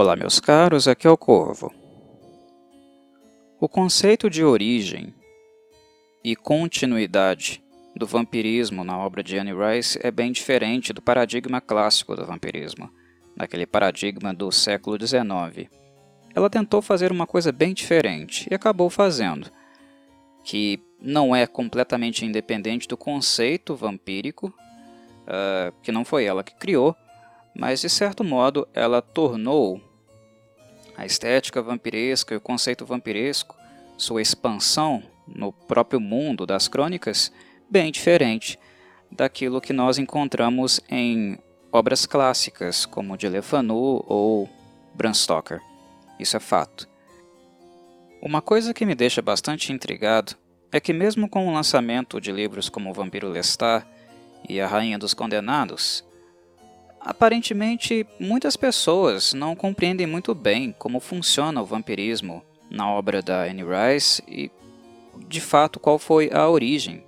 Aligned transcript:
Olá, 0.00 0.14
meus 0.14 0.38
caros, 0.38 0.86
aqui 0.86 1.08
é 1.08 1.10
o 1.10 1.16
Corvo. 1.16 1.74
O 3.58 3.68
conceito 3.68 4.30
de 4.30 4.44
origem 4.44 5.12
e 6.22 6.36
continuidade 6.36 7.60
do 7.96 8.06
vampirismo 8.06 8.84
na 8.84 8.96
obra 8.96 9.24
de 9.24 9.36
Anne 9.36 9.50
Rice 9.52 9.98
é 10.00 10.12
bem 10.12 10.30
diferente 10.30 10.92
do 10.92 11.02
paradigma 11.02 11.60
clássico 11.60 12.14
do 12.14 12.24
vampirismo, 12.24 12.88
daquele 13.36 13.66
paradigma 13.66 14.32
do 14.32 14.52
século 14.52 14.96
XIX. 15.04 15.68
Ela 16.32 16.48
tentou 16.48 16.80
fazer 16.80 17.10
uma 17.10 17.26
coisa 17.26 17.50
bem 17.50 17.74
diferente 17.74 18.46
e 18.48 18.54
acabou 18.54 18.88
fazendo, 18.88 19.50
que 20.44 20.78
não 21.00 21.34
é 21.34 21.44
completamente 21.44 22.24
independente 22.24 22.86
do 22.86 22.96
conceito 22.96 23.74
vampírico, 23.74 24.46
uh, 24.46 25.74
que 25.82 25.90
não 25.90 26.04
foi 26.04 26.24
ela 26.24 26.44
que 26.44 26.54
criou, 26.54 26.94
mas 27.52 27.80
de 27.80 27.88
certo 27.88 28.22
modo 28.22 28.68
ela 28.72 29.02
tornou 29.02 29.87
a 30.98 31.06
estética 31.06 31.62
vampiresca 31.62 32.34
e 32.34 32.36
o 32.36 32.40
conceito 32.40 32.84
vampiresco, 32.84 33.54
sua 33.96 34.20
expansão 34.20 35.00
no 35.28 35.52
próprio 35.52 36.00
mundo 36.00 36.44
das 36.44 36.66
crônicas, 36.66 37.30
bem 37.70 37.92
diferente 37.92 38.58
daquilo 39.08 39.60
que 39.60 39.72
nós 39.72 39.96
encontramos 39.96 40.80
em 40.90 41.38
obras 41.70 42.04
clássicas 42.04 42.84
como 42.84 43.16
de 43.16 43.28
Le 43.28 43.40
Fanu 43.40 44.04
ou 44.08 44.50
Bram 44.92 45.14
Stoker. 45.14 45.60
Isso 46.18 46.36
é 46.36 46.40
fato. 46.40 46.88
Uma 48.20 48.42
coisa 48.42 48.74
que 48.74 48.84
me 48.84 48.96
deixa 48.96 49.22
bastante 49.22 49.72
intrigado 49.72 50.34
é 50.72 50.80
que 50.80 50.92
mesmo 50.92 51.28
com 51.28 51.46
o 51.46 51.54
lançamento 51.54 52.20
de 52.20 52.32
livros 52.32 52.68
como 52.68 52.92
Vampiro 52.92 53.28
Lestat 53.28 53.86
e 54.48 54.60
A 54.60 54.66
Rainha 54.66 54.98
dos 54.98 55.14
Condenados, 55.14 56.04
Aparentemente, 57.00 58.06
muitas 58.18 58.56
pessoas 58.56 59.32
não 59.32 59.54
compreendem 59.54 60.06
muito 60.06 60.34
bem 60.34 60.74
como 60.78 61.00
funciona 61.00 61.62
o 61.62 61.64
vampirismo 61.64 62.42
na 62.70 62.90
obra 62.90 63.22
da 63.22 63.44
Anne 63.44 63.62
Rice 63.62 64.22
e, 64.26 64.50
de 65.26 65.40
fato, 65.40 65.80
qual 65.80 65.98
foi 65.98 66.30
a 66.32 66.48
origem 66.48 67.04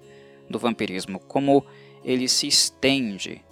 do 0.48 0.58
vampirismo, 0.58 1.18
como 1.20 1.64
ele 2.04 2.28
se 2.28 2.46
estende 2.46 3.42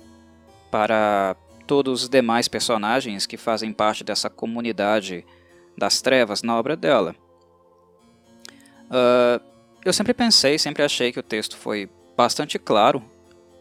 para 0.71 1.37
todos 1.67 2.05
os 2.05 2.09
demais 2.09 2.49
personagens 2.49 3.27
que 3.27 3.37
fazem 3.37 3.73
parte 3.73 4.03
dessa 4.03 4.31
comunidade 4.31 5.25
das 5.77 6.01
trevas 6.01 6.43
na 6.43 6.59
obra 6.59 6.75
dela. 6.75 7.15
Uh, 8.87 9.41
eu 9.85 9.93
sempre 9.93 10.15
pensei, 10.15 10.59
sempre 10.59 10.83
achei 10.83 11.13
que 11.13 11.21
o 11.21 11.23
texto 11.23 11.57
foi 11.57 11.89
bastante 12.17 12.59
claro 12.59 13.03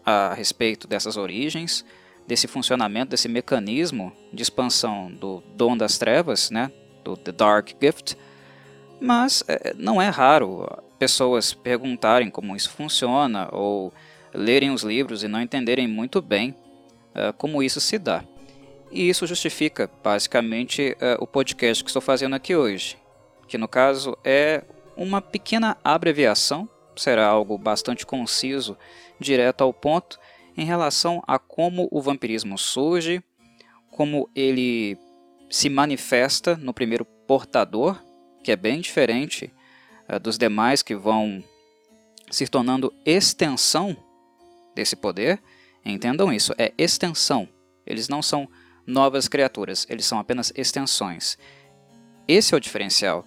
a 0.06 0.34
respeito 0.34 0.88
dessas 0.88 1.18
origens, 1.18 1.86
desse 2.28 2.46
funcionamento, 2.46 3.12
desse 3.12 3.30
mecanismo 3.30 4.12
de 4.34 4.44
expansão 4.44 5.10
do 5.10 5.42
dom 5.56 5.78
das 5.78 5.98
trevas, 5.98 6.52
né, 6.52 6.72
do 7.04 7.16
The 7.16 7.32
Dark 7.32 7.70
Gift, 7.82 8.18
mas 9.00 9.44
é, 9.48 9.74
não 9.78 10.02
é 10.02 10.10
raro 10.10 10.68
pessoas 11.00 11.54
perguntarem 11.54 12.30
como 12.30 12.56
isso 12.56 12.70
funciona 12.72 13.48
ou 13.52 13.94
lerem 14.34 14.72
os 14.72 14.84
livros 14.84 15.24
e 15.24 15.28
não 15.28 15.42
entenderem 15.42 15.88
muito 15.88 16.22
bem 16.22 16.52
uh, 17.16 17.32
como 17.38 17.64
isso 17.64 17.80
se 17.80 17.98
dá. 17.98 18.24
E 18.92 19.08
isso 19.08 19.28
justifica 19.28 19.90
basicamente 20.04 20.96
uh, 21.00 21.24
o 21.24 21.28
podcast 21.28 21.84
que 21.84 21.90
estou 21.90 22.02
fazendo 22.02 22.36
aqui 22.36 22.56
hoje, 22.56 22.98
que 23.48 23.58
no 23.58 23.68
caso 23.68 24.18
é 24.24 24.64
uma 24.96 25.22
pequena 25.22 25.78
abreviação, 25.84 26.68
será 26.96 27.28
algo 27.28 27.58
bastante 27.58 28.06
conciso, 28.06 28.78
direto 29.20 29.62
ao 29.62 29.74
ponto 29.74 30.20
em 30.58 30.66
relação 30.66 31.24
a 31.28 31.38
como 31.38 31.88
o 31.92 32.02
vampirismo 32.02 32.58
surge, 32.58 33.24
como 33.92 34.30
ele 34.36 34.98
se 35.50 35.70
manifesta 35.70 36.58
no 36.58 36.74
primeiro 36.74 37.06
portador, 37.06 38.02
que 38.44 38.52
é 38.52 38.56
bem 38.56 38.82
diferente 38.82 39.54
uh, 40.10 40.20
dos 40.20 40.38
demais 40.38 40.82
que 40.82 40.96
vão 40.96 41.44
se 42.32 42.48
tornando 42.48 42.94
extensão 43.06 43.96
desse 44.76 44.96
poder. 44.96 45.42
Entendam 45.86 46.34
isso, 46.34 46.54
é 46.58 46.74
extensão. 46.78 47.48
Eles 47.86 48.10
não 48.10 48.22
são 48.22 48.50
novas 48.86 49.28
criaturas, 49.28 49.86
eles 49.90 50.06
são 50.06 50.20
apenas 50.20 50.52
extensões. 50.56 51.38
Esse 52.28 52.54
é 52.54 52.58
o 52.58 52.60
diferencial 52.60 53.24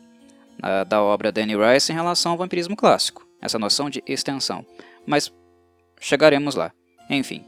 uh, 0.59 0.85
da 0.85 1.03
obra 1.03 1.31
Danny 1.31 1.55
Rice 1.57 1.93
em 1.93 1.95
relação 1.95 2.33
ao 2.33 2.39
vampirismo 2.39 2.77
clássico, 2.77 3.27
essa 3.41 3.59
noção 3.59 3.89
de 3.89 4.03
extensão. 4.07 4.67
Mas 5.07 5.33
chegaremos 6.01 6.55
lá. 6.55 6.73
Enfim, 7.11 7.45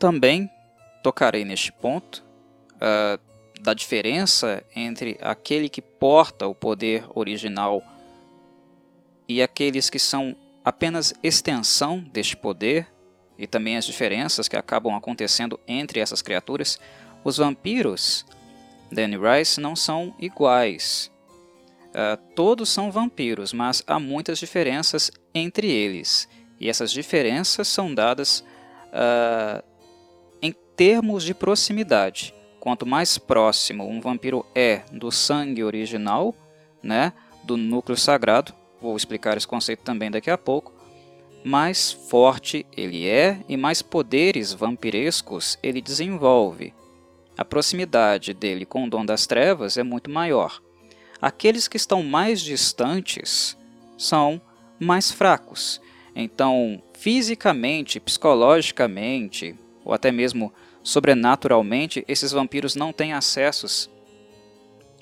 também 0.00 0.50
tocarei 1.00 1.44
neste 1.44 1.70
ponto 1.70 2.24
uh, 2.74 3.20
da 3.60 3.72
diferença 3.72 4.64
entre 4.74 5.16
aquele 5.20 5.68
que 5.68 5.80
porta 5.80 6.48
o 6.48 6.54
poder 6.54 7.04
original 7.14 7.82
e 9.28 9.40
aqueles 9.40 9.88
que 9.88 9.98
são 9.98 10.34
apenas 10.64 11.14
extensão 11.22 12.00
deste 12.00 12.36
poder 12.36 12.88
e 13.38 13.46
também 13.46 13.76
as 13.76 13.86
diferenças 13.86 14.48
que 14.48 14.56
acabam 14.56 14.94
acontecendo 14.94 15.58
entre 15.68 16.00
essas 16.00 16.20
criaturas. 16.20 16.78
Os 17.22 17.36
vampiros, 17.36 18.26
Danny 18.90 19.16
Rice, 19.16 19.60
não 19.60 19.76
são 19.76 20.14
iguais. 20.18 21.10
Uh, 21.90 22.16
todos 22.34 22.68
são 22.68 22.90
vampiros, 22.90 23.52
mas 23.52 23.82
há 23.86 24.00
muitas 24.00 24.38
diferenças 24.38 25.12
entre 25.32 25.70
eles. 25.70 26.28
E 26.58 26.68
essas 26.68 26.90
diferenças 26.90 27.68
são 27.68 27.94
dadas 27.94 28.44
uh, 28.92 29.62
em 30.42 30.52
termos 30.76 31.24
de 31.24 31.34
proximidade. 31.34 32.34
Quanto 32.58 32.84
mais 32.86 33.16
próximo 33.16 33.88
um 33.88 34.00
vampiro 34.00 34.44
é 34.54 34.82
do 34.92 35.10
sangue 35.10 35.64
original, 35.64 36.34
né, 36.82 37.12
do 37.42 37.56
núcleo 37.56 37.96
sagrado, 37.96 38.52
vou 38.80 38.96
explicar 38.96 39.36
esse 39.36 39.46
conceito 39.46 39.82
também 39.82 40.10
daqui 40.10 40.30
a 40.30 40.38
pouco, 40.38 40.72
mais 41.44 41.90
forte 41.90 42.66
ele 42.76 43.08
é 43.08 43.40
e 43.48 43.56
mais 43.56 43.80
poderes 43.80 44.52
vampirescos 44.52 45.58
ele 45.62 45.80
desenvolve. 45.80 46.74
A 47.36 47.44
proximidade 47.44 48.34
dele 48.34 48.66
com 48.66 48.84
o 48.84 48.90
dom 48.90 49.04
das 49.04 49.26
trevas 49.26 49.78
é 49.78 49.82
muito 49.82 50.10
maior. 50.10 50.60
Aqueles 51.22 51.68
que 51.68 51.78
estão 51.78 52.02
mais 52.02 52.40
distantes 52.40 53.56
são 53.96 54.40
mais 54.78 55.10
fracos. 55.10 55.80
Então, 56.14 56.82
fisicamente, 56.94 58.00
psicologicamente 58.00 59.56
ou 59.84 59.92
até 59.94 60.12
mesmo 60.12 60.52
sobrenaturalmente, 60.82 62.04
esses 62.08 62.32
vampiros 62.32 62.74
não 62.74 62.92
têm 62.92 63.12
acessos 63.12 63.90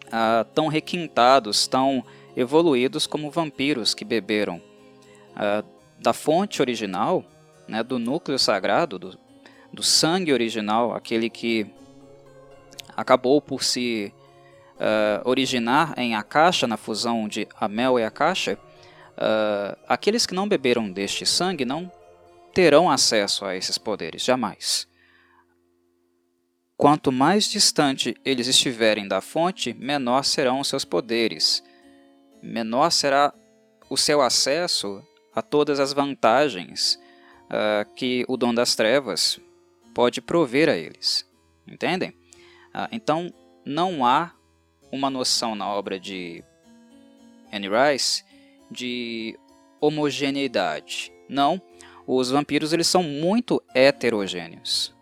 uh, 0.06 0.44
tão 0.54 0.68
requintados, 0.68 1.66
tão 1.66 2.04
evoluídos 2.36 3.06
como 3.06 3.30
vampiros 3.30 3.94
que 3.94 4.04
beberam. 4.04 4.60
Uh, 5.34 5.64
da 6.00 6.12
fonte 6.12 6.62
original, 6.62 7.24
né, 7.66 7.82
do 7.82 7.98
núcleo 7.98 8.38
sagrado, 8.38 8.98
do, 8.98 9.18
do 9.72 9.82
sangue 9.82 10.32
original, 10.32 10.94
aquele 10.94 11.28
que 11.28 11.66
acabou 12.96 13.40
por 13.40 13.62
se 13.62 14.12
uh, 14.76 15.28
originar 15.28 15.94
em 15.96 16.14
Akasha, 16.14 16.66
na 16.66 16.76
fusão 16.76 17.28
de 17.28 17.46
Amel 17.60 17.98
e 17.98 18.04
Akasha, 18.04 18.58
uh, 19.18 19.76
aqueles 19.88 20.24
que 20.24 20.34
não 20.34 20.48
beberam 20.48 20.90
deste 20.90 21.26
sangue 21.26 21.64
não 21.64 21.90
terão 22.54 22.90
acesso 22.90 23.44
a 23.44 23.54
esses 23.56 23.76
poderes, 23.76 24.24
jamais. 24.24 24.88
Quanto 26.76 27.10
mais 27.10 27.50
distante 27.50 28.16
eles 28.24 28.46
estiverem 28.46 29.08
da 29.08 29.20
fonte, 29.20 29.74
menor 29.74 30.24
serão 30.24 30.60
os 30.60 30.68
seus 30.68 30.84
poderes, 30.84 31.62
menor 32.40 32.90
será 32.90 33.34
o 33.90 33.96
seu 33.96 34.22
acesso 34.22 35.04
a 35.34 35.42
todas 35.42 35.80
as 35.80 35.92
vantagens 35.92 36.98
uh, 37.46 37.92
que 37.94 38.24
o 38.28 38.36
dom 38.36 38.54
das 38.54 38.76
trevas 38.76 39.40
pode 39.94 40.20
prover 40.20 40.68
a 40.68 40.76
eles. 40.76 41.26
Entendem? 41.66 42.10
Uh, 42.10 42.88
então, 42.92 43.32
não 43.64 44.06
há 44.06 44.32
uma 44.92 45.10
noção 45.10 45.54
na 45.54 45.68
obra 45.68 45.98
de 45.98 46.42
Anne 47.52 47.68
Rice 47.68 48.24
de 48.70 49.38
homogeneidade. 49.80 51.12
Não, 51.28 51.60
os 52.06 52.30
vampiros 52.30 52.72
eles 52.72 52.86
são 52.86 53.02
muito 53.02 53.62
heterogêneos. 53.74 54.94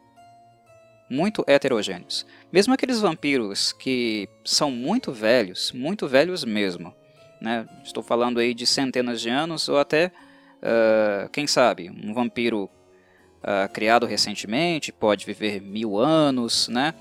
Muito 1.08 1.44
heterogêneos. 1.46 2.26
Mesmo 2.52 2.74
aqueles 2.74 3.00
vampiros 3.00 3.72
que 3.72 4.28
são 4.44 4.70
muito 4.70 5.12
velhos, 5.12 5.72
muito 5.72 6.08
velhos 6.08 6.44
mesmo. 6.44 6.92
Né? 7.40 7.66
Estou 7.84 8.02
falando 8.02 8.40
aí 8.40 8.52
de 8.52 8.66
centenas 8.66 9.20
de 9.20 9.28
anos 9.28 9.68
ou 9.68 9.78
até, 9.78 10.10
uh, 10.58 11.28
quem 11.30 11.46
sabe, 11.46 11.90
um 11.90 12.12
vampiro 12.12 12.64
uh, 12.64 13.72
criado 13.72 14.04
recentemente 14.04 14.90
pode 14.90 15.24
viver 15.24 15.60
mil 15.60 15.98
anos, 15.98 16.66
né? 16.68 16.92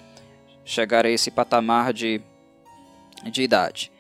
chegar 0.64 1.06
a 1.06 1.10
esse 1.10 1.30
patamar 1.32 1.94
de, 1.94 2.22
de 3.32 3.44
idade. 3.44 3.92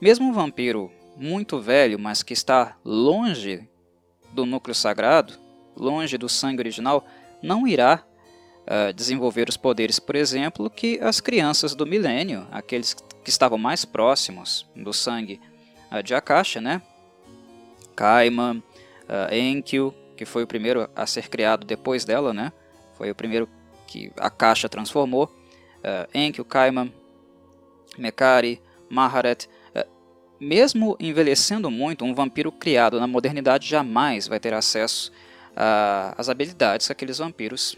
Mesmo 0.00 0.28
um 0.28 0.32
vampiro 0.32 0.90
muito 1.16 1.60
velho, 1.60 1.98
mas 1.98 2.22
que 2.22 2.32
está 2.32 2.76
longe 2.84 3.68
do 4.32 4.46
núcleo 4.46 4.74
sagrado, 4.74 5.34
longe 5.76 6.16
do 6.16 6.28
sangue 6.28 6.60
original, 6.60 7.06
não 7.42 7.66
irá 7.66 8.02
uh, 8.62 8.92
desenvolver 8.92 9.48
os 9.48 9.56
poderes, 9.56 9.98
por 9.98 10.16
exemplo, 10.16 10.70
que 10.70 10.98
as 11.00 11.20
crianças 11.20 11.74
do 11.74 11.86
milênio, 11.86 12.46
aqueles 12.50 12.94
que 12.94 13.30
estavam 13.30 13.58
mais 13.58 13.84
próximos 13.84 14.66
do 14.74 14.92
sangue 14.92 15.40
uh, 15.90 16.02
de 16.02 16.14
Akasha, 16.14 16.60
né? 16.60 16.82
Kaiman, 17.94 18.58
uh, 18.58 19.34
Enkiu, 19.34 19.94
que 20.16 20.24
foi 20.24 20.42
o 20.42 20.46
primeiro 20.46 20.88
a 20.94 21.06
ser 21.06 21.28
criado 21.28 21.66
depois 21.66 22.04
dela, 22.04 22.32
né? 22.32 22.52
Foi 22.94 23.10
o 23.10 23.14
primeiro 23.14 23.48
que 23.86 24.10
Akasha 24.16 24.68
transformou. 24.68 25.24
Uh, 25.78 26.18
Enkiu, 26.18 26.44
Kaiman, 26.44 26.92
Mekari, 27.98 28.60
Maharet. 28.88 29.48
Mesmo 30.44 30.96
envelhecendo 30.98 31.70
muito, 31.70 32.04
um 32.04 32.12
vampiro 32.12 32.50
criado 32.50 32.98
na 32.98 33.06
modernidade 33.06 33.68
jamais 33.68 34.26
vai 34.26 34.40
ter 34.40 34.52
acesso 34.52 35.12
às 35.54 36.28
habilidades 36.28 36.88
que 36.88 36.92
aqueles 36.92 37.18
vampiros 37.18 37.76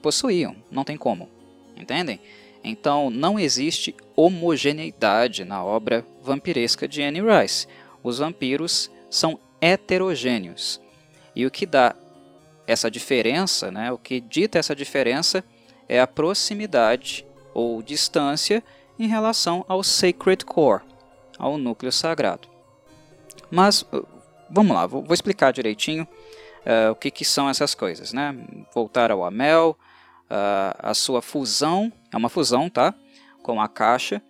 possuíam. 0.00 0.54
Não 0.70 0.84
tem 0.84 0.96
como. 0.96 1.28
Entendem? 1.76 2.20
Então 2.62 3.10
não 3.10 3.40
existe 3.40 3.92
homogeneidade 4.14 5.44
na 5.44 5.64
obra 5.64 6.06
vampiresca 6.22 6.86
de 6.86 7.02
Anne 7.02 7.20
Rice. 7.20 7.66
Os 8.04 8.18
vampiros 8.18 8.88
são 9.10 9.40
heterogêneos. 9.60 10.80
E 11.34 11.44
o 11.44 11.50
que 11.50 11.66
dá 11.66 11.92
essa 12.68 12.88
diferença, 12.88 13.72
né, 13.72 13.90
o 13.90 13.98
que 13.98 14.20
dita 14.20 14.60
essa 14.60 14.76
diferença 14.76 15.44
é 15.88 16.00
a 16.00 16.06
proximidade 16.06 17.26
ou 17.52 17.82
distância 17.82 18.62
em 18.96 19.08
relação 19.08 19.64
ao 19.66 19.82
Sacred 19.82 20.44
Core, 20.44 20.82
ao 21.38 21.58
núcleo 21.58 21.92
sagrado. 21.92 22.48
Mas 23.50 23.82
uh, 23.82 24.06
vamos 24.50 24.74
lá, 24.74 24.86
vou, 24.86 25.04
explicar 25.12 25.52
direitinho 25.52 26.04
uh, 26.04 26.92
o 26.92 26.94
que, 26.94 27.10
que, 27.10 27.24
são 27.24 27.48
essas 27.48 27.74
coisas. 27.74 28.12
Né? 28.12 28.36
Voltar 28.74 29.10
ao 29.10 29.24
Amel, 29.24 29.76
a 30.28 30.92
sua 30.92 31.22
fusão, 31.22 31.92
é 32.12 32.16
uma 32.16 32.28
fusão, 32.28 32.68
tá? 32.68 32.92
Com 33.44 33.60
a 33.60 33.68
caixa 33.68 34.20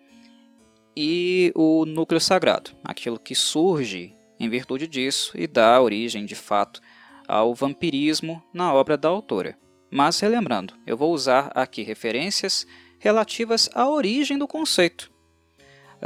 e 0.97 1.53
o 1.55 1.85
núcleo 1.85 2.21
sagrado, 2.21 2.71
aquilo 2.83 3.19
que 3.19 3.35
surge 3.35 4.15
em 4.41 4.49
virtude 4.49 4.87
disso 4.87 5.33
e 5.35 5.47
dá 5.47 5.81
origem, 5.81 6.25
de 6.25 6.35
fato, 6.35 6.81
ao 7.29 7.55
vampirismo 7.55 8.43
na 8.53 8.73
obra 8.73 8.97
da 8.97 9.09
autora. 9.09 9.59
Mas 9.91 10.19
relembrando, 10.21 10.75
eu 10.87 10.97
vou 10.97 11.13
usar 11.13 11.51
aqui 11.55 11.83
referências 11.83 12.67
relativas 12.99 13.69
à 13.75 13.89
origem 13.89 14.39
do 14.39 14.49
conceito, 14.49 15.11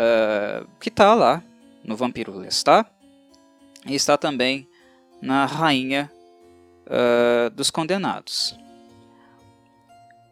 uh, 0.01 0.67
que 0.81 0.89
está 0.89 1.15
lá 1.15 1.43
no 1.85 1.97
Vampiro 1.97 2.37
Lestat 2.39 2.91
e 3.87 3.95
está 3.95 4.17
também 4.17 4.69
na 5.21 5.45
Rainha 5.45 6.11
uh, 6.87 7.51
dos 7.51 7.71
Condenados. 7.71 8.57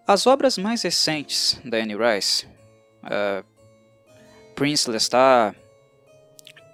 As 0.06 0.26
obras 0.26 0.56
mais 0.56 0.82
recentes 0.82 1.60
da 1.64 1.76
Anne 1.76 1.94
Rice, 1.94 2.46
uh, 3.04 3.44
Prince 4.54 4.90
Lestat, 4.90 5.54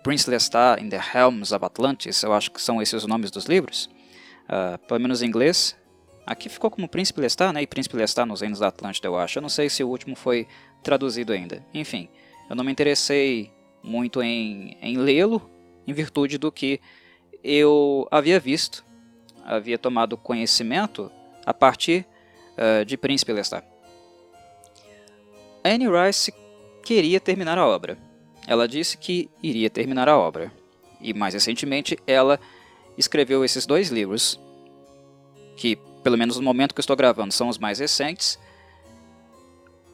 Prince 0.05 0.31
Lestat 0.31 0.81
in 0.81 0.89
the 0.89 1.01
Helms 1.15 1.51
of 1.51 1.65
Atlantis, 1.65 2.23
eu 2.23 2.33
acho 2.33 2.51
que 2.51 2.63
são 2.63 2.81
esses 2.81 2.95
os 2.95 3.07
nomes 3.07 3.31
dos 3.31 3.47
livros, 3.47 3.91
uh, 4.45 4.79
pelo 4.87 5.01
menos 5.01 5.23
em 5.23 5.27
inglês. 5.27 5.77
Aqui 6.27 6.49
ficou 6.49 6.71
como 6.71 6.89
Príncipe 6.89 7.21
Lestat, 7.21 7.53
né? 7.53 7.61
E 7.61 7.67
Príncipe 7.67 7.97
Lestat 7.97 8.27
nos 8.27 8.41
Reinos 8.41 8.61
da 8.61 8.69
Atlântida, 8.69 9.09
eu 9.09 9.19
acho. 9.19 9.39
Eu 9.39 9.43
não 9.43 9.49
sei 9.51 9.69
se 9.69 9.85
o 9.85 9.89
último 9.89 10.17
foi 10.17 10.47
traduzido 10.83 11.35
ainda. 11.35 11.63
Enfim, 11.75 12.09
eu 12.49 12.57
não 12.57 12.65
me 12.65 12.73
interessei 12.73 13.51
muito 13.83 14.23
em, 14.23 14.77
em 14.81 14.97
lê-lo, 14.97 15.51
em 15.87 15.93
virtude 15.93 16.39
do 16.39 16.51
que 16.51 16.81
eu 17.43 18.09
havia 18.11 18.41
visto, 18.41 18.85
havia 19.45 19.77
tomado 19.77 20.17
conhecimento 20.17 21.11
a 21.45 21.53
partir 21.53 22.07
uh, 22.57 22.85
de 22.85 22.97
Príncipe 22.97 23.33
Lestat. 23.33 23.67
Anne 25.63 25.87
Rice 25.89 26.33
queria 26.83 27.21
terminar 27.21 27.59
a 27.59 27.67
obra. 27.67 27.99
Ela 28.47 28.69
disse 28.69 28.97
que 28.97 29.31
iria 29.43 29.71
terminar 29.71 30.09
a 30.09 30.19
obra. 30.19 30.53
E 31.01 31.13
mais 31.13 31.35
recentemente, 31.35 31.99
ela 32.07 32.39
escreveu 32.97 33.45
esses 33.45 33.67
dois 33.67 33.89
livros, 33.89 34.39
que, 35.57 35.77
pelo 36.03 36.17
menos 36.17 36.37
no 36.37 36.43
momento 36.43 36.75
que 36.75 36.81
estou 36.81 36.97
gravando, 36.97 37.33
são 37.33 37.49
os 37.49 37.59
mais 37.59 37.79
recentes, 37.79 38.39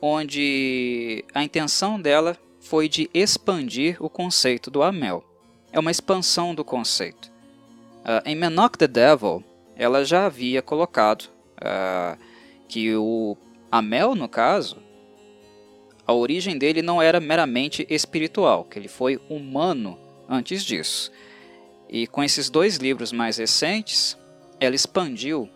onde 0.00 1.24
a 1.34 1.42
intenção 1.42 2.00
dela 2.00 2.36
foi 2.60 2.88
de 2.88 3.10
expandir 3.12 3.96
o 4.00 4.08
conceito 4.08 4.70
do 4.70 4.82
Amel. 4.82 5.24
É 5.72 5.78
uma 5.78 5.90
expansão 5.90 6.54
do 6.54 6.64
conceito. 6.64 7.30
Uh, 8.00 8.26
em 8.26 8.34
Menok 8.34 8.78
the 8.78 8.86
Devil, 8.86 9.44
ela 9.76 10.04
já 10.04 10.26
havia 10.26 10.62
colocado 10.62 11.28
uh, 11.56 12.18
que 12.68 12.94
o 12.94 13.36
Amel, 13.70 14.14
no 14.14 14.28
caso, 14.28 14.78
a 16.06 16.12
origem 16.12 16.58
dele 16.58 16.82
não 16.82 17.00
era 17.00 17.20
meramente 17.20 17.86
espiritual, 17.88 18.64
que 18.64 18.78
ele 18.78 18.88
foi 18.88 19.20
humano 19.28 19.98
antes 20.28 20.64
disso. 20.64 21.12
E 21.88 22.06
com 22.06 22.22
esses 22.22 22.50
dois 22.50 22.76
livros 22.76 23.12
mais 23.12 23.36
recentes, 23.38 24.16
ela 24.58 24.74
expandiu 24.74 25.48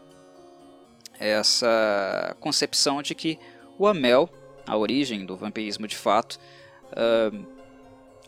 essa 1.19 2.37
concepção 2.41 3.03
de 3.03 3.15
que 3.15 3.39
o 3.79 3.87
Amel, 3.87 4.29
a 4.67 4.77
origem 4.77 5.25
do 5.25 5.37
vampirismo 5.37 5.87
de 5.87 5.97
fato, 5.97 6.39
uh, 6.93 7.47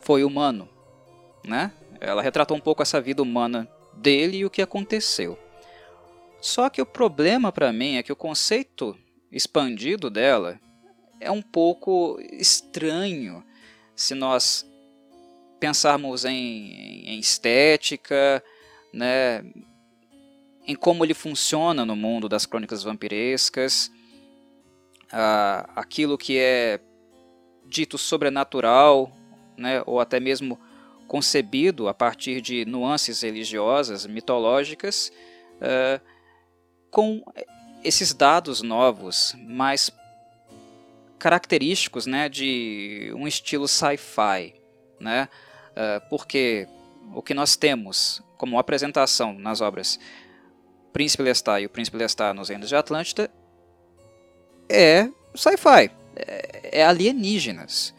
foi 0.01 0.23
humano. 0.23 0.69
Né? 1.45 1.71
Ela 1.99 2.21
retratou 2.21 2.55
um 2.55 2.61
pouco 2.61 2.81
essa 2.81 3.01
vida 3.01 3.21
humana 3.21 3.67
dele 3.93 4.37
e 4.37 4.45
o 4.45 4.49
que 4.49 4.61
aconteceu. 4.61 5.37
Só 6.41 6.69
que 6.69 6.81
o 6.81 6.85
problema 6.85 7.51
para 7.51 7.73
mim 7.73 7.95
é 7.95 8.03
que 8.03 8.11
o 8.11 8.15
conceito 8.15 8.97
expandido 9.31 10.09
dela 10.09 10.59
é 11.19 11.31
um 11.31 11.41
pouco 11.41 12.19
estranho 12.31 13.43
se 13.95 14.13
nós 14.13 14.65
pensarmos 15.59 16.23
em, 16.23 17.09
em 17.09 17.19
estética, 17.19 18.43
né, 18.93 19.43
em 20.67 20.75
como 20.75 21.03
ele 21.03 21.15
funciona 21.15 21.83
no 21.83 21.95
mundo 21.95 22.29
das 22.29 22.45
crônicas 22.45 22.83
vampirescas, 22.83 23.91
aquilo 25.75 26.17
que 26.17 26.37
é 26.37 26.79
dito 27.65 27.97
sobrenatural, 27.97 29.11
né, 29.57 29.81
ou 29.85 29.99
até 29.99 30.19
mesmo 30.19 30.59
concebido 31.07 31.87
a 31.87 31.93
partir 31.93 32.41
de 32.41 32.65
nuances 32.65 33.21
religiosas, 33.21 34.05
mitológicas, 34.05 35.11
ah, 35.61 35.99
com 36.91 37.23
esses 37.83 38.13
dados 38.13 38.61
novos, 38.61 39.35
mais 39.39 39.91
característicos 41.19 42.05
né, 42.05 42.29
de 42.29 43.11
um 43.15 43.27
estilo 43.27 43.67
sci-fi. 43.67 44.55
Né? 44.99 45.29
Uh, 45.71 46.09
porque 46.09 46.67
o 47.13 47.21
que 47.21 47.33
nós 47.35 47.55
temos 47.55 48.21
como 48.35 48.57
apresentação 48.57 49.33
nas 49.33 49.61
obras 49.61 49.99
Príncipe 50.91 51.21
Lestat 51.21 51.61
e 51.61 51.65
o 51.67 51.69
Príncipe 51.69 51.97
Lestat 51.97 52.35
nos 52.35 52.49
Reinos 52.49 52.69
de 52.69 52.75
Atlântida 52.75 53.29
é 54.69 55.09
sci-fi, 55.35 55.91
é, 56.15 56.79
é 56.79 56.85
alienígenas. 56.85 57.93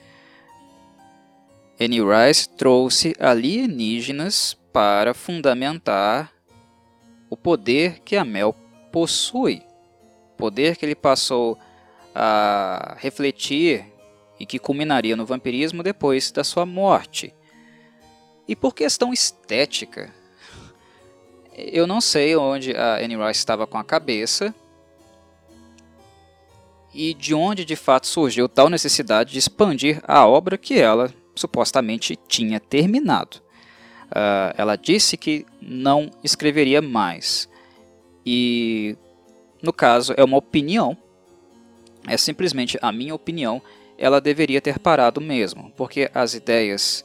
Annie 1.80 2.00
Rice 2.00 2.48
trouxe 2.48 3.14
alienígenas 3.20 4.58
para 4.72 5.14
fundamentar 5.14 6.32
o 7.30 7.36
poder 7.36 8.00
que 8.00 8.16
a 8.16 8.24
Mel 8.24 8.54
possui, 8.90 9.62
poder 10.36 10.76
que 10.76 10.84
ele 10.84 10.94
passou 10.94 11.58
a 12.14 12.96
refletir 12.98 13.84
e 14.40 14.46
que 14.46 14.58
culminaria 14.58 15.16
no 15.16 15.26
vampirismo 15.26 15.82
depois 15.82 16.32
da 16.32 16.42
sua 16.42 16.66
morte. 16.66 17.34
E 18.46 18.56
por 18.56 18.74
questão 18.74 19.12
estética, 19.12 20.12
eu 21.56 21.86
não 21.86 22.00
sei 22.00 22.34
onde 22.36 22.74
a 22.74 22.96
Anne 22.96 23.16
Rice 23.16 23.40
estava 23.40 23.66
com 23.66 23.78
a 23.78 23.84
cabeça 23.84 24.54
e 26.94 27.14
de 27.14 27.34
onde 27.34 27.64
de 27.64 27.76
fato 27.76 28.06
surgiu 28.06 28.48
tal 28.48 28.68
necessidade 28.68 29.32
de 29.32 29.38
expandir 29.38 30.00
a 30.06 30.26
obra 30.26 30.56
que 30.56 30.78
ela 30.78 31.12
supostamente 31.34 32.18
tinha 32.28 32.58
terminado. 32.58 33.38
Uh, 34.08 34.54
ela 34.56 34.76
disse 34.76 35.16
que 35.16 35.44
não 35.60 36.10
escreveria 36.24 36.80
mais, 36.80 37.48
e 38.24 38.96
no 39.62 39.72
caso 39.72 40.14
é 40.16 40.24
uma 40.24 40.38
opinião, 40.38 40.96
é 42.06 42.16
simplesmente 42.16 42.78
a 42.80 42.90
minha 42.90 43.14
opinião, 43.14 43.60
ela 43.98 44.20
deveria 44.20 44.60
ter 44.60 44.78
parado 44.78 45.20
mesmo, 45.20 45.72
porque 45.76 46.10
as 46.14 46.32
ideias 46.32 47.04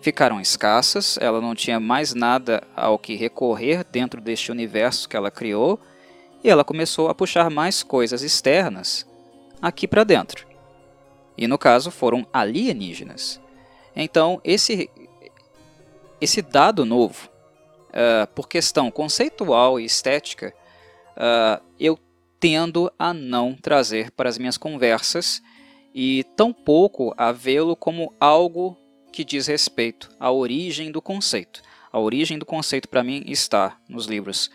ficaram 0.00 0.40
escassas, 0.40 1.18
ela 1.20 1.40
não 1.40 1.54
tinha 1.54 1.80
mais 1.80 2.14
nada 2.14 2.62
ao 2.76 2.98
que 2.98 3.16
recorrer 3.16 3.84
dentro 3.90 4.20
deste 4.20 4.52
universo 4.52 5.08
que 5.08 5.16
ela 5.16 5.30
criou, 5.30 5.80
e 6.44 6.50
ela 6.50 6.62
começou 6.62 7.08
a 7.08 7.14
puxar 7.14 7.48
mais 7.48 7.82
coisas 7.82 8.22
externas 8.22 9.06
aqui 9.62 9.88
para 9.88 10.04
dentro. 10.04 10.46
E 11.38 11.48
no 11.48 11.56
caso 11.56 11.90
foram 11.90 12.26
alienígenas. 12.30 13.40
Então, 13.96 14.40
esse, 14.44 14.90
esse 16.20 16.42
dado 16.42 16.84
novo 16.84 17.30
uh, 17.88 18.26
por 18.34 18.46
questão 18.46 18.90
conceitual 18.90 19.80
e 19.80 19.86
estética, 19.86 20.54
uh, 21.16 21.64
eu 21.80 21.98
tendo 22.38 22.92
a 22.98 23.14
não 23.14 23.54
trazer 23.54 24.10
para 24.10 24.28
as 24.28 24.36
minhas 24.36 24.58
conversas 24.58 25.42
e 25.94 26.24
tampouco 26.36 27.14
a 27.16 27.32
vê-lo 27.32 27.74
como 27.74 28.12
algo 28.20 28.76
que 29.10 29.24
diz 29.24 29.46
respeito 29.46 30.10
à 30.20 30.30
origem 30.30 30.92
do 30.92 31.00
conceito. 31.00 31.62
A 31.90 31.98
origem 31.98 32.36
do 32.38 32.44
conceito 32.44 32.88
para 32.88 33.02
mim 33.02 33.22
está 33.26 33.78
nos 33.88 34.06
livros 34.06 34.50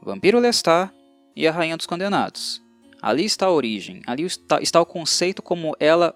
Vampiro 0.00 0.38
Lestat 0.38 0.90
e 1.34 1.46
A 1.46 1.52
Rainha 1.52 1.76
dos 1.76 1.86
Condenados. 1.86 2.62
Ali 3.00 3.24
está 3.24 3.46
a 3.46 3.50
origem, 3.50 4.02
ali 4.06 4.24
está, 4.24 4.60
está 4.60 4.80
o 4.80 4.86
conceito 4.86 5.42
como 5.42 5.74
ela 5.80 6.14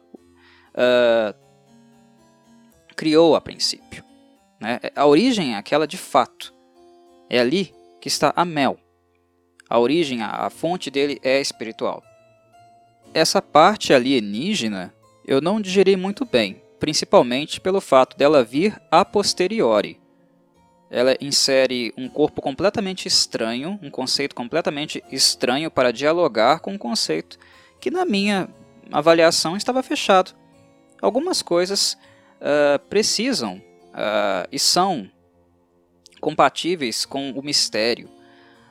uh, 0.75 1.35
criou 2.95 3.35
a 3.35 3.41
princípio. 3.41 4.05
Né? 4.61 4.81
A 4.95 5.07
origem 5.07 5.55
é 5.55 5.57
aquela 5.57 5.87
de 5.87 5.97
fato. 5.97 6.53
É 7.31 7.41
ali 7.41 7.75
que 8.01 8.09
está 8.09 8.33
a 8.37 8.45
mel. 8.45 8.79
A 9.69 9.79
origem, 9.79 10.23
a, 10.23 10.47
a 10.47 10.51
fonte 10.51 10.91
dele 10.91 11.19
é 11.23 11.41
espiritual. 11.41 12.03
Essa 13.15 13.41
parte 13.41 13.95
alienígena 13.95 14.93
eu 15.27 15.41
não 15.41 15.61
digeri 15.61 15.97
muito 15.97 16.27
bem, 16.27 16.61
principalmente 16.79 17.61
pelo 17.61 17.81
fato 17.81 18.17
dela 18.17 18.45
vir 18.45 18.79
a 18.91 19.05
posteriori. 19.05 19.99
Ela 20.95 21.17
insere 21.21 21.93
um 21.99 22.09
corpo 22.09 22.41
completamente 22.41 23.09
estranho, 23.09 23.81
um 23.83 23.91
conceito 23.91 24.33
completamente 24.33 25.03
estranho 25.11 25.69
para 25.69 25.93
dialogar 25.93 26.61
com 26.61 26.75
um 26.75 26.79
conceito 26.79 27.37
que, 27.81 27.91
na 27.91 28.05
minha 28.05 28.49
avaliação, 28.93 29.57
estava 29.57 29.83
fechado. 29.83 30.37
Algumas 31.03 31.43
coisas 31.43 31.99
uh, 32.41 32.79
precisam 32.89 33.57
uh, 33.57 34.47
e 34.53 34.59
são 34.61 35.11
compatíveis 36.21 37.05
com 37.05 37.33
o 37.33 37.43
mistério. 37.43 38.09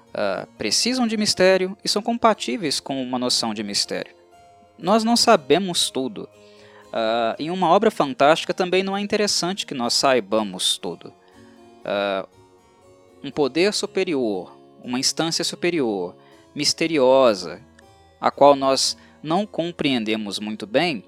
Uh, 0.08 0.48
precisam 0.58 1.06
de 1.06 1.18
mistério 1.18 1.78
e 1.84 1.90
são 1.90 2.02
compatíveis 2.02 2.80
com 2.80 3.04
uma 3.04 3.20
noção 3.20 3.54
de 3.54 3.64
mistério. 3.64 4.16
Nós 4.80 5.04
não 5.04 5.18
sabemos 5.18 5.90
tudo. 5.90 6.30
Uh, 6.86 7.36
em 7.38 7.52
uma 7.52 7.68
obra 7.68 7.92
fantástica 7.92 8.54
também 8.54 8.82
não 8.82 8.96
é 8.96 9.02
interessante 9.02 9.66
que 9.66 9.74
nós 9.74 9.94
saibamos 9.94 10.78
tudo. 10.78 11.14
Uh, 11.84 12.28
um 13.24 13.32
poder 13.32 13.74
superior, 13.74 14.56
uma 14.84 15.00
instância 15.00 15.44
superior, 15.44 16.16
misteriosa, 16.56 17.62
a 18.20 18.30
qual 18.32 18.56
nós 18.56 18.98
não 19.22 19.46
compreendemos 19.46 20.40
muito 20.40 20.68
bem, 20.68 21.06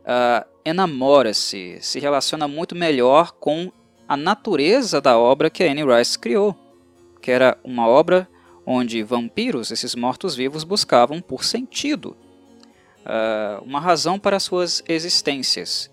uh, 0.00 0.48
enamora-se, 0.64 1.78
se 1.80 1.98
relaciona 1.98 2.48
muito 2.48 2.74
melhor 2.74 3.32
com 3.32 3.70
a 4.08 4.16
natureza 4.16 5.00
da 5.00 5.18
obra 5.18 5.50
que 5.50 5.62
Anne 5.62 5.84
Rice 5.84 6.18
criou, 6.18 6.56
que 7.20 7.30
era 7.30 7.56
uma 7.62 7.86
obra 7.86 8.28
onde 8.66 9.02
vampiros, 9.02 9.70
esses 9.70 9.94
mortos-vivos, 9.94 10.64
buscavam 10.64 11.20
por 11.20 11.44
sentido 11.44 12.16
uh, 13.00 13.62
uma 13.64 13.80
razão 13.80 14.18
para 14.18 14.40
suas 14.40 14.82
existências. 14.88 15.90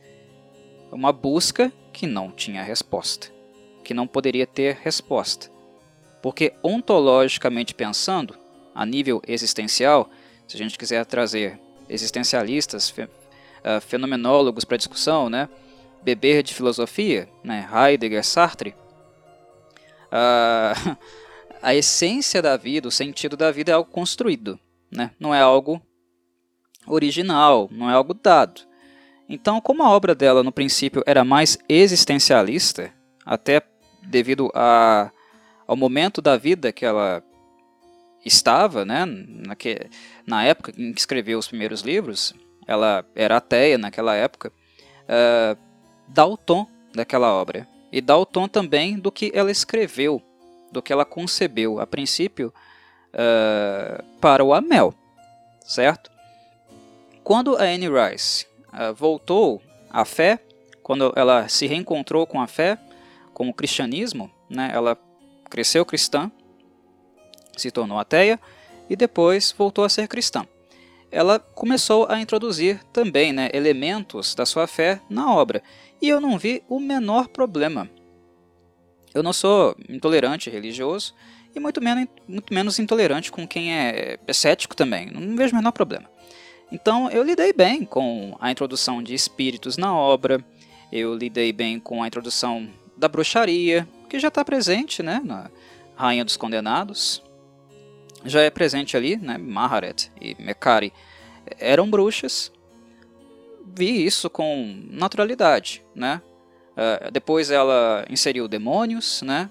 Uma 0.92 1.12
busca 1.12 1.72
que 1.92 2.08
não 2.08 2.32
tinha 2.32 2.64
resposta, 2.64 3.32
que 3.88 3.94
não 3.94 4.06
poderia 4.06 4.46
ter 4.46 4.80
resposta. 4.84 5.50
Porque, 6.22 6.54
ontologicamente 6.62 7.74
pensando, 7.74 8.36
a 8.76 8.86
nível 8.86 9.22
existencial, 9.26 10.10
se 10.46 10.58
a 10.58 10.60
gente 10.60 10.78
quiser 10.78 11.06
trazer 11.06 11.58
existencialistas, 11.88 12.90
uh, 12.90 13.80
fenomenólogos 13.80 14.66
para 14.66 14.76
discussão, 14.76 15.30
né, 15.30 15.48
beber 16.04 16.44
de 16.44 16.54
filosofia, 16.54 17.30
né, 17.42 17.66
Heidegger, 17.74 18.26
Sartre, 18.26 18.76
uh, 20.12 20.98
a 21.64 21.74
essência 21.74 22.42
da 22.42 22.58
vida, 22.58 22.90
o 22.90 22.92
sentido 22.92 23.38
da 23.38 23.52
vida 23.52 23.72
é 23.72 23.76
algo 23.76 23.90
construído, 23.90 24.60
né? 24.92 25.12
não 25.18 25.34
é 25.34 25.40
algo 25.40 25.82
original, 26.86 27.70
não 27.72 27.90
é 27.90 27.94
algo 27.94 28.14
dado. 28.14 28.62
Então, 29.30 29.62
como 29.62 29.82
a 29.82 29.90
obra 29.90 30.14
dela 30.14 30.44
no 30.44 30.52
princípio 30.52 31.04
era 31.06 31.24
mais 31.24 31.58
existencialista, 31.70 32.94
até 33.26 33.62
devido 34.08 34.52
a, 34.54 35.12
ao 35.68 35.76
momento 35.76 36.22
da 36.22 36.38
vida 36.38 36.72
que 36.72 36.86
ela 36.86 37.24
estava, 38.26 38.84
né, 38.84 39.06
na, 39.06 39.56
que, 39.56 39.90
na 40.26 40.44
época 40.44 40.74
em 40.78 40.94
que 40.94 41.00
escreveu 41.00 41.40
os 41.40 41.48
primeiros 41.48 41.82
livros, 41.82 42.34
ela 42.66 43.06
era 43.16 43.38
ateia 43.38 43.78
naquela 43.78 44.16
época, 44.16 44.52
uh, 45.04 45.58
dá 46.08 46.26
o 46.26 46.36
tom 46.36 46.68
daquela 46.94 47.34
obra 47.34 47.68
e 47.92 48.02
dá 48.02 48.18
o 48.18 48.26
tom 48.26 48.48
também 48.48 48.98
do 48.98 49.12
que 49.12 49.32
ela 49.34 49.52
escreveu, 49.52 50.22
do 50.72 50.82
que 50.82 50.92
ela 50.92 51.06
concebeu 51.06 51.80
a 51.80 51.88
princípio 51.88 52.54
uh, 53.14 54.04
para 54.20 54.44
o 54.44 54.54
Amel, 54.54 54.94
certo? 55.62 56.12
Quando 57.24 57.56
a 57.56 57.64
Anne 57.64 57.88
Rice 57.88 58.46
uh, 58.68 58.94
voltou 58.94 59.62
à 59.90 60.04
fé, 60.04 60.40
quando 60.84 61.14
ela 61.16 61.48
se 61.48 61.66
reencontrou 61.68 62.26
com 62.26 62.42
a 62.42 62.48
fé, 62.48 62.78
com 63.38 63.48
o 63.50 63.54
cristianismo, 63.54 64.32
né, 64.50 64.72
ela 64.74 64.98
cresceu 65.48 65.86
cristã, 65.86 66.32
se 67.56 67.70
tornou 67.70 68.00
ateia 68.00 68.40
e 68.90 68.96
depois 68.96 69.54
voltou 69.56 69.86
a 69.86 69.90
ser 69.90 70.08
cristã. 70.08 70.44
Ela 71.12 71.38
começou 71.38 72.08
a 72.10 72.20
introduzir 72.20 72.84
também 72.92 73.32
né, 73.32 73.52
elementos 73.54 74.34
da 74.34 74.44
sua 74.44 74.66
fé 74.66 75.00
na 75.08 75.32
obra 75.32 75.62
e 76.02 76.10
eu 76.10 76.20
não 76.20 76.36
vi 76.36 76.64
o 76.68 76.80
menor 76.80 77.28
problema. 77.28 77.88
Eu 79.14 79.22
não 79.22 79.32
sou 79.32 79.76
intolerante 79.88 80.50
religioso 80.50 81.14
e 81.54 81.60
muito 81.60 81.80
menos, 81.80 82.08
muito 82.28 82.52
menos 82.52 82.80
intolerante 82.80 83.32
com 83.32 83.48
quem 83.48 83.72
é, 83.72 84.18
é 84.26 84.34
cético 84.34 84.76
também, 84.76 85.12
não 85.12 85.36
vejo 85.36 85.54
o 85.54 85.58
menor 85.58 85.74
problema. 85.74 86.10
Então 86.72 87.08
eu 87.12 87.22
lidei 87.22 87.54
bem 87.54 87.86
com 87.86 88.36
a 88.42 88.50
introdução 88.50 89.04
de 89.04 89.14
espíritos 89.14 89.78
na 89.78 89.96
obra, 89.96 90.44
eu 90.92 91.14
lidei 91.14 91.54
bem 91.54 91.80
com 91.80 92.02
a 92.02 92.08
introdução 92.08 92.68
da 92.98 93.08
bruxaria, 93.08 93.88
que 94.10 94.20
já 94.20 94.28
está 94.30 94.44
presente 94.44 95.04
né, 95.04 95.22
na 95.24 95.50
Rainha 95.96 96.26
dos 96.26 96.36
Condenados. 96.36 97.22
Já 98.26 98.42
é 98.42 98.50
presente 98.50 98.98
ali, 98.98 99.16
né, 99.16 99.38
Maharet 99.38 100.12
e 100.20 100.36
Mekari 100.40 100.92
eram 101.60 101.90
bruxas. 101.90 102.52
Vi 103.66 104.06
isso 104.06 104.30
com 104.30 104.84
naturalidade. 104.90 105.84
Né? 105.96 106.22
Uh, 106.74 107.12
depois 107.12 107.52
ela 107.52 108.06
inseriu 108.10 108.48
demônios, 108.48 109.22
né? 109.22 109.50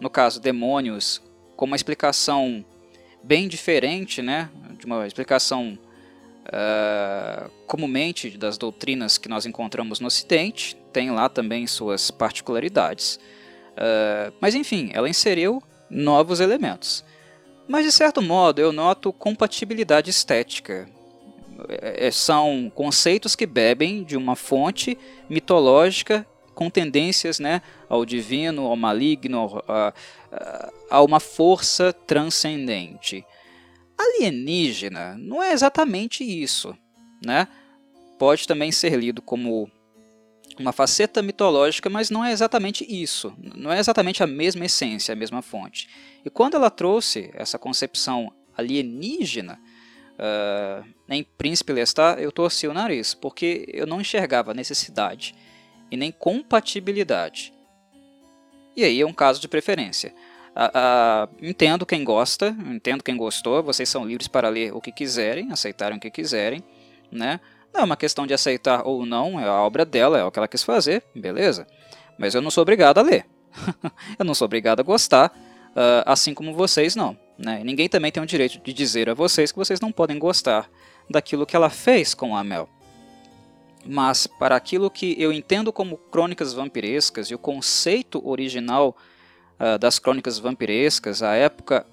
no 0.00 0.10
caso, 0.10 0.40
demônios 0.40 1.22
com 1.56 1.66
uma 1.66 1.76
explicação 1.76 2.64
bem 3.22 3.46
diferente, 3.46 4.22
né? 4.22 4.48
de 4.78 4.86
uma 4.86 5.06
explicação 5.06 5.78
uh, 6.46 7.50
comumente 7.66 8.36
das 8.36 8.58
doutrinas 8.58 9.18
que 9.18 9.28
nós 9.28 9.46
encontramos 9.46 10.00
no 10.00 10.06
Ocidente, 10.06 10.76
tem 10.92 11.10
lá 11.10 11.28
também 11.28 11.66
suas 11.66 12.10
particularidades. 12.10 13.18
Uh, 13.72 14.32
mas 14.40 14.54
enfim, 14.54 14.90
ela 14.92 15.08
inseriu 15.08 15.62
novos 15.88 16.40
elementos. 16.40 17.04
Mas 17.66 17.84
de 17.84 17.92
certo 17.92 18.20
modo 18.20 18.60
eu 18.60 18.72
noto 18.72 19.12
compatibilidade 19.12 20.10
estética. 20.10 20.88
É, 21.68 22.10
são 22.10 22.70
conceitos 22.74 23.36
que 23.36 23.46
bebem 23.46 24.02
de 24.02 24.16
uma 24.16 24.34
fonte 24.34 24.98
mitológica 25.28 26.26
com 26.54 26.68
tendências 26.68 27.38
né, 27.38 27.62
ao 27.88 28.04
divino, 28.04 28.66
ao 28.66 28.76
maligno, 28.76 29.62
a, 29.68 29.92
a 30.90 31.02
uma 31.02 31.20
força 31.20 31.92
transcendente 31.92 33.24
alienígena 34.02 35.16
não 35.18 35.42
é 35.42 35.52
exatamente 35.52 36.24
isso, 36.24 36.76
né? 37.24 37.48
Pode 38.18 38.46
também 38.46 38.70
ser 38.70 38.96
lido 38.96 39.20
como 39.20 39.70
uma 40.58 40.72
faceta 40.72 41.22
mitológica, 41.22 41.88
mas 41.88 42.10
não 42.10 42.24
é 42.24 42.32
exatamente 42.32 42.84
isso. 42.88 43.32
Não 43.56 43.72
é 43.72 43.78
exatamente 43.78 44.22
a 44.22 44.26
mesma 44.26 44.64
essência, 44.64 45.12
a 45.12 45.16
mesma 45.16 45.42
fonte. 45.42 45.88
E 46.24 46.30
quando 46.30 46.54
ela 46.54 46.70
trouxe 46.70 47.30
essa 47.34 47.58
concepção 47.58 48.32
alienígena 48.56 49.58
uh, 50.14 50.86
em 51.08 51.24
Príncipe 51.24 51.72
Lestat, 51.72 52.20
eu 52.20 52.30
torci 52.30 52.66
o 52.66 52.74
nariz, 52.74 53.14
porque 53.14 53.66
eu 53.68 53.86
não 53.86 54.00
enxergava 54.00 54.54
necessidade 54.54 55.34
e 55.90 55.96
nem 55.96 56.12
compatibilidade. 56.12 57.52
E 58.76 58.84
aí 58.84 59.00
é 59.00 59.06
um 59.06 59.12
caso 59.12 59.40
de 59.40 59.48
preferência. 59.48 60.14
Uh, 60.54 61.28
uh, 61.32 61.46
entendo 61.46 61.86
quem 61.86 62.04
gosta, 62.04 62.54
entendo 62.66 63.02
quem 63.02 63.16
gostou, 63.16 63.62
vocês 63.62 63.88
são 63.88 64.04
livres 64.04 64.28
para 64.28 64.48
ler 64.48 64.74
o 64.74 64.80
que 64.80 64.92
quiserem, 64.92 65.50
aceitarem 65.50 65.96
o 65.96 66.00
que 66.00 66.10
quiserem, 66.10 66.62
né? 67.10 67.40
Não 67.72 67.80
é 67.80 67.84
uma 67.84 67.96
questão 67.96 68.26
de 68.26 68.34
aceitar 68.34 68.86
ou 68.86 69.06
não, 69.06 69.40
é 69.40 69.48
a 69.48 69.62
obra 69.62 69.84
dela, 69.84 70.18
é 70.18 70.24
o 70.24 70.30
que 70.30 70.38
ela 70.38 70.48
quis 70.48 70.62
fazer, 70.62 71.02
beleza. 71.14 71.66
Mas 72.18 72.34
eu 72.34 72.42
não 72.42 72.50
sou 72.50 72.62
obrigado 72.62 72.98
a 72.98 73.02
ler. 73.02 73.26
eu 74.18 74.24
não 74.24 74.34
sou 74.34 74.44
obrigado 74.44 74.80
a 74.80 74.82
gostar, 74.82 75.32
uh, 75.70 76.04
assim 76.04 76.34
como 76.34 76.54
vocês 76.54 76.94
não. 76.94 77.16
Né? 77.38 77.62
ninguém 77.64 77.88
também 77.88 78.12
tem 78.12 78.22
o 78.22 78.26
direito 78.26 78.60
de 78.62 78.72
dizer 78.72 79.08
a 79.08 79.14
vocês 79.14 79.50
que 79.50 79.58
vocês 79.58 79.80
não 79.80 79.90
podem 79.90 80.16
gostar 80.16 80.70
daquilo 81.10 81.46
que 81.46 81.56
ela 81.56 81.70
fez 81.70 82.14
com 82.14 82.36
a 82.36 82.44
Mel. 82.44 82.68
Mas 83.84 84.26
para 84.26 84.54
aquilo 84.54 84.90
que 84.90 85.16
eu 85.20 85.32
entendo 85.32 85.72
como 85.72 85.96
crônicas 85.96 86.52
vampirescas 86.52 87.28
e 87.28 87.34
o 87.34 87.38
conceito 87.38 88.22
original 88.24 88.96
uh, 89.58 89.78
das 89.78 89.98
crônicas 89.98 90.38
vampirescas, 90.38 91.22
a 91.22 91.34
época 91.34 91.86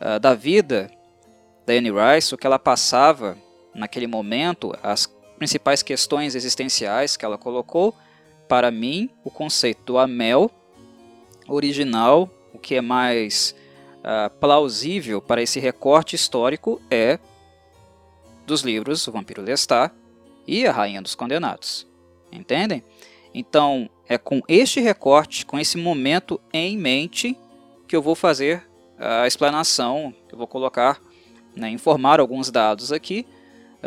uh, 0.00 0.18
da 0.18 0.34
vida 0.34 0.90
da 1.64 1.72
Anne 1.72 1.90
Rice, 1.90 2.34
o 2.34 2.36
que 2.36 2.46
ela 2.46 2.58
passava 2.58 3.38
naquele 3.74 4.06
momento, 4.06 4.72
as 4.82 5.06
principais 5.38 5.82
questões 5.82 6.34
existenciais 6.34 7.16
que 7.16 7.24
ela 7.24 7.36
colocou, 7.36 7.94
para 8.48 8.70
mim, 8.70 9.10
o 9.24 9.30
conceito 9.30 9.82
do 9.84 9.98
Amel 9.98 10.50
original, 11.48 12.30
o 12.52 12.58
que 12.58 12.76
é 12.76 12.80
mais 12.80 13.54
uh, 13.98 14.30
plausível 14.38 15.20
para 15.20 15.42
esse 15.42 15.58
recorte 15.58 16.14
histórico 16.14 16.80
é 16.90 17.18
dos 18.46 18.62
livros 18.62 19.06
O 19.06 19.12
Vampiro 19.12 19.42
Lestat 19.42 19.92
e 20.46 20.66
A 20.66 20.72
Rainha 20.72 21.02
dos 21.02 21.14
Condenados. 21.14 21.86
Entendem? 22.30 22.82
Então, 23.34 23.90
é 24.08 24.16
com 24.16 24.40
este 24.46 24.80
recorte, 24.80 25.44
com 25.44 25.58
esse 25.58 25.76
momento 25.76 26.40
em 26.52 26.76
mente, 26.76 27.36
que 27.88 27.96
eu 27.96 28.02
vou 28.02 28.14
fazer 28.14 28.64
a 28.98 29.26
explanação, 29.26 30.14
eu 30.30 30.38
vou 30.38 30.46
colocar, 30.46 31.00
né, 31.56 31.68
informar 31.70 32.20
alguns 32.20 32.50
dados 32.50 32.92
aqui 32.92 33.26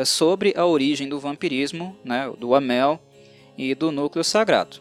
sobre 0.06 0.54
a 0.56 0.66
origem 0.66 1.10
do 1.10 1.20
vampirismo, 1.20 1.98
né, 2.04 2.32
do 2.38 2.54
Amel 2.54 3.00
e 3.58 3.74
do 3.74 3.92
núcleo 3.92 4.24
sagrado. 4.24 4.78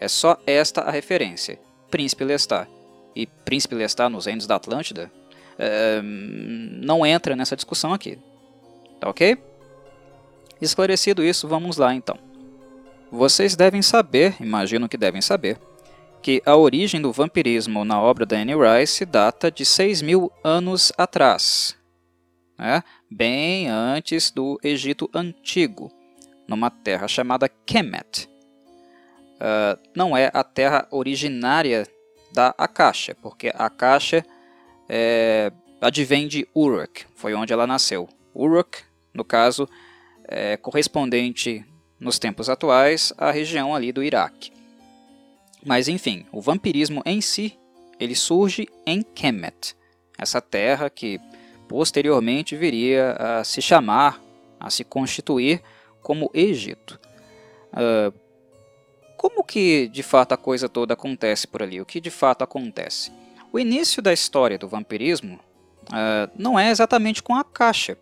É 0.00 0.08
só 0.08 0.36
esta 0.46 0.82
a 0.82 0.90
referência, 0.90 1.58
Príncipe 1.90 2.24
Lestat. 2.24 2.68
E 3.14 3.26
Príncipe 3.26 3.74
Lestat 3.74 4.10
nos 4.10 4.26
Reinos 4.26 4.46
da 4.46 4.56
Atlântida 4.56 5.10
é, 5.58 6.00
não 6.02 7.04
entra 7.04 7.36
nessa 7.36 7.56
discussão 7.56 7.92
aqui. 7.92 8.18
Tá 9.00 9.08
ok? 9.08 9.36
Esclarecido 10.60 11.24
isso, 11.24 11.48
vamos 11.48 11.76
lá 11.76 11.94
então. 11.94 12.16
Vocês 13.10 13.54
devem 13.54 13.82
saber, 13.82 14.36
imagino 14.40 14.88
que 14.88 14.96
devem 14.96 15.20
saber, 15.20 15.58
que 16.22 16.40
a 16.46 16.56
origem 16.56 17.00
do 17.02 17.12
vampirismo 17.12 17.84
na 17.84 18.00
obra 18.00 18.24
da 18.24 18.36
Anne 18.36 18.54
Rice 18.54 19.04
data 19.04 19.50
de 19.50 19.64
6 19.64 20.02
mil 20.02 20.32
anos 20.42 20.92
atrás, 20.96 21.76
né? 22.58 22.82
bem 23.10 23.68
antes 23.68 24.30
do 24.30 24.58
Egito 24.62 25.10
Antigo, 25.14 25.90
numa 26.46 26.70
terra 26.70 27.08
chamada 27.08 27.48
Kemet. 27.48 28.28
Uh, 29.36 29.78
não 29.94 30.16
é 30.16 30.30
a 30.32 30.44
terra 30.44 30.86
originária 30.90 31.86
da 32.32 32.54
Akasha, 32.56 33.14
porque 33.20 33.48
a 33.48 33.66
Akasha 33.66 34.24
é, 34.88 35.52
advém 35.80 36.28
de 36.28 36.46
Uruk, 36.54 37.06
foi 37.14 37.34
onde 37.34 37.52
ela 37.52 37.66
nasceu. 37.66 38.08
Uruk, 38.34 38.78
no 39.12 39.24
caso, 39.24 39.68
é 40.24 40.56
correspondente 40.56 41.64
nos 41.98 42.18
tempos 42.18 42.48
atuais, 42.48 43.12
a 43.16 43.30
região 43.30 43.74
ali 43.74 43.92
do 43.92 44.02
Iraque. 44.02 44.52
Mas 45.64 45.88
enfim, 45.88 46.26
o 46.32 46.40
vampirismo 46.40 47.02
em 47.04 47.20
si, 47.20 47.58
ele 47.98 48.14
surge 48.14 48.68
em 48.86 49.02
Kemet, 49.02 49.76
essa 50.18 50.40
terra 50.40 50.90
que 50.90 51.20
posteriormente 51.72 52.54
viria 52.54 53.12
a 53.12 53.44
se 53.44 53.62
chamar, 53.62 54.20
a 54.60 54.68
se 54.68 54.84
constituir 54.84 55.62
como 56.02 56.30
Egito. 56.34 57.00
Uh, 57.72 58.12
como 59.16 59.42
que 59.42 59.88
de 59.88 60.02
fato 60.02 60.32
a 60.32 60.36
coisa 60.36 60.68
toda 60.68 60.92
acontece 60.92 61.46
por 61.46 61.62
ali? 61.62 61.80
O 61.80 61.86
que 61.86 61.98
de 61.98 62.10
fato 62.10 62.44
acontece? 62.44 63.10
O 63.50 63.58
início 63.58 64.02
da 64.02 64.12
história 64.12 64.58
do 64.58 64.68
vampirismo 64.68 65.40
uh, 65.84 66.30
não 66.36 66.58
é 66.58 66.70
exatamente 66.70 67.22
com 67.22 67.34
a 67.34 67.42
caixa, 67.42 67.96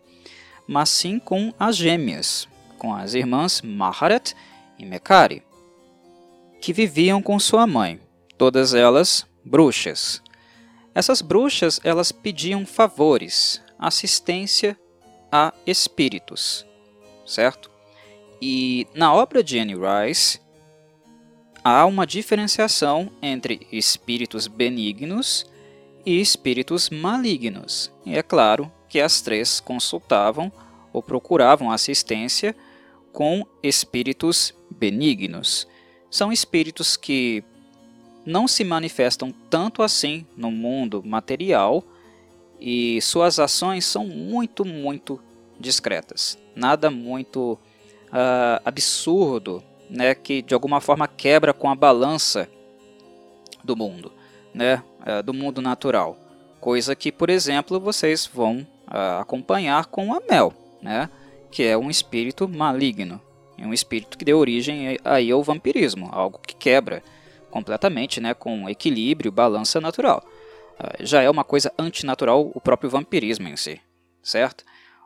mas 0.67 0.89
sim 0.89 1.17
com 1.17 1.53
as 1.57 1.77
gêmeas, 1.77 2.49
com 2.77 2.93
as 2.93 3.13
irmãs 3.13 3.61
Maharet 3.61 4.35
e 4.77 4.85
Mekari, 4.85 5.43
que 6.59 6.73
viviam 6.73 7.21
com 7.21 7.39
sua 7.39 7.65
mãe, 7.65 8.01
todas 8.37 8.73
elas 8.73 9.25
bruxas. 9.45 10.21
Essas 10.93 11.21
bruxas 11.21 11.79
elas 11.83 12.11
pediam 12.11 12.65
favores, 12.65 13.61
assistência 13.79 14.77
a 15.31 15.53
espíritos, 15.65 16.65
certo? 17.25 17.71
E 18.41 18.87
na 18.93 19.13
obra 19.13 19.43
de 19.43 19.57
Anne 19.57 19.75
Rice 19.75 20.39
há 21.63 21.85
uma 21.85 22.05
diferenciação 22.05 23.11
entre 23.21 23.67
espíritos 23.71 24.47
benignos 24.47 25.45
e 26.05 26.19
espíritos 26.19 26.89
malignos. 26.89 27.91
E 28.05 28.17
é 28.17 28.23
claro 28.23 28.71
que 28.89 28.99
as 28.99 29.21
três 29.21 29.59
consultavam 29.59 30.51
ou 30.91 31.01
procuravam 31.01 31.71
assistência 31.71 32.55
com 33.13 33.45
espíritos 33.63 34.53
benignos. 34.69 35.67
São 36.09 36.31
espíritos 36.31 36.97
que 36.97 37.43
não 38.25 38.47
se 38.47 38.63
manifestam 38.63 39.33
tanto 39.49 39.81
assim 39.81 40.25
no 40.35 40.51
mundo 40.51 41.01
material 41.05 41.83
e 42.59 43.01
suas 43.01 43.39
ações 43.39 43.85
são 43.85 44.05
muito, 44.05 44.63
muito 44.63 45.19
discretas. 45.59 46.37
Nada 46.55 46.91
muito 46.91 47.53
uh, 48.09 48.61
absurdo, 48.63 49.63
né, 49.89 50.13
que 50.13 50.41
de 50.41 50.53
alguma 50.53 50.79
forma 50.79 51.07
quebra 51.07 51.53
com 51.53 51.69
a 51.69 51.75
balança 51.75 52.49
do 53.63 53.75
mundo, 53.75 54.11
né, 54.53 54.83
uh, 55.01 55.23
do 55.23 55.33
mundo 55.33 55.61
natural. 55.61 56.17
Coisa 56.59 56.95
que, 56.95 57.11
por 57.11 57.29
exemplo, 57.29 57.79
vocês 57.79 58.29
vão 58.31 58.59
uh, 58.87 59.19
acompanhar 59.19 59.87
com 59.87 60.13
a 60.13 60.21
Mel, 60.29 60.53
né? 60.81 61.09
que 61.51 61.63
é 61.63 61.77
um 61.77 61.89
espírito 61.89 62.47
maligno, 62.47 63.19
um 63.59 63.73
espírito 63.73 64.17
que 64.17 64.25
deu 64.25 64.39
origem 64.39 64.97
aí 65.03 65.29
ao 65.29 65.43
vampirismo, 65.43 66.09
algo 66.11 66.39
que 66.39 66.55
quebra 66.55 67.03
completamente 67.51 68.19
né, 68.19 68.33
com 68.33 68.67
equilíbrio, 68.67 69.31
balança 69.31 69.79
natural. 69.79 70.25
Uh, 70.79 71.05
já 71.05 71.21
é 71.21 71.29
uma 71.29 71.43
coisa 71.43 71.71
antinatural 71.77 72.51
o 72.55 72.59
próprio 72.59 72.89
vampirismo 72.89 73.47
em 73.47 73.55
si, 73.55 73.79
certo? 74.23 74.63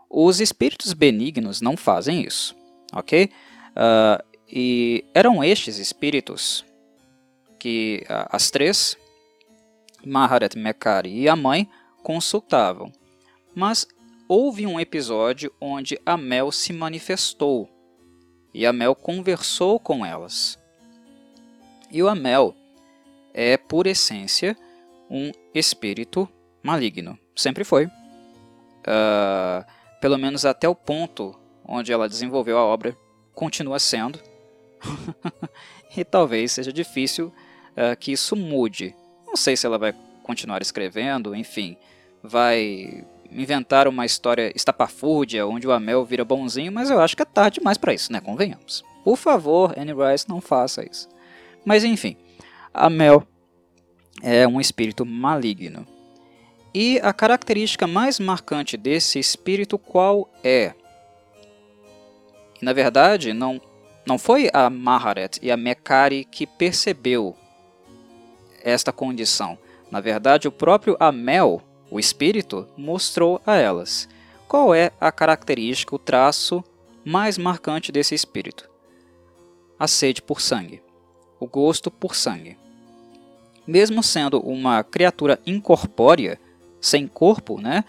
Os 0.09 0.39
espíritos 0.39 0.93
benignos 0.93 1.59
não 1.59 1.75
fazem 1.75 2.21
isso, 2.21 2.55
ok? 2.93 3.29
Uh, 3.71 4.23
e 4.47 5.03
eram 5.13 5.43
estes 5.43 5.77
espíritos 5.77 6.63
que 7.59 8.03
uh, 8.03 8.29
as 8.29 8.49
três, 8.51 8.95
Maharet, 10.05 10.55
Mekari 10.57 11.19
e 11.19 11.27
a 11.27 11.35
mãe, 11.35 11.67
consultavam. 12.03 12.91
Mas 13.53 13.87
houve 14.27 14.67
um 14.67 14.79
episódio 14.79 15.51
onde 15.59 15.99
a 16.05 16.15
Mel 16.15 16.51
se 16.51 16.71
manifestou 16.71 17.69
e 18.53 18.65
a 18.65 18.71
Mel 18.71 18.95
conversou 18.95 19.79
com 19.79 20.05
elas. 20.05 20.57
E 21.91 22.01
o 22.01 22.07
Amel 22.07 22.55
é, 23.33 23.57
por 23.57 23.85
essência, 23.85 24.55
um 25.09 25.31
espírito 25.53 26.27
maligno. 26.63 27.17
Sempre 27.35 27.63
foi. 27.63 27.85
Uh, 27.85 29.65
pelo 29.99 30.17
menos 30.17 30.45
até 30.45 30.69
o 30.69 30.75
ponto 30.75 31.37
onde 31.67 31.91
ela 31.91 32.07
desenvolveu 32.07 32.57
a 32.57 32.63
obra, 32.63 32.97
continua 33.33 33.79
sendo. 33.79 34.19
e 35.95 36.03
talvez 36.03 36.53
seja 36.53 36.71
difícil 36.71 37.33
uh, 37.71 37.95
que 37.99 38.11
isso 38.11 38.35
mude. 38.35 38.95
Não 39.25 39.35
sei 39.35 39.57
se 39.57 39.65
ela 39.65 39.77
vai 39.77 39.93
continuar 40.23 40.61
escrevendo, 40.61 41.35
enfim, 41.35 41.77
vai 42.23 43.05
inventar 43.29 43.87
uma 43.87 44.05
história 44.05 44.51
estapafúrdia 44.55 45.45
onde 45.45 45.67
o 45.67 45.71
Amel 45.71 46.05
vira 46.05 46.23
bonzinho, 46.23 46.71
mas 46.71 46.89
eu 46.89 47.01
acho 47.01 47.15
que 47.15 47.21
é 47.21 47.25
tarde 47.25 47.59
demais 47.59 47.77
para 47.77 47.93
isso, 47.93 48.11
né? 48.11 48.21
Convenhamos. 48.21 48.83
Por 49.03 49.17
favor, 49.17 49.77
Anne 49.77 49.93
Rice, 49.93 50.29
não 50.29 50.39
faça 50.39 50.83
isso. 50.89 51.09
Mas 51.65 51.83
enfim, 51.83 52.15
Amel 52.73 53.23
é 54.21 54.47
um 54.47 54.61
espírito 54.61 55.05
maligno. 55.05 55.85
E 56.73 56.99
a 56.99 57.13
característica 57.13 57.87
mais 57.87 58.19
marcante 58.19 58.77
desse 58.77 59.17
espírito 59.17 59.77
qual 59.77 60.29
é? 60.43 60.73
Na 62.61 62.73
verdade, 62.73 63.33
não, 63.33 63.61
não 64.05 64.17
foi 64.17 64.49
a 64.53 64.69
Maharet 64.69 65.39
e 65.41 65.51
a 65.51 65.57
Mekari 65.57 66.25
que 66.25 66.45
percebeu 66.45 67.35
esta 68.63 68.91
condição. 68.91 69.57
Na 69.89 70.01
verdade, 70.01 70.47
o 70.47 70.51
próprio 70.51 70.97
Amel 70.99 71.61
o 71.89 71.99
espírito 71.99 72.67
mostrou 72.75 73.39
a 73.45 73.55
elas 73.55 74.09
qual 74.47 74.73
é 74.73 74.91
a 74.99 75.11
característica, 75.11 75.95
o 75.95 75.99
traço 75.99 76.63
mais 77.05 77.37
marcante 77.37 77.91
desse 77.91 78.15
espírito: 78.15 78.69
a 79.79 79.87
sede 79.87 80.21
por 80.21 80.41
sangue, 80.41 80.81
o 81.39 81.47
gosto 81.47 81.89
por 81.89 82.15
sangue. 82.15 82.57
Mesmo 83.67 84.03
sendo 84.03 84.39
uma 84.39 84.83
criatura 84.83 85.39
incorpórea, 85.45 86.39
sem 86.79 87.07
corpo, 87.07 87.59
né? 87.59 87.83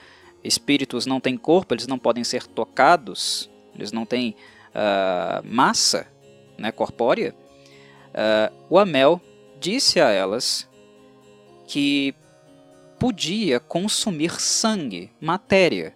espíritos 0.47 1.07
não 1.07 1.21
têm 1.21 1.37
corpo, 1.37 1.75
eles 1.75 1.87
não 1.87 1.99
podem 1.99 2.25
ser 2.25 2.47
tocados, 2.47 3.51
eles 3.75 3.93
não 3.93 4.07
têm 4.07 4.35
uh, 4.71 5.45
massa 5.45 6.07
né, 6.57 6.71
corpórea, 6.73 7.35
uh, 8.11 8.55
o 8.71 8.79
Amel 8.79 9.21
disse 9.61 10.01
a 10.01 10.09
elas 10.11 10.69
que 11.67 12.15
podia 12.99 13.61
consumir 13.61 14.41
sangue, 14.41 15.11
matéria, 15.21 15.95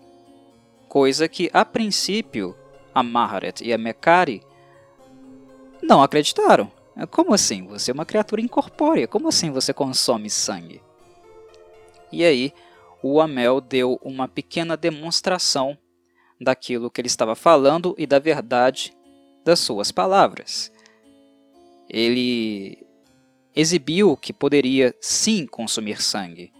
coisa 0.88 1.28
que 1.28 1.48
a 1.52 1.64
princípio 1.64 2.56
a 2.94 3.02
Maharet 3.02 3.62
e 3.62 3.72
a 3.72 3.78
Mekari 3.78 4.42
não 5.80 6.02
acreditaram. 6.02 6.70
Como 7.11 7.33
assim? 7.33 7.66
Você 7.66 7.90
é 7.90 7.94
uma 7.94 8.05
criatura 8.05 8.40
incorpórea, 8.40 9.09
como 9.09 9.29
assim 9.29 9.50
você 9.50 9.72
consome 9.72 10.29
sangue? 10.29 10.83
E 12.12 12.24
aí 12.24 12.53
o 13.03 13.20
Amel 13.20 13.61
deu 13.61 13.98
uma 14.03 14.29
pequena 14.29 14.76
demonstração 14.76 15.76
daquilo 16.40 16.90
que 16.90 17.00
ele 17.00 17.09
estava 17.09 17.35
falando 17.35 17.94
e 17.98 18.07
da 18.07 18.18
verdade 18.18 18.96
das 19.44 19.61
suas 19.61 19.90
palavras. 19.90 20.72
Ele 21.88 22.87
exibiu 23.55 24.16
que 24.16 24.33
poderia 24.33 24.94
sim 25.00 25.46
consumir 25.46 26.00
sangue 26.00 26.53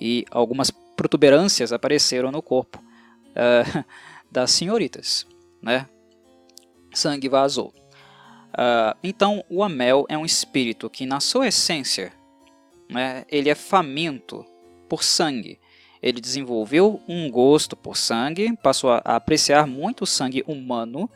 e 0.00 0.24
algumas 0.30 0.70
protuberâncias 0.70 1.72
apareceram 1.72 2.30
no 2.30 2.42
corpo 2.42 2.78
uh, 2.78 3.84
das 4.30 4.50
senhoritas, 4.50 5.26
né? 5.62 5.88
Sangue 6.92 7.28
vazou. 7.28 7.72
Uh, 8.50 8.96
então, 9.02 9.44
o 9.48 9.62
Amel 9.62 10.06
é 10.08 10.18
um 10.18 10.24
espírito 10.24 10.90
que, 10.90 11.06
na 11.06 11.20
sua 11.20 11.48
essência, 11.48 12.12
né, 12.88 13.24
ele 13.28 13.48
é 13.48 13.54
faminto 13.54 14.44
por 14.88 15.04
sangue. 15.04 15.58
Ele 16.02 16.20
desenvolveu 16.20 17.00
um 17.06 17.30
gosto 17.30 17.76
por 17.76 17.96
sangue, 17.96 18.56
passou 18.56 18.90
a 18.90 18.98
apreciar 18.98 19.66
muito 19.66 20.02
o 20.02 20.06
sangue 20.06 20.42
humano, 20.46 21.08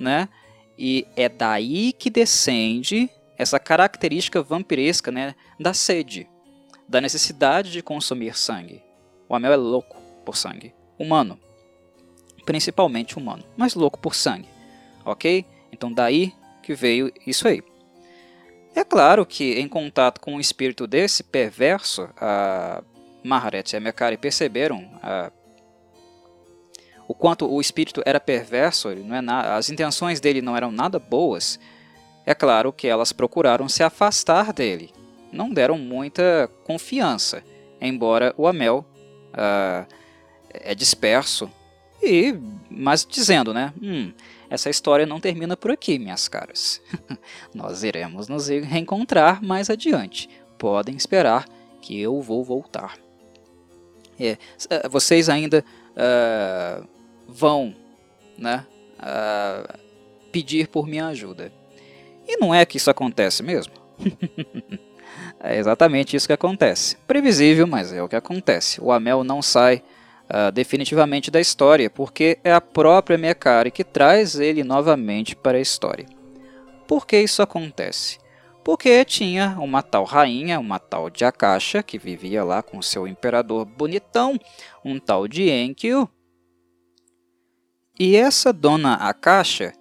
né? 0.00 0.28
E 0.76 1.06
é 1.16 1.28
daí 1.28 1.92
que 1.92 2.10
descende 2.10 3.10
essa 3.36 3.58
característica 3.58 4.42
vampiresca 4.42 5.10
né, 5.10 5.34
da 5.60 5.74
sede, 5.74 6.28
da 6.88 7.00
necessidade 7.00 7.70
de 7.70 7.82
consumir 7.82 8.36
sangue. 8.36 8.82
O 9.28 9.34
Amel 9.34 9.52
é 9.52 9.56
louco 9.56 9.96
por 10.24 10.36
sangue, 10.36 10.74
humano, 10.98 11.38
principalmente 12.44 13.18
humano, 13.18 13.44
mas 13.56 13.74
louco 13.74 13.98
por 13.98 14.14
sangue, 14.14 14.48
ok? 15.04 15.44
Então 15.70 15.92
daí 15.92 16.32
que 16.62 16.74
veio 16.74 17.12
isso 17.26 17.46
aí. 17.46 17.62
É 18.74 18.84
claro 18.84 19.26
que 19.26 19.60
em 19.60 19.68
contato 19.68 20.20
com 20.20 20.34
um 20.34 20.40
espírito 20.40 20.86
desse 20.86 21.22
perverso, 21.22 22.08
a 22.16 22.82
Maharet 23.22 23.72
e 23.72 23.76
a 23.76 23.80
Mekari 23.80 24.16
perceberam 24.16 24.88
a, 25.02 25.30
o 27.06 27.14
quanto 27.14 27.46
o 27.46 27.60
espírito 27.60 28.02
era 28.06 28.18
perverso, 28.18 28.88
é 28.88 29.20
na, 29.20 29.56
as 29.56 29.68
intenções 29.68 30.20
dele 30.20 30.40
não 30.40 30.56
eram 30.56 30.72
nada 30.72 30.98
boas. 30.98 31.60
É 32.24 32.34
claro 32.34 32.72
que 32.72 32.86
elas 32.86 33.12
procuraram 33.12 33.68
se 33.68 33.82
afastar 33.82 34.52
dele, 34.52 34.90
não 35.30 35.50
deram 35.50 35.76
muita 35.76 36.48
confiança, 36.64 37.42
embora 37.80 38.32
o 38.38 38.46
Amel 38.46 38.86
uh, 39.32 39.86
é 40.48 40.74
disperso 40.74 41.50
e, 42.02 42.34
mas 42.70 43.06
dizendo, 43.08 43.52
né? 43.52 43.72
Hum, 43.80 44.12
essa 44.52 44.68
história 44.68 45.06
não 45.06 45.18
termina 45.18 45.56
por 45.56 45.70
aqui, 45.70 45.98
minhas 45.98 46.28
caras. 46.28 46.82
Nós 47.54 47.82
iremos 47.82 48.28
nos 48.28 48.48
reencontrar 48.48 49.42
mais 49.42 49.70
adiante. 49.70 50.28
Podem 50.58 50.94
esperar 50.94 51.48
que 51.80 51.98
eu 51.98 52.20
vou 52.20 52.44
voltar. 52.44 52.98
É, 54.20 54.36
eh, 54.68 54.88
vocês 54.90 55.30
ainda 55.30 55.64
uh, 55.92 56.86
vão 57.26 57.74
né, 58.36 58.66
uh, 58.98 59.78
pedir 60.30 60.68
por 60.68 60.86
minha 60.86 61.06
ajuda. 61.06 61.50
E 62.28 62.36
não 62.36 62.54
é 62.54 62.66
que 62.66 62.76
isso 62.76 62.90
acontece 62.90 63.42
mesmo? 63.42 63.72
é 65.40 65.56
exatamente 65.56 66.14
isso 66.14 66.26
que 66.26 66.32
acontece. 66.34 66.96
Previsível, 67.06 67.66
mas 67.66 67.90
é 67.90 68.02
o 68.02 68.08
que 68.08 68.16
acontece. 68.16 68.82
O 68.82 68.92
Amel 68.92 69.24
não 69.24 69.40
sai 69.40 69.82
uh, 70.32 70.50
definitivamente 70.50 71.30
da 71.30 71.40
história, 71.40 71.90
porque 71.90 72.38
é 72.42 72.52
a 72.52 72.60
própria 72.60 73.18
Mekari 73.18 73.70
que 73.70 73.84
traz 73.84 74.40
ele 74.40 74.64
novamente 74.64 75.36
para 75.36 75.58
a 75.58 75.60
história. 75.60 76.06
Por 76.88 77.06
que 77.06 77.20
isso 77.20 77.42
acontece? 77.42 78.18
Porque 78.64 79.04
tinha 79.04 79.56
uma 79.60 79.82
tal 79.82 80.04
rainha, 80.04 80.58
uma 80.58 80.78
tal 80.78 81.10
de 81.10 81.24
Akasha, 81.24 81.82
que 81.82 81.98
vivia 81.98 82.42
lá 82.42 82.62
com 82.62 82.80
seu 82.80 83.06
imperador 83.06 83.64
bonitão, 83.64 84.38
um 84.84 84.98
tal 84.98 85.28
de 85.28 85.50
Enkiu. 85.50 86.08
E 87.98 88.16
essa 88.16 88.52
dona 88.52 88.94
Akasha, 88.94 89.72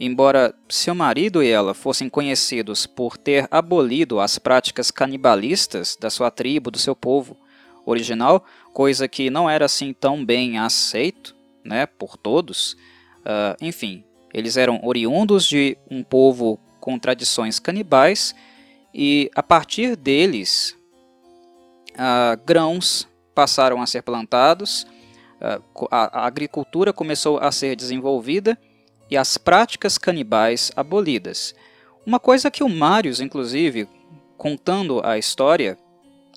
embora 0.00 0.54
seu 0.68 0.94
marido 0.94 1.42
e 1.42 1.48
ela 1.48 1.74
fossem 1.74 2.08
conhecidos 2.08 2.86
por 2.86 3.16
ter 3.16 3.46
abolido 3.50 4.18
as 4.18 4.38
práticas 4.38 4.90
canibalistas 4.90 5.96
da 6.00 6.10
sua 6.10 6.30
tribo, 6.30 6.70
do 6.70 6.78
seu 6.78 6.96
povo 6.96 7.36
original, 7.84 8.44
coisa 8.72 9.08
que 9.08 9.30
não 9.30 9.48
era 9.48 9.64
assim 9.64 9.92
tão 9.92 10.24
bem 10.24 10.58
aceito 10.58 11.34
né, 11.64 11.86
por 11.86 12.16
todos. 12.16 12.74
Uh, 13.20 13.56
enfim, 13.60 14.04
eles 14.32 14.56
eram 14.56 14.80
oriundos 14.82 15.46
de 15.46 15.76
um 15.90 16.02
povo 16.02 16.58
com 16.80 16.98
tradições 16.98 17.58
canibais 17.58 18.34
e 18.94 19.30
a 19.34 19.42
partir 19.42 19.96
deles 19.96 20.76
uh, 21.92 22.40
grãos 22.44 23.08
passaram 23.34 23.80
a 23.80 23.86
ser 23.86 24.02
plantados, 24.02 24.86
uh, 25.40 25.86
a, 25.90 26.20
a 26.20 26.26
agricultura 26.26 26.92
começou 26.92 27.38
a 27.38 27.52
ser 27.52 27.76
desenvolvida 27.76 28.58
e 29.10 29.16
as 29.16 29.36
práticas 29.36 29.98
canibais 29.98 30.72
abolidas. 30.74 31.54
Uma 32.04 32.18
coisa 32.18 32.50
que 32.50 32.64
o 32.64 32.68
Marius, 32.68 33.20
inclusive, 33.20 33.88
contando 34.36 35.00
a 35.04 35.18
história, 35.18 35.78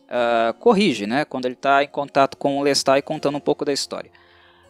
uh, 0.06 0.54
corrige, 0.56 1.06
né? 1.06 1.26
Quando 1.26 1.46
ele 1.46 1.56
está 1.56 1.84
em 1.84 1.88
contato 1.88 2.38
com 2.38 2.58
o 2.58 2.64
Lestat 2.64 3.00
e 3.00 3.02
contando 3.02 3.38
um 3.38 3.42
pouco 3.42 3.66
da 3.66 3.74
história. 3.74 4.12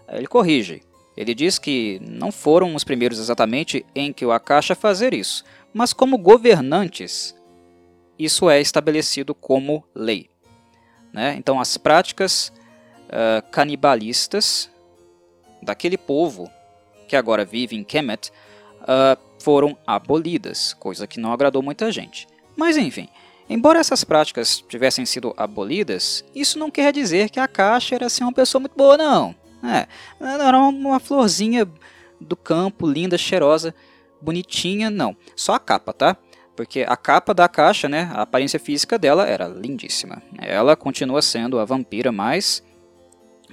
Ele 0.09 0.27
corrige. 0.27 0.81
Ele 1.15 1.33
diz 1.33 1.57
que 1.57 1.99
não 2.01 2.31
foram 2.31 2.75
os 2.75 2.83
primeiros 2.83 3.19
exatamente 3.19 3.85
em 3.95 4.11
que 4.11 4.25
o 4.25 4.31
Akasha 4.31 4.75
fazer 4.75 5.13
isso, 5.13 5.45
mas 5.73 5.93
como 5.93 6.17
governantes, 6.17 7.33
isso 8.19 8.49
é 8.49 8.59
estabelecido 8.59 9.33
como 9.33 9.83
lei. 9.93 10.29
Né? 11.13 11.35
Então, 11.37 11.59
as 11.59 11.77
práticas 11.77 12.51
uh, 13.07 13.49
canibalistas 13.49 14.69
daquele 15.61 15.97
povo 15.97 16.51
que 17.07 17.15
agora 17.15 17.45
vive 17.45 17.75
em 17.77 17.83
Kemet 17.83 18.31
uh, 18.81 19.17
foram 19.39 19.77
abolidas, 19.87 20.73
coisa 20.73 21.07
que 21.07 21.19
não 21.19 21.31
agradou 21.31 21.61
muita 21.61 21.91
gente. 21.91 22.27
Mas 22.57 22.75
enfim, 22.77 23.07
Embora 23.49 23.79
essas 23.79 24.03
práticas 24.03 24.63
tivessem 24.67 25.05
sido 25.05 25.33
abolidas, 25.37 26.25
isso 26.33 26.57
não 26.57 26.71
quer 26.71 26.91
dizer 26.91 27.29
que 27.29 27.39
a 27.39 27.47
Caixa 27.47 27.95
era 27.95 28.07
assim, 28.07 28.23
uma 28.23 28.33
pessoa 28.33 28.59
muito 28.59 28.75
boa, 28.75 28.97
não. 28.97 29.35
É, 29.63 29.87
era 30.19 30.57
uma 30.59 30.99
florzinha 30.99 31.67
do 32.19 32.35
campo, 32.35 32.87
linda, 32.87 33.17
cheirosa, 33.17 33.73
bonitinha, 34.21 34.89
não. 34.89 35.15
Só 35.35 35.53
a 35.53 35.59
capa, 35.59 35.93
tá? 35.93 36.17
Porque 36.55 36.85
a 36.87 36.95
capa 36.95 37.33
da 37.33 37.47
caixa, 37.47 37.89
né, 37.89 38.09
a 38.13 38.21
aparência 38.21 38.59
física 38.59 38.97
dela 38.97 39.27
era 39.27 39.47
lindíssima. 39.47 40.21
Ela 40.39 40.75
continua 40.75 41.21
sendo 41.21 41.59
a 41.59 41.65
vampira 41.65 42.11
mais 42.11 42.63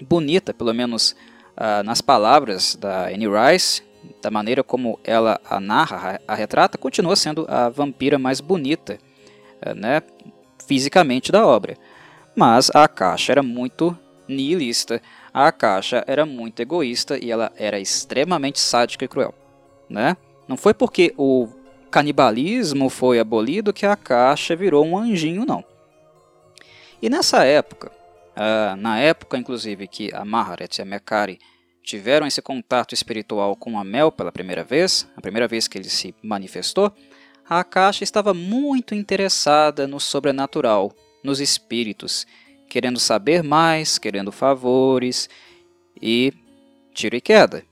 bonita, 0.00 0.54
pelo 0.54 0.72
menos 0.72 1.12
uh, 1.56 1.82
nas 1.84 2.00
palavras 2.00 2.76
da 2.76 3.08
Anne 3.08 3.26
Rice, 3.26 3.82
da 4.20 4.30
maneira 4.30 4.62
como 4.62 4.98
ela 5.02 5.40
a 5.48 5.58
narra, 5.58 6.20
a 6.26 6.34
retrata, 6.34 6.78
continua 6.78 7.16
sendo 7.16 7.44
a 7.48 7.68
vampira 7.68 8.18
mais 8.18 8.40
bonita 8.40 8.98
né, 9.74 10.02
fisicamente 10.66 11.30
da 11.30 11.46
obra. 11.46 11.76
Mas 12.34 12.70
a 12.74 12.88
caixa 12.88 13.32
era 13.32 13.42
muito 13.42 13.96
nihilista, 14.26 15.00
a 15.32 15.52
caixa 15.52 16.04
era 16.06 16.24
muito 16.24 16.60
egoísta 16.60 17.18
e 17.22 17.30
ela 17.30 17.52
era 17.56 17.78
extremamente 17.78 18.58
sádica 18.60 19.04
e 19.04 19.08
cruel. 19.08 19.34
Né? 19.88 20.16
Não 20.48 20.56
foi 20.56 20.72
porque 20.72 21.12
o 21.16 21.48
canibalismo 21.90 22.88
foi 22.88 23.18
abolido 23.18 23.72
que 23.72 23.84
a 23.84 23.96
caixa 23.96 24.56
virou 24.56 24.84
um 24.84 24.96
anjinho, 24.96 25.44
não. 25.44 25.62
E 27.02 27.10
nessa 27.10 27.44
época, 27.44 27.90
uh, 28.36 28.76
na 28.76 28.98
época 28.98 29.36
inclusive 29.36 29.86
que 29.86 30.14
a 30.14 30.24
Maharet 30.24 30.78
e 30.78 30.82
a 30.82 30.84
Mekari 30.84 31.38
tiveram 31.82 32.26
esse 32.26 32.40
contato 32.40 32.94
espiritual 32.94 33.56
com 33.56 33.78
a 33.78 33.84
Mel 33.84 34.12
pela 34.12 34.32
primeira 34.32 34.62
vez, 34.62 35.06
a 35.16 35.20
primeira 35.20 35.48
vez 35.48 35.66
que 35.66 35.76
ele 35.76 35.88
se 35.88 36.14
manifestou, 36.22 36.92
a 37.48 37.62
caixa 37.64 38.04
estava 38.04 38.32
muito 38.32 38.94
interessada 38.94 39.86
no 39.86 40.00
sobrenatural, 40.00 40.92
nos 41.22 41.40
espíritos, 41.40 42.26
querendo 42.68 42.98
saber 42.98 43.42
mais, 43.42 43.98
querendo 43.98 44.32
favores 44.32 45.28
e 46.00 46.32
tiro 46.94 47.16
e 47.16 47.20
queda. 47.20 47.64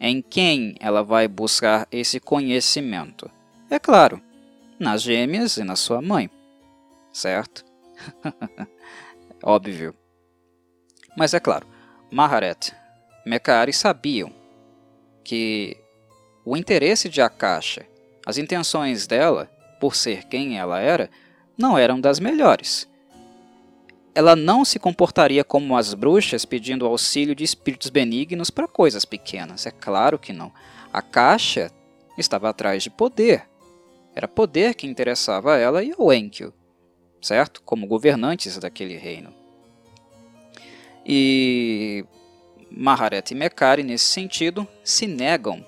Em 0.00 0.22
quem 0.22 0.74
ela 0.80 1.02
vai 1.02 1.28
buscar 1.28 1.86
esse 1.92 2.18
conhecimento? 2.18 3.30
É 3.68 3.78
claro, 3.78 4.20
nas 4.78 5.02
gêmeas 5.02 5.58
e 5.58 5.64
na 5.64 5.76
sua 5.76 6.00
mãe, 6.00 6.30
certo? 7.12 7.64
Óbvio. 9.44 9.94
Mas 11.16 11.34
é 11.34 11.40
claro, 11.40 11.66
Maharet, 12.10 12.72
Mekari 13.26 13.72
sabiam 13.72 14.32
que 15.22 15.76
o 16.44 16.56
interesse 16.56 17.08
de 17.08 17.20
Akasha 17.20 17.86
as 18.26 18.38
intenções 18.38 19.06
dela, 19.06 19.50
por 19.80 19.94
ser 19.94 20.24
quem 20.24 20.58
ela 20.58 20.80
era, 20.80 21.10
não 21.56 21.76
eram 21.76 22.00
das 22.00 22.20
melhores. 22.20 22.88
Ela 24.14 24.34
não 24.34 24.64
se 24.64 24.78
comportaria 24.78 25.44
como 25.44 25.76
as 25.76 25.94
bruxas 25.94 26.44
pedindo 26.44 26.86
auxílio 26.86 27.34
de 27.34 27.44
espíritos 27.44 27.90
benignos 27.90 28.50
para 28.50 28.66
coisas 28.66 29.04
pequenas, 29.04 29.66
é 29.66 29.70
claro 29.70 30.18
que 30.18 30.32
não. 30.32 30.52
A 30.92 31.00
caixa 31.00 31.70
estava 32.18 32.48
atrás 32.48 32.82
de 32.82 32.90
poder. 32.90 33.48
Era 34.14 34.26
poder 34.26 34.74
que 34.74 34.86
interessava 34.86 35.54
a 35.54 35.58
ela 35.58 35.82
e 35.82 35.92
ao 35.96 36.12
Enkiu, 36.12 36.52
certo? 37.22 37.62
Como 37.62 37.86
governantes 37.86 38.58
daquele 38.58 38.96
reino. 38.96 39.32
E 41.06 42.04
Maharet 42.70 43.30
e 43.30 43.34
Mekari, 43.34 43.82
nesse 43.82 44.06
sentido, 44.06 44.66
se 44.84 45.06
negam 45.06 45.64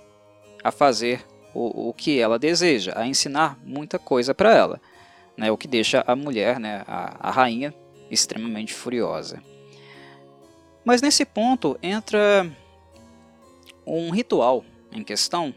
a 0.63 0.71
fazer 0.71 1.25
o, 1.55 1.89
o 1.89 1.93
que 1.93 2.19
ela 2.19 2.39
deseja, 2.39 2.93
a 2.97 3.07
ensinar 3.07 3.59
muita 3.65 3.99
coisa 3.99 4.35
para 4.35 4.55
ela, 4.55 4.81
né, 5.37 5.51
o 5.51 5.57
que 5.57 5.69
deixa 5.69 6.05
a 6.07 6.15
mulher, 6.15 6.59
né, 6.59 6.83
a, 6.87 7.29
a 7.29 7.31
rainha, 7.31 7.75
extremamente 8.11 8.73
furiosa. 8.75 9.43
Mas 10.85 11.01
nesse 11.01 11.25
ponto 11.25 11.79
entra 11.83 12.51
um 13.87 14.11
ritual 14.11 14.65
em 14.91 15.03
questão 15.03 15.55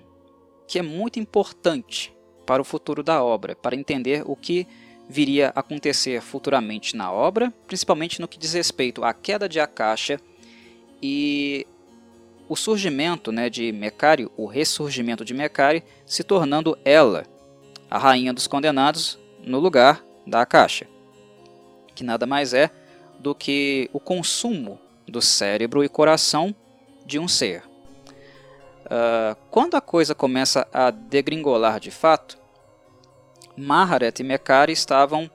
que 0.68 0.80
é 0.80 0.82
muito 0.82 1.20
importante 1.20 2.14
para 2.46 2.62
o 2.62 2.66
futuro 2.66 3.04
da 3.04 3.24
obra, 3.24 3.56
para 3.56 3.76
entender 3.76 4.24
o 4.26 4.36
que 4.36 4.68
viria 5.08 5.52
a 5.56 5.60
acontecer 5.60 6.22
futuramente 6.22 6.96
na 6.96 7.12
obra, 7.12 7.54
principalmente 7.68 8.20
no 8.20 8.28
que 8.28 8.40
diz 8.40 8.54
respeito 8.54 9.04
à 9.04 9.14
queda 9.14 9.48
de 9.48 9.60
Akasha 9.60 10.20
e 11.02 11.68
o 12.48 12.56
surgimento 12.56 13.32
né, 13.32 13.50
de 13.50 13.72
Mekari, 13.72 14.30
o 14.38 14.46
ressurgimento 14.46 15.26
de 15.26 15.34
Mekari, 15.34 15.84
se 16.06 16.24
tornando 16.24 16.78
ela 16.86 17.26
a 17.90 17.98
rainha 17.98 18.34
dos 18.34 18.48
condenados 18.48 19.18
no 19.44 19.60
lugar 19.60 20.04
da 20.26 20.42
Akasha, 20.42 20.88
que 21.94 22.04
nada 22.04 22.26
mais 22.26 22.54
é 22.54 22.70
do 23.20 23.34
que 23.34 23.90
o 23.94 24.00
consumo 24.00 24.80
do 25.08 25.22
cérebro 25.22 25.84
e 25.84 25.90
coração 25.90 26.54
de 27.06 27.20
um 27.20 27.28
ser. 27.28 27.64
Uh, 28.86 29.36
quando 29.50 29.76
a 29.76 29.82
coisa 29.82 30.14
começa 30.14 30.68
a 30.72 30.92
degringolar 30.92 31.80
de 31.80 31.90
fato, 31.92 32.38
Maharet 33.58 34.20
e 34.20 34.24
Mekari 34.24 34.74
estavam 34.74 35.30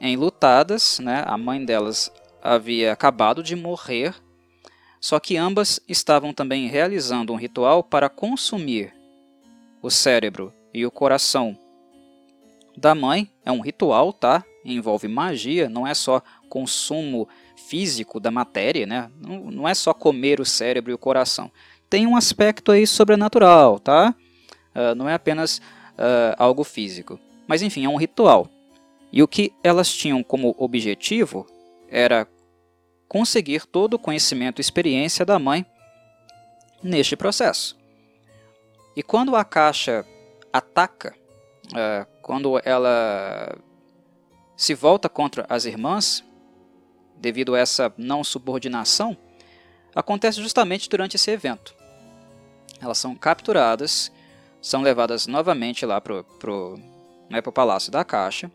enlutadas, 0.00 0.98
né? 0.98 1.22
a 1.26 1.36
mãe 1.36 1.64
delas 1.64 2.10
havia 2.42 2.92
acabado 2.92 3.42
de 3.42 3.54
morrer, 3.54 4.14
só 5.00 5.18
que 5.18 5.36
ambas 5.36 5.80
estavam 5.88 6.32
também 6.32 6.68
realizando 6.68 7.32
um 7.32 7.36
ritual 7.36 7.82
para 7.82 8.08
consumir 8.08 8.92
o 9.82 9.90
cérebro 9.90 10.52
e 10.74 10.84
o 10.84 10.90
coração 10.90 11.58
da 12.76 12.94
mãe. 12.94 13.30
É 13.44 13.50
um 13.50 13.60
ritual, 13.60 14.12
tá? 14.12 14.44
Envolve 14.64 15.08
magia, 15.08 15.70
não 15.70 15.86
é 15.86 15.94
só 15.94 16.22
consumo 16.50 17.26
físico 17.56 18.20
da 18.20 18.30
matéria, 18.30 18.86
né? 18.86 19.10
Não, 19.18 19.50
não 19.50 19.68
é 19.68 19.72
só 19.72 19.94
comer 19.94 20.38
o 20.38 20.44
cérebro 20.44 20.90
e 20.90 20.94
o 20.94 20.98
coração. 20.98 21.50
Tem 21.88 22.06
um 22.06 22.14
aspecto 22.14 22.70
aí 22.70 22.86
sobrenatural, 22.86 23.78
tá? 23.78 24.14
Uh, 24.74 24.94
não 24.94 25.08
é 25.08 25.14
apenas 25.14 25.58
uh, 25.58 26.36
algo 26.36 26.62
físico. 26.62 27.18
Mas 27.48 27.62
enfim, 27.62 27.84
é 27.84 27.88
um 27.88 27.96
ritual. 27.96 28.48
E 29.10 29.22
o 29.22 29.28
que 29.28 29.52
elas 29.64 29.92
tinham 29.92 30.22
como 30.22 30.54
objetivo 30.58 31.46
era 31.88 32.28
conseguir 33.10 33.66
todo 33.66 33.94
o 33.94 33.98
conhecimento 33.98 34.60
e 34.60 34.62
experiência 34.62 35.26
da 35.26 35.36
mãe 35.36 35.66
neste 36.80 37.16
processo. 37.16 37.76
E 38.94 39.02
quando 39.02 39.34
a 39.34 39.44
caixa 39.44 40.06
ataca, 40.52 41.12
uh, 41.72 42.06
quando 42.22 42.60
ela 42.64 43.58
se 44.56 44.74
volta 44.74 45.08
contra 45.08 45.44
as 45.48 45.64
irmãs, 45.64 46.24
devido 47.16 47.56
a 47.56 47.58
essa 47.58 47.92
não 47.98 48.22
subordinação, 48.22 49.16
acontece 49.92 50.40
justamente 50.40 50.88
durante 50.88 51.16
esse 51.16 51.32
evento. 51.32 51.74
Elas 52.80 52.98
são 52.98 53.16
capturadas, 53.16 54.12
são 54.62 54.82
levadas 54.82 55.26
novamente 55.26 55.84
lá 55.84 56.00
para 56.00 56.14
o 56.14 56.78
né, 57.28 57.42
Palácio 57.42 57.90
da 57.90 58.04
Caixa 58.04 58.48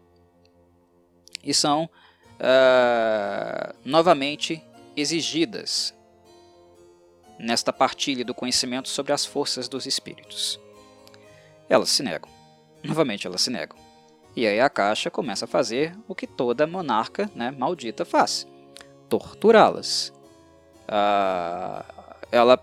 e 1.43 1.53
são 1.53 1.89
uh, 2.39 3.75
novamente 3.83 4.63
exigidas 4.95 5.93
nesta 7.39 7.73
partilha 7.73 8.23
do 8.23 8.33
conhecimento 8.33 8.89
sobre 8.89 9.13
as 9.13 9.25
forças 9.25 9.67
dos 9.67 9.85
espíritos. 9.85 10.59
Elas 11.69 11.89
se 11.89 12.03
negam. 12.03 12.29
Novamente 12.83 13.27
elas 13.27 13.41
se 13.41 13.49
negam. 13.49 13.77
E 14.35 14.45
aí 14.45 14.59
a 14.59 14.69
caixa 14.69 15.09
começa 15.09 15.45
a 15.45 15.47
fazer 15.47 15.97
o 16.07 16.15
que 16.15 16.27
toda 16.27 16.67
monarca 16.67 17.29
né, 17.33 17.51
maldita 17.51 18.03
faz 18.05 18.47
torturá-las. 19.09 20.13
Ah, 20.87 21.85
ela 22.31 22.61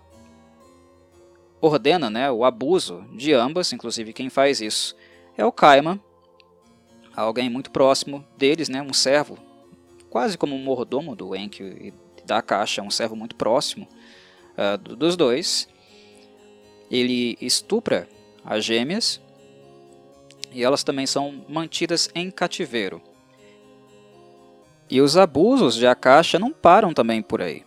ordena 1.61 2.11
né, 2.11 2.31
o 2.31 2.45
abuso 2.45 3.05
de 3.13 3.33
ambas, 3.33 3.73
inclusive 3.73 4.13
quem 4.13 4.29
faz 4.29 4.61
isso 4.61 4.97
é 5.37 5.45
o 5.45 5.53
Kaiman, 5.53 6.01
alguém 7.15 7.49
muito 7.49 7.71
próximo 7.71 8.25
deles, 8.37 8.69
né, 8.69 8.83
um 8.83 8.93
servo, 8.93 9.39
quase 10.13 10.37
como 10.37 10.55
um 10.55 10.63
mordomo 10.63 11.17
do 11.17 11.35
Enkyo 11.35 11.67
e 11.67 11.95
da 12.27 12.43
Caixa, 12.43 12.83
um 12.83 12.91
servo 12.91 13.17
muito 13.17 13.35
próximo 13.35 13.89
uh, 14.59 14.77
dos 14.77 15.17
dois. 15.17 15.67
Ele 16.91 17.39
estupra 17.41 18.07
as 18.45 18.63
gêmeas 18.63 19.23
e 20.53 20.63
elas 20.63 20.85
também 20.85 21.07
são 21.07 21.43
mantidas 21.49 22.11
em 22.15 22.31
cativeiro. 22.31 23.01
E 24.91 25.01
os 25.01 25.17
abusos 25.17 25.77
de 25.77 25.87
Akasha 25.87 26.39
não 26.39 26.53
param 26.53 26.93
também 26.93 27.23
por 27.23 27.41
aí. 27.41 27.65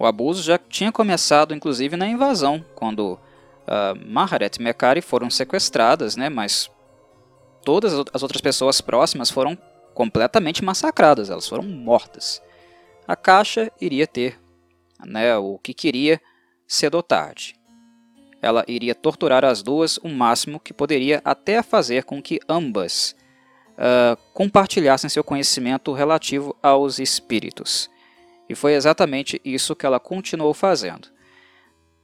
O 0.00 0.04
abuso 0.04 0.42
já 0.42 0.58
tinha 0.58 0.90
começado, 0.90 1.54
inclusive, 1.54 1.96
na 1.96 2.08
invasão, 2.08 2.64
quando 2.74 3.12
uh, 3.12 4.04
Maharet 4.04 4.56
e 4.58 4.62
Mekari 4.62 5.00
foram 5.00 5.30
sequestradas, 5.30 6.16
né, 6.16 6.28
mas 6.28 6.68
todas 7.64 7.94
as 8.12 8.20
outras 8.20 8.40
pessoas 8.40 8.80
próximas 8.80 9.30
foram 9.30 9.56
completamente 9.94 10.64
massacradas, 10.64 11.30
elas 11.30 11.48
foram 11.48 11.64
mortas. 11.64 12.42
A 13.06 13.16
Caixa 13.16 13.70
iria 13.80 14.06
ter 14.06 14.38
né, 15.04 15.36
o 15.36 15.58
que 15.58 15.74
queria 15.74 16.20
cedo 16.66 16.94
ou 16.94 17.02
tarde. 17.02 17.54
Ela 18.40 18.64
iria 18.66 18.94
torturar 18.94 19.44
as 19.44 19.62
duas 19.62 19.98
o 19.98 20.08
máximo 20.08 20.58
que 20.58 20.72
poderia, 20.72 21.20
até 21.24 21.62
fazer 21.62 22.04
com 22.04 22.20
que 22.20 22.40
ambas 22.48 23.14
uh, 23.72 24.16
compartilhassem 24.32 25.08
seu 25.08 25.22
conhecimento 25.22 25.92
relativo 25.92 26.56
aos 26.62 26.98
espíritos. 26.98 27.90
E 28.48 28.54
foi 28.54 28.74
exatamente 28.74 29.40
isso 29.44 29.76
que 29.76 29.86
ela 29.86 30.00
continuou 30.00 30.52
fazendo. 30.52 31.08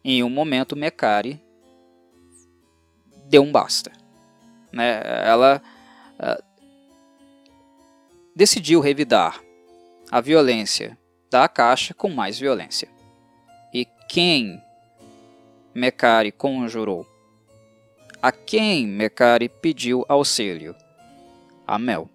Em 0.05 0.23
um 0.23 0.31
momento, 0.31 0.77
Mekari 0.77 1.43
deu 3.27 3.43
um 3.43 3.51
basta. 3.51 3.93
Né? 4.73 5.03
Ela 5.25 5.61
uh, 6.19 6.48
decidiu 8.39 8.79
revidar 8.79 9.43
a 10.13 10.21
violência 10.21 10.97
da 11.29 11.49
caixa 11.49 11.93
com 11.93 12.09
mais 12.09 12.39
violência. 12.39 12.89
E 13.75 13.85
quem 14.09 14.63
Mekari 15.75 16.31
conjurou? 16.31 17.05
A 18.23 18.31
quem 18.31 18.87
Mekari 18.87 19.49
pediu 19.49 20.05
auxílio? 20.09 20.73
A 21.67 21.81
Mel. 21.81 22.09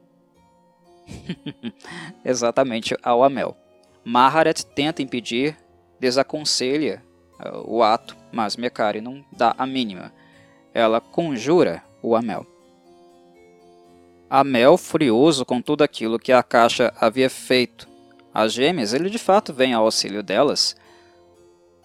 Exatamente 2.23 2.95
ao 3.03 3.21
Amel. 3.21 3.57
Maharet 4.05 4.65
tenta 4.67 5.01
impedir, 5.01 5.57
desaconselha 5.99 7.03
uh, 7.37 7.69
o 7.69 7.83
ato, 7.83 8.15
mas 8.31 8.55
Mekari 8.55 9.01
não 9.01 9.25
dá 9.29 9.53
a 9.57 9.67
mínima. 9.67 10.13
Ela 10.73 11.01
conjura 11.01 11.83
o 12.01 12.15
Amel. 12.15 12.52
Amel, 14.35 14.79
furioso 14.79 15.45
com 15.45 15.61
tudo 15.61 15.83
aquilo 15.83 16.17
que 16.17 16.31
a 16.31 16.41
caixa 16.41 16.91
havia 16.99 17.29
feito 17.29 17.87
às 18.33 18.51
gêmeas, 18.51 18.91
ele 18.91 19.07
de 19.07 19.19
fato 19.19 19.53
vem 19.53 19.75
ao 19.75 19.85
auxílio 19.85 20.23
delas. 20.23 20.75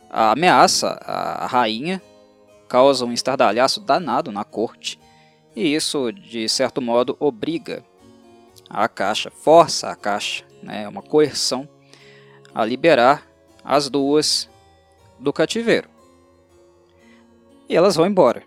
A 0.09 0.31
ameaça 0.31 0.99
a 1.05 1.47
rainha 1.47 2.01
causa 2.67 3.05
um 3.05 3.13
estardalhaço 3.13 3.81
danado 3.81 4.33
na 4.33 4.45
corte, 4.45 4.99
e 5.55 5.75
isso, 5.75 6.11
de 6.11 6.49
certo 6.49 6.81
modo, 6.81 7.19
obriga 7.21 7.85
a 8.71 8.89
caixa, 8.89 9.31
força 9.31 9.91
a 9.91 9.95
caixa, 9.95 10.43
né, 10.63 10.89
uma 10.89 11.03
coerção, 11.03 11.69
a 12.55 12.65
liberar 12.65 13.29
as 13.63 13.91
duas 13.91 14.49
do 15.19 15.35
cativeiro. 15.35 15.91
E 17.69 17.77
elas 17.77 17.95
vão 17.95 18.07
embora, 18.07 18.43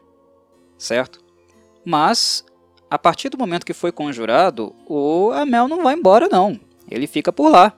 certo? 0.75 1.23
Mas, 1.85 2.43
a 2.91 2.99
partir 2.99 3.29
do 3.29 3.37
momento 3.37 3.65
que 3.65 3.73
foi 3.73 3.89
conjurado, 3.89 4.75
o 4.85 5.31
Amel 5.31 5.69
não 5.69 5.81
vai 5.81 5.95
embora 5.95 6.27
não. 6.29 6.59
Ele 6.89 7.07
fica 7.07 7.31
por 7.31 7.49
lá. 7.49 7.71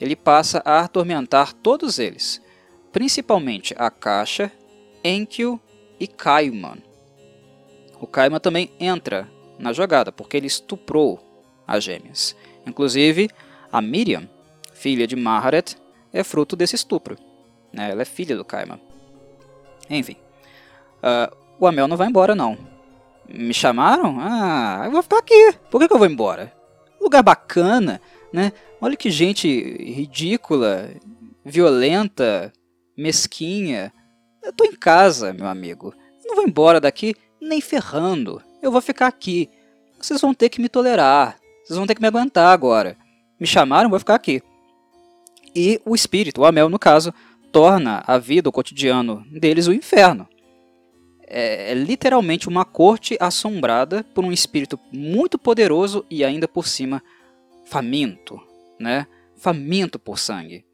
Ele 0.00 0.14
passa 0.14 0.62
a 0.64 0.78
atormentar 0.78 1.52
todos 1.52 1.98
eles, 1.98 2.40
principalmente 2.92 3.74
a 3.76 3.90
Caixa, 3.90 4.52
Enkyo 5.02 5.60
e 5.98 6.06
Kaiman. 6.06 6.78
O 8.00 8.06
Kaiman 8.06 8.38
também 8.38 8.70
entra 8.78 9.28
na 9.58 9.72
jogada, 9.72 10.12
porque 10.12 10.36
ele 10.36 10.46
estuprou 10.46 11.18
as 11.66 11.82
gêmeas. 11.82 12.36
Inclusive, 12.64 13.28
a 13.72 13.82
Miriam, 13.82 14.30
filha 14.72 15.08
de 15.08 15.16
Maharet, 15.16 15.76
é 16.12 16.22
fruto 16.22 16.54
desse 16.54 16.76
estupro. 16.76 17.18
Né? 17.72 17.90
Ela 17.90 18.02
é 18.02 18.04
filha 18.04 18.36
do 18.36 18.44
Kaiman. 18.44 18.80
Enfim, 19.90 20.16
uh, 21.02 21.36
o 21.58 21.66
Amel 21.66 21.88
não 21.88 21.96
vai 21.96 22.06
embora 22.06 22.36
não. 22.36 22.69
Me 23.32 23.54
chamaram? 23.54 24.16
Ah, 24.20 24.82
eu 24.84 24.90
vou 24.90 25.02
ficar 25.02 25.18
aqui. 25.18 25.52
Por 25.70 25.80
que, 25.80 25.88
que 25.88 25.94
eu 25.94 25.98
vou 25.98 26.06
embora? 26.06 26.52
Lugar 27.00 27.22
bacana, 27.22 28.00
Né? 28.32 28.52
Olha 28.80 28.96
que 28.96 29.10
gente 29.10 29.48
ridícula, 29.48 30.90
violenta, 31.44 32.52
mesquinha. 32.96 33.92
Eu 34.42 34.52
tô 34.52 34.64
em 34.64 34.74
casa, 34.74 35.32
meu 35.32 35.46
amigo. 35.46 35.92
Eu 36.24 36.28
não 36.28 36.36
vou 36.36 36.46
embora 36.46 36.80
daqui 36.80 37.14
nem 37.40 37.60
ferrando. 37.60 38.40
Eu 38.62 38.70
vou 38.70 38.80
ficar 38.80 39.06
aqui. 39.06 39.50
Vocês 40.00 40.20
vão 40.20 40.32
ter 40.32 40.48
que 40.48 40.60
me 40.60 40.68
tolerar. 40.68 41.36
Vocês 41.64 41.76
vão 41.76 41.86
ter 41.86 41.94
que 41.94 42.00
me 42.00 42.08
aguentar 42.08 42.52
agora. 42.52 42.96
Me 43.38 43.46
chamaram, 43.46 43.90
vou 43.90 43.98
ficar 43.98 44.14
aqui. 44.14 44.42
E 45.54 45.80
o 45.84 45.94
espírito, 45.94 46.40
o 46.40 46.44
Amel 46.44 46.68
no 46.68 46.78
caso, 46.78 47.12
torna 47.52 48.02
a 48.06 48.18
vida, 48.18 48.48
o 48.48 48.52
cotidiano 48.52 49.24
deles 49.30 49.66
o 49.66 49.72
inferno. 49.72 50.28
É, 51.30 51.70
é 51.70 51.74
literalmente 51.74 52.48
uma 52.48 52.64
corte 52.64 53.16
assombrada 53.20 54.04
por 54.12 54.24
um 54.24 54.32
espírito 54.32 54.78
muito 54.92 55.38
poderoso 55.38 56.04
e 56.10 56.24
ainda 56.24 56.48
por 56.48 56.66
cima 56.66 57.02
faminto, 57.64 58.42
né? 58.78 59.06
Faminto 59.36 59.98
por 59.98 60.18
sangue, 60.18 60.64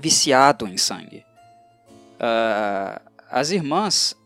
viciado 0.00 0.66
em 0.66 0.76
sangue. 0.76 1.24
Uh, 2.18 3.00
as 3.30 3.50
irmãs, 3.52 4.16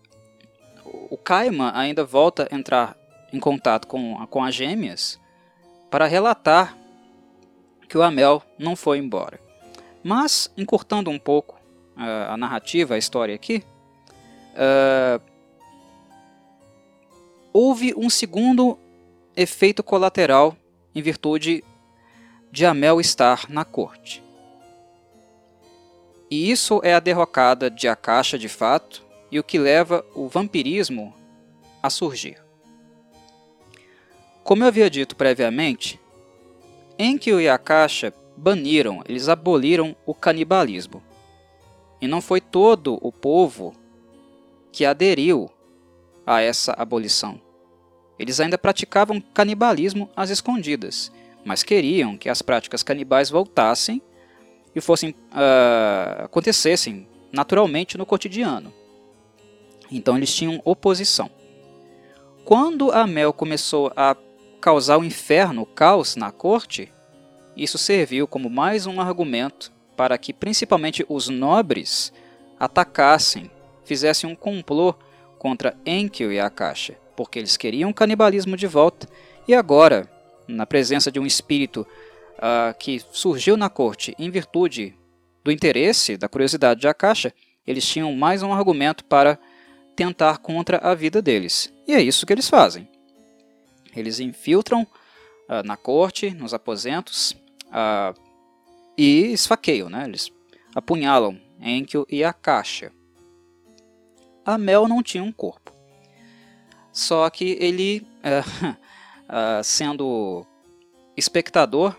o 0.85 1.17
Kaima 1.17 1.77
ainda 1.77 2.05
volta 2.05 2.49
a 2.51 2.55
entrar 2.55 2.97
em 3.33 3.39
contato 3.39 3.87
com, 3.87 4.27
com 4.27 4.43
as 4.43 4.55
gêmeas 4.55 5.21
para 5.91 6.07
relatar 6.07 6.77
que 7.89 7.99
o 7.99 8.03
Amel 8.03 8.43
não 8.59 8.75
foi 8.75 8.97
embora. 8.97 9.39
Mas, 10.03 10.51
encurtando 10.57 11.11
um 11.11 11.19
pouco 11.19 11.57
uh, 11.97 12.33
a 12.33 12.37
narrativa, 12.37 12.95
a 12.95 12.99
história 12.99 13.35
aqui, 13.35 13.63
uh, 14.53 15.23
houve 17.53 17.95
um 17.97 18.09
segundo 18.09 18.79
efeito 19.37 19.83
colateral 19.83 20.57
em 20.95 21.03
virtude 21.03 21.65
de 22.51 22.67
Amel 22.67 23.01
estar 23.01 23.49
na 23.49 23.65
corte. 23.65 24.23
E 26.31 26.51
isso 26.51 26.81
é 26.83 26.95
a 26.95 27.01
derrocada 27.01 27.71
de 27.71 27.89
Akasha 27.89 28.39
de 28.39 28.49
fato 28.49 29.05
e 29.31 29.39
o 29.39 29.45
que 29.45 29.59
leva 29.59 30.05
o 30.15 30.29
vampirismo 30.29 31.15
a 31.83 31.91
surgir. 31.91 32.43
Como 34.43 34.63
eu 34.63 34.69
havia 34.69 34.91
dito 34.91 35.15
previamente, 35.15 36.01
Enkyo 36.99 37.41
e 37.41 37.49
Akasha 37.49 38.13
baniram, 38.37 39.03
eles 39.09 39.29
aboliram 39.29 39.95
o 40.05 40.15
canibalismo. 40.15 41.03
E 42.01 42.09
não 42.09 42.21
foi 42.21 42.41
todo 42.41 42.99
o 43.01 43.13
povo 43.13 43.75
que 44.73 44.85
aderiu 44.85 45.51
a 46.27 46.41
essa 46.41 46.73
abolição. 46.73 47.41
Eles 48.19 48.41
ainda 48.41 48.57
praticavam 48.57 49.21
canibalismo 49.21 50.09
às 50.17 50.31
escondidas, 50.31 51.13
mas 51.45 51.63
queriam 51.63 52.17
que 52.17 52.29
as 52.29 52.41
práticas 52.41 52.83
canibais 52.83 53.31
voltassem 53.31 54.01
e 54.75 54.81
fossem 54.81 55.11
uh, 55.11 56.25
acontecessem 56.25 57.07
naturalmente 57.33 57.99
no 57.99 58.07
cotidiano. 58.07 58.73
Então 59.91 60.17
eles 60.17 60.35
tinham 60.35 60.61
oposição. 60.65 61.31
Quando 62.45 62.91
a 62.91 63.07
Mel 63.07 63.33
começou 63.33 63.93
a 63.95 64.17
causar 64.61 64.99
o 64.99 65.05
inferno, 65.05 65.63
o 65.63 65.67
caos 65.67 66.17
na 66.17 66.31
corte, 66.31 66.93
isso 67.57 67.77
serviu 67.77 68.27
como 68.27 68.49
mais 68.49 68.87
um 68.87 69.01
argumento 69.01 69.73
para 69.97 70.17
que 70.17 70.33
principalmente 70.33 71.05
os 71.09 71.29
nobres 71.29 72.13
atacassem, 72.59 73.51
fizessem 73.85 74.29
um 74.31 74.35
complô 74.35 74.95
contra 75.39 75.77
Enkiu 75.85 76.33
e 76.33 76.41
Akasha 76.41 76.97
porque 77.17 77.39
eles 77.39 77.57
queriam 77.57 77.93
canibalismo 77.93 78.57
de 78.57 78.67
volta, 78.67 79.09
e 79.47 79.55
agora, 79.55 80.11
na 80.49 80.67
presença 80.67 81.11
de 81.11 81.19
um 81.19 81.27
espírito 81.27 81.87
uh, 82.39 82.77
que 82.79 83.01
surgiu 83.13 83.57
na 83.57 83.69
corte 83.69 84.15
em 84.19 84.31
virtude 84.31 84.97
do 85.45 85.51
interesse, 85.51 86.17
da 86.17 86.29
curiosidade 86.29 86.81
de 86.81 86.89
Akasha, 86.89 87.35
eles 87.67 87.87
tinham 87.87 88.13
mais 88.15 88.43
um 88.43 88.53
argumento 88.53 89.05
para 89.05 89.39
tentar 89.95 90.39
contra 90.39 90.79
a 90.79 90.95
vida 90.95 91.21
deles. 91.21 91.73
E 91.87 91.93
é 91.93 92.01
isso 92.01 92.27
que 92.27 92.33
eles 92.33 92.49
fazem. 92.49 92.89
Eles 93.95 94.21
infiltram 94.21 94.83
uh, 94.83 95.63
na 95.65 95.77
corte, 95.77 96.31
nos 96.31 96.55
aposentos, 96.55 97.33
uh, 97.69 98.19
e 98.97 99.33
esfaqueiam, 99.33 99.89
né? 99.89 100.05
eles 100.07 100.31
apunhalam 100.75 101.39
Enkiu 101.61 102.07
e 102.09 102.25
Akasha. 102.25 102.93
A 104.45 104.59
Mel 104.59 104.89
não 104.89 105.03
tinha 105.03 105.23
um 105.23 105.33
corpo. 105.33 105.73
Só 106.93 107.29
que 107.31 107.57
ele, 107.61 108.07
é, 108.23 108.43
sendo 109.63 110.47
espectador 111.17 111.97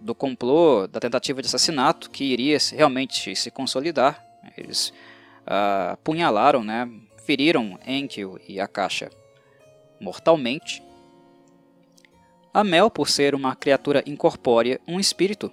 do 0.00 0.14
complô, 0.14 0.86
da 0.86 0.98
tentativa 0.98 1.42
de 1.42 1.48
assassinato 1.48 2.10
que 2.10 2.24
iria 2.24 2.56
realmente 2.72 3.36
se 3.36 3.50
consolidar, 3.50 4.24
eles 4.56 4.88
uh, 5.46 5.92
apunhalaram, 5.92 6.64
né, 6.64 6.90
feriram 7.24 7.78
Enkyo 7.86 8.40
e 8.48 8.58
Akasha 8.58 9.10
mortalmente. 10.00 10.82
A 12.52 12.64
Mel, 12.64 12.90
por 12.90 13.08
ser 13.08 13.34
uma 13.34 13.54
criatura 13.54 14.02
incorpórea, 14.06 14.80
um 14.88 14.98
espírito, 14.98 15.52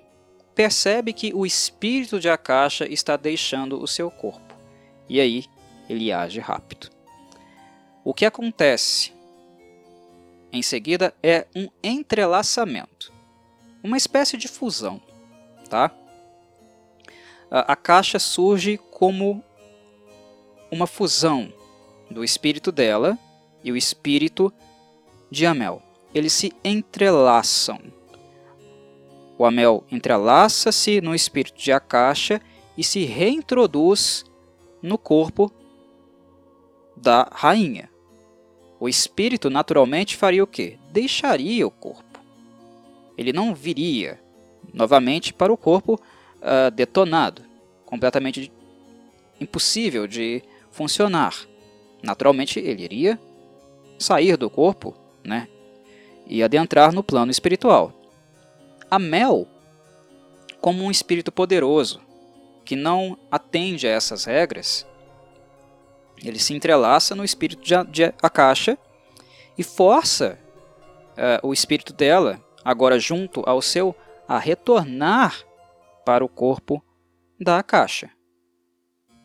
percebe 0.55 1.13
que 1.13 1.33
o 1.33 1.45
espírito 1.45 2.19
de 2.19 2.29
Akasha 2.29 2.91
está 2.91 3.17
deixando 3.17 3.81
o 3.81 3.87
seu 3.87 4.09
corpo, 4.09 4.55
e 5.07 5.19
aí 5.19 5.45
ele 5.89 6.11
age 6.11 6.39
rápido. 6.39 6.89
O 8.03 8.13
que 8.13 8.25
acontece 8.25 9.13
em 10.51 10.61
seguida 10.61 11.13
é 11.21 11.45
um 11.55 11.67
entrelaçamento, 11.83 13.11
uma 13.83 13.97
espécie 13.97 14.37
de 14.37 14.47
fusão. 14.47 15.01
Tá? 15.69 15.91
A, 17.51 17.75
caixa 17.75 18.19
surge 18.19 18.77
como 18.91 19.43
uma 20.71 20.87
fusão 20.87 21.51
do 22.09 22.23
espírito 22.23 22.71
dela 22.71 23.17
e 23.63 23.71
o 23.71 23.77
espírito 23.77 24.51
de 25.29 25.45
Amel. 25.45 25.81
Eles 26.13 26.33
se 26.33 26.53
entrelaçam. 26.63 27.79
O 29.37 29.45
Amel 29.45 29.83
entrelaça-se 29.91 30.99
no 30.99 31.13
espírito 31.13 31.61
de 31.61 31.71
Akasha 31.71 32.41
e 32.77 32.83
se 32.83 33.05
reintroduz 33.05 34.25
no 34.81 34.97
corpo 34.97 35.51
da 37.01 37.29
rainha 37.31 37.89
o 38.79 38.87
espírito 38.87 39.49
naturalmente 39.49 40.15
faria 40.15 40.43
o 40.43 40.47
quê? 40.47 40.77
Deixaria 40.91 41.65
o 41.65 41.71
corpo. 41.71 42.19
Ele 43.17 43.33
não 43.33 43.55
viria 43.55 44.19
novamente 44.73 45.33
para 45.33 45.51
o 45.51 45.57
corpo 45.57 45.95
uh, 45.95 46.69
detonado, 46.71 47.41
completamente 47.85 48.51
impossível 49.41 50.05
de 50.05 50.43
funcionar. 50.69 51.33
Naturalmente, 52.03 52.59
ele 52.59 52.83
iria 52.83 53.19
sair 53.97 54.37
do 54.37 54.49
corpo 54.49 54.93
né, 55.23 55.47
e 56.27 56.43
adentrar 56.43 56.93
no 56.93 57.03
plano 57.03 57.31
espiritual. 57.31 57.91
A 58.91 58.99
Mel, 58.99 59.47
como 60.61 60.83
um 60.83 60.91
espírito 60.91 61.31
poderoso 61.31 61.99
que 62.63 62.75
não 62.75 63.17
atende 63.31 63.87
a 63.87 63.91
essas 63.91 64.25
regras, 64.25 64.85
ele 66.23 66.39
se 66.39 66.53
entrelaça 66.53 67.15
no 67.15 67.23
espírito 67.23 67.63
de, 67.63 67.75
de 67.85 68.03
Akasha 68.21 68.77
e 69.57 69.63
força 69.63 70.39
uh, 71.13 71.47
o 71.47 71.53
espírito 71.53 71.93
dela, 71.93 72.43
agora 72.63 72.99
junto 72.99 73.43
ao 73.45 73.61
seu, 73.61 73.95
a 74.27 74.37
retornar 74.37 75.43
para 76.05 76.23
o 76.23 76.29
corpo 76.29 76.83
da 77.39 77.59
Akasha. 77.59 78.09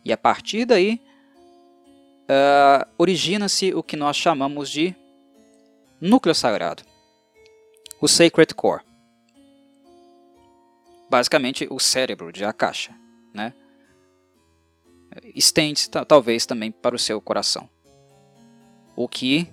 E 0.05 0.11
a 0.11 0.17
partir 0.17 0.65
daí, 0.65 1.01
uh, 2.23 2.87
origina-se 2.97 3.73
o 3.73 3.81
que 3.81 3.95
nós 3.95 4.17
chamamos 4.17 4.69
de 4.69 4.95
núcleo 5.99 6.35
sagrado, 6.35 6.83
o 8.01 8.07
Sacred 8.07 8.53
Core. 8.53 8.83
Basicamente, 11.09 11.67
o 11.69 11.79
cérebro 11.79 12.31
de 12.31 12.43
Akasha. 12.43 12.93
Né? 13.33 13.53
Estende 15.35 15.89
talvez 16.07 16.45
também 16.45 16.71
para 16.71 16.95
o 16.95 16.99
seu 16.99 17.19
coração. 17.21 17.69
O 18.95 19.07
que 19.07 19.47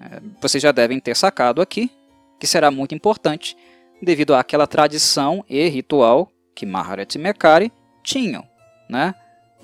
é, 0.00 0.20
vocês 0.40 0.62
já 0.62 0.72
devem 0.72 0.98
ter 0.98 1.16
sacado 1.16 1.60
aqui, 1.60 1.90
que 2.38 2.46
será 2.46 2.70
muito 2.70 2.94
importante 2.94 3.56
devido 4.00 4.34
àquela 4.34 4.66
tradição 4.66 5.44
e 5.48 5.68
ritual 5.68 6.30
que 6.54 6.64
Maharat 6.64 7.14
e 7.14 7.18
Mekari 7.18 7.72
tinham, 8.02 8.46
né? 8.88 9.14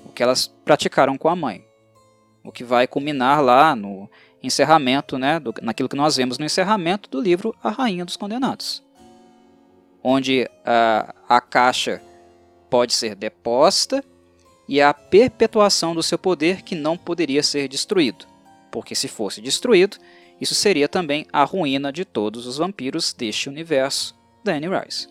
o 0.05 0.09
que 0.09 0.23
elas 0.23 0.47
praticaram 0.63 1.17
com 1.17 1.27
a 1.27 1.35
mãe. 1.35 1.65
O 2.43 2.51
que 2.51 2.63
vai 2.63 2.87
culminar 2.87 3.41
lá 3.41 3.75
no 3.75 4.09
encerramento, 4.41 5.17
né, 5.17 5.39
do, 5.39 5.53
naquilo 5.61 5.89
que 5.89 5.95
nós 5.95 6.15
vemos 6.15 6.37
no 6.37 6.45
encerramento 6.45 7.09
do 7.09 7.19
livro 7.19 7.53
A 7.61 7.69
Rainha 7.69 8.05
dos 8.05 8.15
Condenados, 8.15 8.83
onde 10.03 10.49
a, 10.63 11.13
a 11.27 11.41
caixa 11.41 12.01
pode 12.69 12.93
ser 12.93 13.15
deposta 13.15 14.03
e 14.67 14.81
a 14.81 14.93
perpetuação 14.93 15.95
do 15.95 16.03
seu 16.03 16.17
poder 16.17 16.61
que 16.61 16.75
não 16.75 16.97
poderia 16.97 17.41
ser 17.41 17.67
destruído, 17.67 18.25
porque 18.71 18.93
se 18.93 19.07
fosse 19.07 19.41
destruído, 19.41 19.97
isso 20.39 20.53
seria 20.53 20.87
também 20.87 21.25
a 21.31 21.43
ruína 21.43 21.91
de 21.91 22.05
todos 22.05 22.45
os 22.45 22.57
vampiros 22.57 23.13
deste 23.13 23.49
universo, 23.49 24.15
da 24.43 24.53
Anne 24.53 24.67
Rice, 24.67 25.07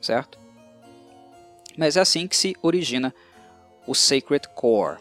certo? 0.00 0.38
Mas 1.76 1.96
é 1.96 2.00
assim 2.00 2.26
que 2.26 2.36
se 2.36 2.56
origina 2.62 3.14
o 3.86 3.94
Sacred 3.94 4.48
Core. 4.54 4.98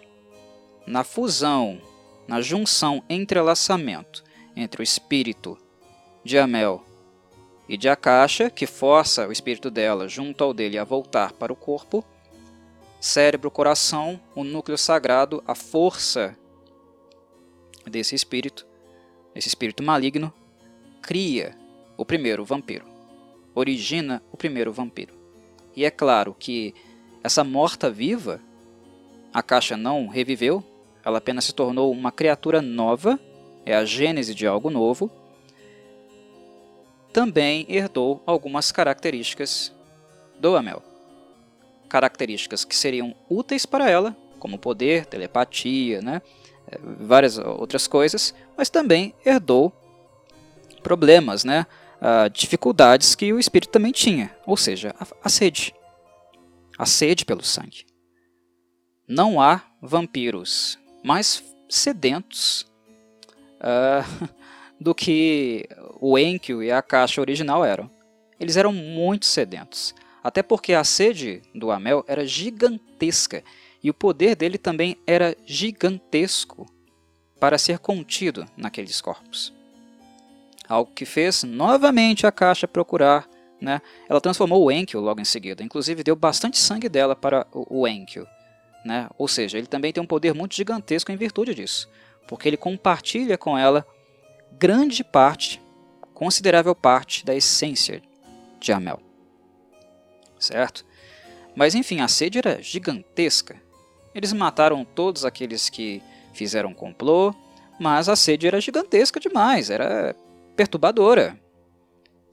Na 0.86 1.04
fusão, 1.04 1.82
na 2.28 2.42
junção, 2.42 3.04
entrelaçamento 3.10 4.24
entre 4.56 4.82
o 4.82 4.84
espírito 4.84 5.58
de 6.24 6.38
Amel 6.38 6.84
e 7.68 7.78
de 7.78 7.88
Akasha, 7.88 8.50
que 8.50 8.68
força 8.68 9.28
o 9.28 9.32
espírito 9.32 9.72
dela 9.72 10.08
junto 10.08 10.44
ao 10.44 10.54
dele 10.54 10.78
a 10.78 10.84
voltar 10.84 11.32
para 11.34 11.54
o 11.54 11.56
corpo, 11.56 12.04
cérebro, 13.04 13.52
coração, 13.52 14.18
o 14.34 14.46
núcleo 14.46 14.78
sagrado, 14.78 15.44
a 15.46 15.54
força 15.54 16.38
desse 17.86 18.16
espírito, 18.16 18.66
esse 19.36 19.50
espírito 19.50 19.84
maligno, 19.84 20.32
cria 21.02 21.54
o 21.98 22.06
primeiro 22.06 22.46
vampiro, 22.46 22.86
origina 23.54 24.24
o 24.32 24.38
primeiro 24.38 24.72
vampiro. 24.72 25.14
E 25.76 25.84
é 25.84 25.92
claro 25.92 26.34
que 26.34 26.74
essa 27.22 27.44
morta-viva, 27.44 28.40
a 29.34 29.44
caixa 29.44 29.76
não 29.76 30.08
reviveu, 30.08 30.64
ela 31.04 31.18
apenas 31.18 31.44
se 31.44 31.54
tornou 31.54 31.92
uma 31.92 32.10
criatura 32.10 32.62
nova, 32.62 33.20
é 33.66 33.76
a 33.76 33.84
gênese 33.84 34.34
de 34.34 34.48
algo 34.48 34.70
novo, 34.70 35.12
também 37.12 37.66
herdou 37.68 38.24
algumas 38.26 38.72
características 38.72 39.74
do 40.40 40.56
Amel. 40.56 40.93
Características 41.94 42.66
que 42.66 42.76
seriam 42.76 43.16
úteis 43.30 43.68
para 43.68 43.88
ela, 43.88 44.18
como 44.40 44.58
poder, 44.58 45.06
telepatia, 45.06 46.02
né? 46.02 46.24
É, 46.68 46.80
várias 47.00 47.38
outras 47.38 47.86
coisas, 47.86 48.34
mas 48.58 48.68
também 48.68 49.14
herdou 49.24 49.72
problemas, 50.82 51.44
né? 51.44 51.68
uh, 52.04 52.30
dificuldades 52.30 53.16
que 53.16 53.32
o 53.32 53.40
espírito 53.40 53.72
também 53.72 53.92
tinha, 53.92 54.36
ou 54.46 54.58
seja, 54.58 54.94
a, 55.00 55.08
a 55.24 55.30
sede. 55.30 55.74
A 56.78 56.86
sede 56.86 57.24
pelo 57.24 57.44
sangue. 57.44 57.86
Não 59.08 59.40
há 59.40 59.62
vampiros 59.82 60.78
mais 61.04 61.44
sedentos 61.70 62.64
uh, 63.60 64.30
do 64.80 64.94
que 64.94 65.68
o 66.00 66.18
Enkyo 66.18 66.62
e 66.62 66.72
a 66.72 66.82
caixa 66.82 67.22
original 67.22 67.64
eram. 67.64 67.90
Eles 68.40 68.58
eram 68.58 68.74
muito 68.74 69.26
sedentos, 69.26 69.96
até 70.24 70.42
porque 70.42 70.74
a 70.74 70.84
sede 70.84 71.42
do 71.54 71.72
Amel 71.72 72.04
era 72.08 72.26
gigantesca 72.26 73.44
e 73.84 73.90
o 73.90 73.94
poder 73.94 74.36
dele 74.36 74.58
também 74.58 74.98
era 75.06 75.36
gigantesco 75.46 76.66
para 77.40 77.58
ser 77.58 77.80
contido 77.80 78.48
naqueles 78.56 79.02
corpos 79.02 79.54
algo 80.68 80.92
que 80.94 81.06
fez 81.06 81.44
novamente 81.44 82.26
a 82.26 82.32
caixa 82.32 82.68
procurar. 82.68 83.28
Né? 83.60 83.82
Ela 84.10 84.20
transformou 84.20 84.64
o 84.64 84.72
Enkyo 84.72 85.00
logo 85.00 85.22
em 85.22 85.26
seguida, 85.26 85.64
inclusive 85.64 86.04
deu 86.04 86.16
bastante 86.16 86.58
sangue 86.58 86.90
dela 86.90 87.16
para 87.16 87.48
o 87.54 87.88
Enkyo. 87.88 88.28
Né? 88.84 89.08
Ou 89.18 89.28
seja, 89.28 89.58
ele 89.58 89.68
também 89.68 89.94
tem 89.94 90.04
um 90.04 90.08
poder 90.08 90.34
muito 90.34 90.56
gigantesco 90.56 91.12
em 91.12 91.16
virtude 91.16 91.56
disso, 91.56 91.90
porque 92.28 92.50
ele 92.50 92.58
compartilha 92.58 93.38
com 93.38 93.58
ela 93.58 93.86
grande 94.52 95.04
parte, 95.04 95.62
considerável 96.14 96.76
parte 96.76 97.26
da 97.26 97.34
essência 97.34 98.02
de 98.60 98.72
Amel. 98.72 99.00
Certo? 100.44 100.86
Mas 101.56 101.74
enfim, 101.74 102.02
a 102.02 102.08
sede 102.10 102.38
era 102.38 102.62
gigantesca. 102.62 103.56
Eles 104.14 104.34
mataram 104.34 104.84
todos 104.84 105.24
aqueles 105.24 105.70
que 105.70 106.04
fizeram 106.34 106.74
complô, 106.74 107.34
mas 107.80 108.10
a 108.10 108.16
sede 108.16 108.46
era 108.46 108.60
gigantesca 108.60 109.22
demais, 109.22 109.70
era 109.70 110.14
perturbadora. 110.54 111.40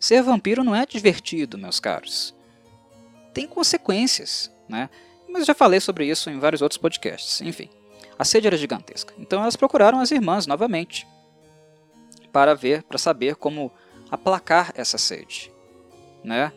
Ser 0.01 0.23
vampiro 0.23 0.65
não 0.65 0.75
é 0.75 0.85
divertido, 0.85 1.57
meus 1.57 1.79
caros. 1.79 2.35
Tem 3.33 3.47
consequências, 3.47 4.51
né? 4.69 4.91
Mas 5.29 5.47
já 5.47 5.55
falei 5.55 5.79
sobre 5.79 6.07
isso 6.07 6.29
em 6.31 6.41
vários 6.41 6.63
outros 6.63 6.79
podcasts. 6.79 7.41
Enfim, 7.43 7.71
a 8.19 8.25
sede 8.25 8.49
era 8.49 8.57
gigantesca. 8.57 9.15
Então 9.19 9.41
elas 9.41 9.55
procuraram 9.55 10.01
as 10.01 10.11
irmãs 10.11 10.49
novamente 10.49 11.07
para 12.33 12.55
ver, 12.55 12.83
para 12.83 12.99
saber 12.99 13.37
como 13.37 13.71
aplacar 14.11 14.73
essa 14.75 14.99
sede, 14.99 15.53
né? 16.25 16.53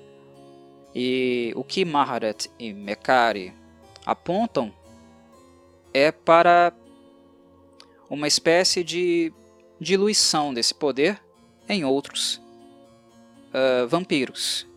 E 0.95 1.53
o 1.55 1.63
que 1.63 1.83
Maharet 1.83 2.49
e 2.59 2.71
Mekari 2.71 3.53
apontam 4.05 4.71
é 5.93 6.11
para 6.11 6.73
uma 8.09 8.27
espécie 8.27 8.83
de 8.83 9.33
diluição 9.79 10.53
desse 10.53 10.73
poder 10.73 11.19
em 11.67 11.83
outros 11.83 12.41
uh, 13.53 13.87
vampiros, 13.87 14.67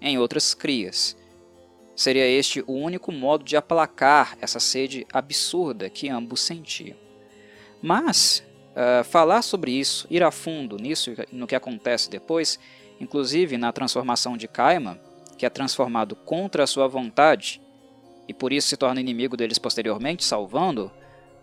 em 0.00 0.18
outras 0.18 0.54
crias. 0.54 1.16
Seria 1.94 2.26
este 2.26 2.62
o 2.66 2.72
único 2.72 3.12
modo 3.12 3.44
de 3.44 3.56
aplacar 3.56 4.36
essa 4.40 4.58
sede 4.58 5.06
absurda 5.12 5.90
que 5.90 6.08
ambos 6.08 6.40
sentiam. 6.40 6.96
Mas 7.80 8.42
uh, 8.72 9.04
falar 9.04 9.42
sobre 9.42 9.72
isso, 9.72 10.06
ir 10.10 10.22
a 10.22 10.30
fundo 10.30 10.76
nisso 10.76 11.12
no 11.30 11.46
que 11.46 11.54
acontece 11.54 12.08
depois, 12.10 12.58
inclusive 13.00 13.56
na 13.58 13.72
transformação 13.72 14.36
de 14.36 14.48
Kaima, 14.48 15.00
que 15.36 15.46
é 15.46 15.50
transformado 15.50 16.14
contra 16.14 16.64
a 16.64 16.66
sua 16.66 16.86
vontade 16.86 17.60
e 18.28 18.34
por 18.34 18.52
isso 18.52 18.68
se 18.68 18.76
torna 18.76 19.00
inimigo 19.00 19.36
deles 19.36 19.58
posteriormente, 19.58 20.24
salvando 20.24 20.90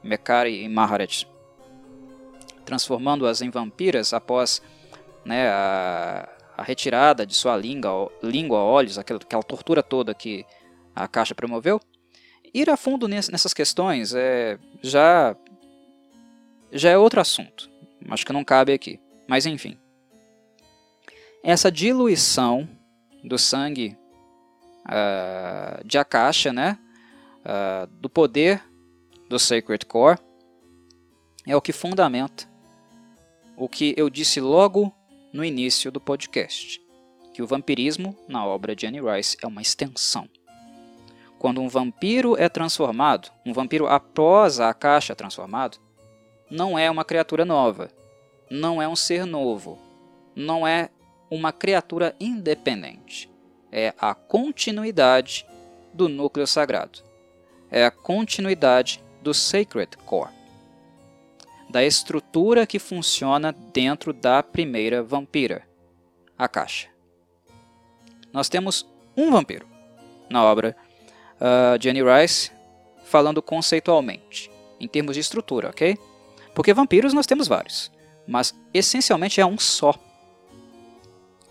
Mekari 0.04 0.64
e 0.64 0.70
Maharet, 0.70 1.28
transformando-as 2.66 3.42
em 3.42 3.50
vampiras 3.50 4.14
após 4.14 4.62
né, 5.26 5.50
a, 5.50 6.30
a 6.58 6.64
retirada 6.64 7.26
de 7.26 7.34
sua 7.34 7.58
língua, 7.58 8.12
língua 8.24 8.60
olhos, 8.60 8.98
aquela, 8.98 9.20
aquela 9.20 9.44
tortura 9.44 9.84
toda 9.84 10.14
que 10.14 10.46
a 10.96 11.08
Caixa 11.08 11.36
promoveu, 11.36 11.80
ir 12.54 12.70
a 12.70 12.78
fundo 12.78 13.08
nessas 13.08 13.54
questões 13.54 14.14
é, 14.14 14.58
já, 14.82 15.36
já 16.72 16.90
é 16.90 16.98
outro 16.98 17.22
assunto. 17.22 17.70
Acho 18.10 18.26
que 18.26 18.34
não 18.34 18.44
cabe 18.44 18.74
aqui. 18.74 19.00
Mas 19.28 19.46
enfim. 19.46 19.78
Essa 21.44 21.72
diluição 21.72 22.68
do 23.24 23.38
sangue 23.38 23.98
uh, 24.86 25.86
de 25.86 25.98
Akasha, 25.98 26.54
né, 26.54 26.78
uh, 27.42 27.88
do 27.88 28.10
poder 28.10 28.64
do 29.28 29.38
Sacred 29.38 29.86
Core, 29.86 30.20
é 31.46 31.56
o 31.56 31.62
que 31.62 31.72
fundamenta 31.72 32.50
o 33.60 33.68
que 33.68 33.94
eu 33.98 34.10
disse 34.10 34.40
logo 34.40 34.94
no 35.34 35.44
início 35.44 35.92
do 35.92 36.00
podcast, 36.00 36.82
que 37.34 37.42
o 37.42 37.48
vampirismo, 37.48 38.18
na 38.26 38.46
obra 38.46 38.74
de 38.74 38.88
Anne 38.88 39.02
Rice, 39.02 39.38
é 39.44 39.48
uma 39.48 39.62
extensão. 39.62 40.30
Quando 41.38 41.60
um 41.60 41.68
vampiro 41.68 42.38
é 42.38 42.48
transformado, 42.48 43.30
um 43.46 43.52
vampiro 43.52 43.86
após 43.86 44.62
a 44.62 44.74
caixa 44.74 45.14
transformado, 45.14 45.78
não 46.50 46.80
é 46.80 46.90
uma 46.90 47.04
criatura 47.04 47.44
nova, 47.44 47.92
não 48.50 48.82
é 48.82 48.88
um 48.88 48.96
ser 48.96 49.26
novo, 49.26 49.78
não 50.34 50.66
é 50.66 50.90
uma 51.30 51.52
criatura 51.52 52.16
independente. 52.20 53.30
É 53.72 53.94
a 54.00 54.14
continuidade 54.16 55.46
do 55.94 56.10
núcleo 56.10 56.48
sagrado. 56.48 57.00
É 57.70 57.86
a 57.86 57.92
continuidade 57.92 59.04
do 59.22 59.34
Sacred 59.34 59.96
Core 60.06 60.40
da 61.70 61.86
estrutura 61.86 62.66
que 62.66 62.80
funciona 62.80 63.54
dentro 63.72 64.12
da 64.12 64.42
primeira 64.42 65.04
vampira, 65.04 65.64
a 66.38 66.48
caixa. 66.48 66.88
Nós 68.34 68.50
temos 68.50 68.88
um 69.16 69.32
vampiro 69.32 69.68
na 70.30 70.44
obra 70.44 70.76
uh, 71.40 71.78
de 71.78 71.90
Annie 71.90 72.04
Rice, 72.04 72.52
falando 73.06 73.42
conceitualmente, 73.42 74.50
em 74.80 74.88
termos 74.88 75.16
de 75.16 75.20
estrutura, 75.20 75.70
ok? 75.70 75.98
Porque 76.56 76.74
vampiros 76.74 77.14
nós 77.14 77.28
temos 77.28 77.48
vários, 77.48 77.92
mas 78.28 78.56
essencialmente 78.74 79.40
é 79.40 79.46
um 79.46 79.58
só. 79.58 79.94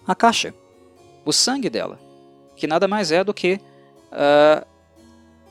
A 0.09 0.15
caixa, 0.15 0.55
o 1.23 1.35
sangue 1.35 1.69
dela, 1.69 2.01
que 2.57 2.67
nada 2.67 2.89
mais 2.89 3.13
é 3.13 3.23
do 3.23 3.35
que 3.35 3.61
uh, 4.11 4.67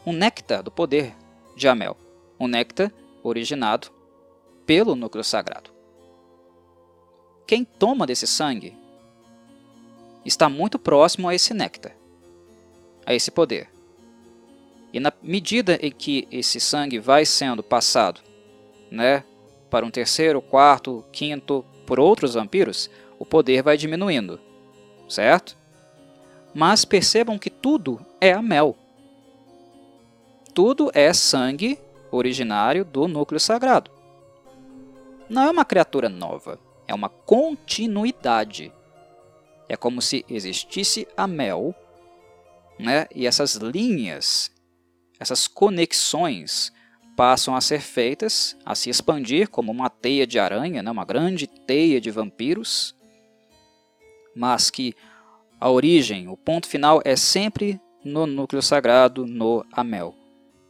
um 0.03 0.11
néctar 0.11 0.63
do 0.63 0.71
poder 0.71 1.13
de 1.55 1.67
Amel, 1.67 1.95
um 2.39 2.47
néctar 2.47 2.91
originado 3.21 3.89
pelo 4.65 4.95
núcleo 4.95 5.23
sagrado. 5.23 5.69
Quem 7.45 7.63
toma 7.63 8.07
desse 8.07 8.25
sangue 8.25 8.75
está 10.25 10.49
muito 10.49 10.79
próximo 10.79 11.29
a 11.29 11.35
esse 11.35 11.53
néctar, 11.53 11.95
a 13.05 13.13
esse 13.13 13.29
poder. 13.29 13.69
E 14.91 14.99
na 14.99 15.13
medida 15.21 15.77
em 15.83 15.91
que 15.91 16.27
esse 16.31 16.59
sangue 16.59 16.97
vai 16.97 17.27
sendo 17.27 17.61
passado 17.61 18.21
né, 18.89 19.23
para 19.69 19.85
um 19.85 19.91
terceiro, 19.91 20.41
quarto, 20.41 21.05
quinto, 21.11 21.63
por 21.85 21.99
outros 21.99 22.33
vampiros, 22.33 22.89
o 23.19 23.25
poder 23.25 23.61
vai 23.61 23.77
diminuindo, 23.77 24.46
certo? 25.07 25.57
Mas 26.53 26.85
percebam 26.85 27.37
que 27.37 27.49
tudo 27.49 27.99
é 28.19 28.31
a 28.33 28.41
mel. 28.41 28.75
Tudo 30.53 30.89
é 30.93 31.13
sangue 31.13 31.79
originário 32.11 32.83
do 32.83 33.07
núcleo 33.07 33.39
sagrado 33.39 33.97
não 35.29 35.43
é 35.43 35.51
uma 35.51 35.65
criatura 35.65 36.09
nova, 36.09 36.59
é 36.87 36.93
uma 36.93 37.09
continuidade. 37.09 38.71
É 39.67 39.75
como 39.75 40.01
se 40.01 40.25
existisse 40.29 41.07
a 41.17 41.27
Mel, 41.27 41.75
né? 42.79 43.07
e 43.13 43.27
essas 43.27 43.55
linhas, 43.55 44.51
essas 45.19 45.47
conexões 45.47 46.71
passam 47.17 47.55
a 47.55 47.61
ser 47.61 47.81
feitas, 47.81 48.55
a 48.63 48.75
se 48.75 48.89
expandir 48.89 49.49
como 49.49 49.71
uma 49.71 49.89
teia 49.89 50.25
de 50.25 50.39
aranha, 50.39 50.81
né? 50.81 50.89
uma 50.89 51.03
grande 51.03 51.47
teia 51.47 51.99
de 51.99 52.11
vampiros, 52.11 52.95
mas 54.37 54.69
que 54.69 54.93
a 55.59 55.69
origem, 55.69 56.27
o 56.27 56.37
ponto 56.37 56.67
final 56.67 57.01
é 57.03 57.15
sempre 57.15 57.79
no 58.03 58.27
núcleo 58.27 58.61
sagrado, 58.61 59.25
no 59.25 59.65
Amel. 59.71 60.13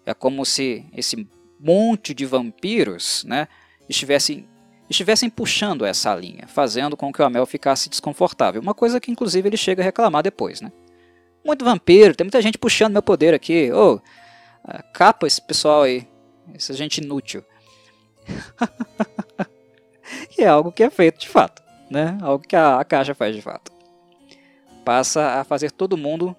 É 0.05 0.13
como 0.13 0.45
se 0.45 0.85
esse 0.95 1.27
monte 1.59 2.13
de 2.13 2.25
vampiros 2.25 3.23
né, 3.25 3.47
estivessem, 3.89 4.47
estivessem 4.89 5.29
puxando 5.29 5.85
essa 5.85 6.15
linha, 6.15 6.47
fazendo 6.47 6.95
com 6.95 7.11
que 7.11 7.21
o 7.21 7.25
Amel 7.25 7.45
ficasse 7.45 7.89
desconfortável. 7.89 8.61
Uma 8.61 8.73
coisa 8.73 8.99
que 8.99 9.11
inclusive 9.11 9.49
ele 9.49 9.57
chega 9.57 9.81
a 9.81 9.85
reclamar 9.85 10.23
depois. 10.23 10.61
Né? 10.61 10.71
Muito 11.45 11.65
vampiro, 11.65 12.15
tem 12.15 12.25
muita 12.25 12.41
gente 12.41 12.57
puxando 12.57 12.93
meu 12.93 13.03
poder 13.03 13.33
aqui. 13.33 13.69
Oh, 13.71 13.99
capa 14.93 15.27
esse 15.27 15.41
pessoal 15.41 15.83
aí, 15.83 16.07
essa 16.53 16.73
gente 16.73 16.99
inútil. 16.99 17.43
e 20.37 20.43
é 20.43 20.47
algo 20.47 20.71
que 20.71 20.83
é 20.83 20.89
feito 20.89 21.19
de 21.19 21.29
fato, 21.29 21.61
né? 21.89 22.17
algo 22.21 22.45
que 22.45 22.55
a, 22.55 22.79
a 22.79 22.85
caixa 22.85 23.13
faz 23.13 23.35
de 23.35 23.41
fato. 23.41 23.71
Passa 24.83 25.39
a 25.39 25.43
fazer 25.43 25.71
todo 25.71 25.97
mundo 25.97 26.35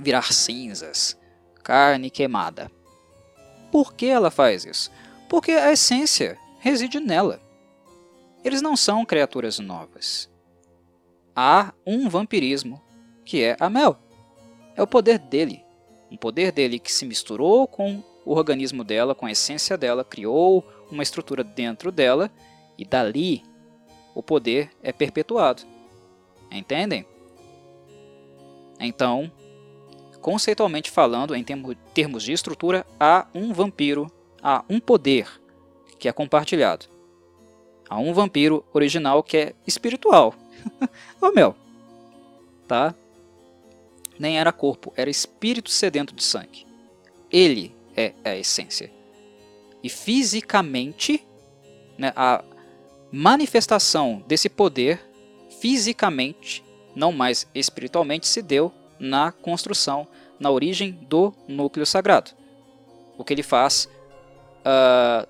virar 0.00 0.32
cinzas, 0.32 1.18
carne 1.62 2.10
queimada. 2.10 2.70
Por 3.70 3.94
que 3.94 4.06
ela 4.06 4.30
faz 4.30 4.64
isso? 4.64 4.90
Porque 5.28 5.52
a 5.52 5.72
essência 5.72 6.38
reside 6.60 7.00
nela. 7.00 7.40
Eles 8.44 8.62
não 8.62 8.76
são 8.76 9.04
criaturas 9.04 9.58
novas. 9.58 10.30
Há 11.34 11.72
um 11.84 12.08
vampirismo, 12.08 12.80
que 13.24 13.42
é 13.42 13.56
a 13.58 13.68
Mel. 13.68 13.98
É 14.76 14.82
o 14.82 14.86
poder 14.86 15.18
dele. 15.18 15.64
Um 16.10 16.16
poder 16.16 16.52
dele 16.52 16.78
que 16.78 16.92
se 16.92 17.04
misturou 17.04 17.66
com 17.66 18.02
o 18.24 18.32
organismo 18.32 18.84
dela, 18.84 19.14
com 19.14 19.26
a 19.26 19.32
essência 19.32 19.76
dela, 19.76 20.04
criou 20.04 20.64
uma 20.90 21.02
estrutura 21.02 21.42
dentro 21.42 21.90
dela 21.90 22.30
e 22.78 22.84
dali 22.84 23.42
o 24.16 24.22
poder 24.22 24.70
é 24.82 24.92
perpetuado. 24.92 25.62
Entendem? 26.50 27.04
Então, 28.80 29.30
conceitualmente 30.22 30.90
falando, 30.90 31.36
em 31.36 31.44
termos 31.44 32.22
de 32.22 32.32
estrutura, 32.32 32.86
há 32.98 33.26
um 33.34 33.52
vampiro, 33.52 34.10
há 34.42 34.64
um 34.70 34.80
poder 34.80 35.28
que 35.98 36.08
é 36.08 36.12
compartilhado. 36.12 36.86
Há 37.90 37.98
um 37.98 38.14
vampiro 38.14 38.64
original 38.72 39.22
que 39.22 39.36
é 39.36 39.54
espiritual. 39.66 40.34
Ô 41.20 41.30
meu, 41.30 41.54
tá? 42.66 42.94
Nem 44.18 44.38
era 44.38 44.50
corpo, 44.50 44.94
era 44.96 45.10
espírito 45.10 45.68
sedento 45.68 46.14
de 46.14 46.24
sangue. 46.24 46.66
Ele 47.30 47.76
é 47.94 48.14
a 48.24 48.34
essência. 48.34 48.90
E 49.82 49.90
fisicamente, 49.90 51.22
né, 51.98 52.14
a 52.16 52.42
manifestação 53.16 54.22
desse 54.28 54.46
poder, 54.46 55.00
fisicamente, 55.58 56.62
não 56.94 57.12
mais 57.12 57.48
espiritualmente, 57.54 58.26
se 58.26 58.42
deu 58.42 58.70
na 58.98 59.32
construção, 59.32 60.06
na 60.38 60.50
origem 60.50 60.92
do 60.92 61.32
núcleo 61.48 61.86
sagrado. 61.86 62.32
O 63.16 63.24
que 63.24 63.32
ele 63.32 63.42
faz 63.42 63.88
uh, 64.60 65.26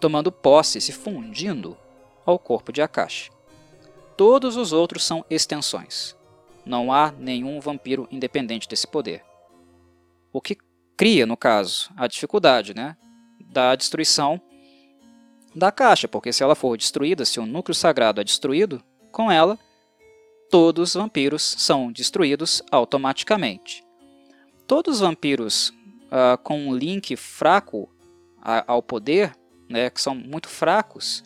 tomando 0.00 0.32
posse, 0.32 0.80
se 0.80 0.90
fundindo 0.90 1.76
ao 2.24 2.38
corpo 2.38 2.72
de 2.72 2.80
Akashi. 2.80 3.30
Todos 4.16 4.56
os 4.56 4.72
outros 4.72 5.04
são 5.04 5.22
extensões. 5.28 6.16
Não 6.64 6.90
há 6.90 7.12
nenhum 7.12 7.60
vampiro 7.60 8.08
independente 8.10 8.66
desse 8.66 8.86
poder. 8.86 9.22
O 10.32 10.40
que 10.40 10.56
cria, 10.96 11.26
no 11.26 11.36
caso, 11.36 11.90
a 11.94 12.06
dificuldade 12.06 12.72
né, 12.72 12.96
da 13.38 13.76
destruição 13.76 14.40
da 15.54 15.72
caixa, 15.72 16.06
porque 16.06 16.32
se 16.32 16.42
ela 16.42 16.54
for 16.54 16.76
destruída, 16.76 17.24
se 17.24 17.40
o 17.40 17.46
núcleo 17.46 17.74
sagrado 17.74 18.20
é 18.20 18.24
destruído, 18.24 18.82
com 19.10 19.30
ela 19.30 19.58
todos 20.50 20.90
os 20.90 20.94
vampiros 20.94 21.42
são 21.58 21.92
destruídos 21.92 22.62
automaticamente. 22.70 23.84
Todos 24.66 24.96
os 24.96 25.00
vampiros 25.00 25.70
uh, 25.70 26.38
com 26.42 26.68
um 26.68 26.74
link 26.74 27.16
fraco 27.16 27.88
a, 28.40 28.64
ao 28.72 28.82
poder, 28.82 29.34
né, 29.68 29.90
que 29.90 30.00
são 30.00 30.14
muito 30.14 30.48
fracos, 30.48 31.22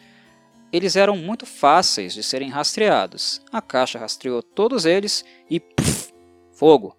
eles 0.72 0.96
eram 0.96 1.16
muito 1.16 1.44
fáceis 1.44 2.14
de 2.14 2.22
serem 2.22 2.48
rastreados. 2.48 3.42
A 3.52 3.60
caixa 3.60 3.98
rastreou 3.98 4.42
todos 4.42 4.86
eles 4.86 5.24
e 5.48 5.60
puff, 5.60 6.12
fogo, 6.52 6.96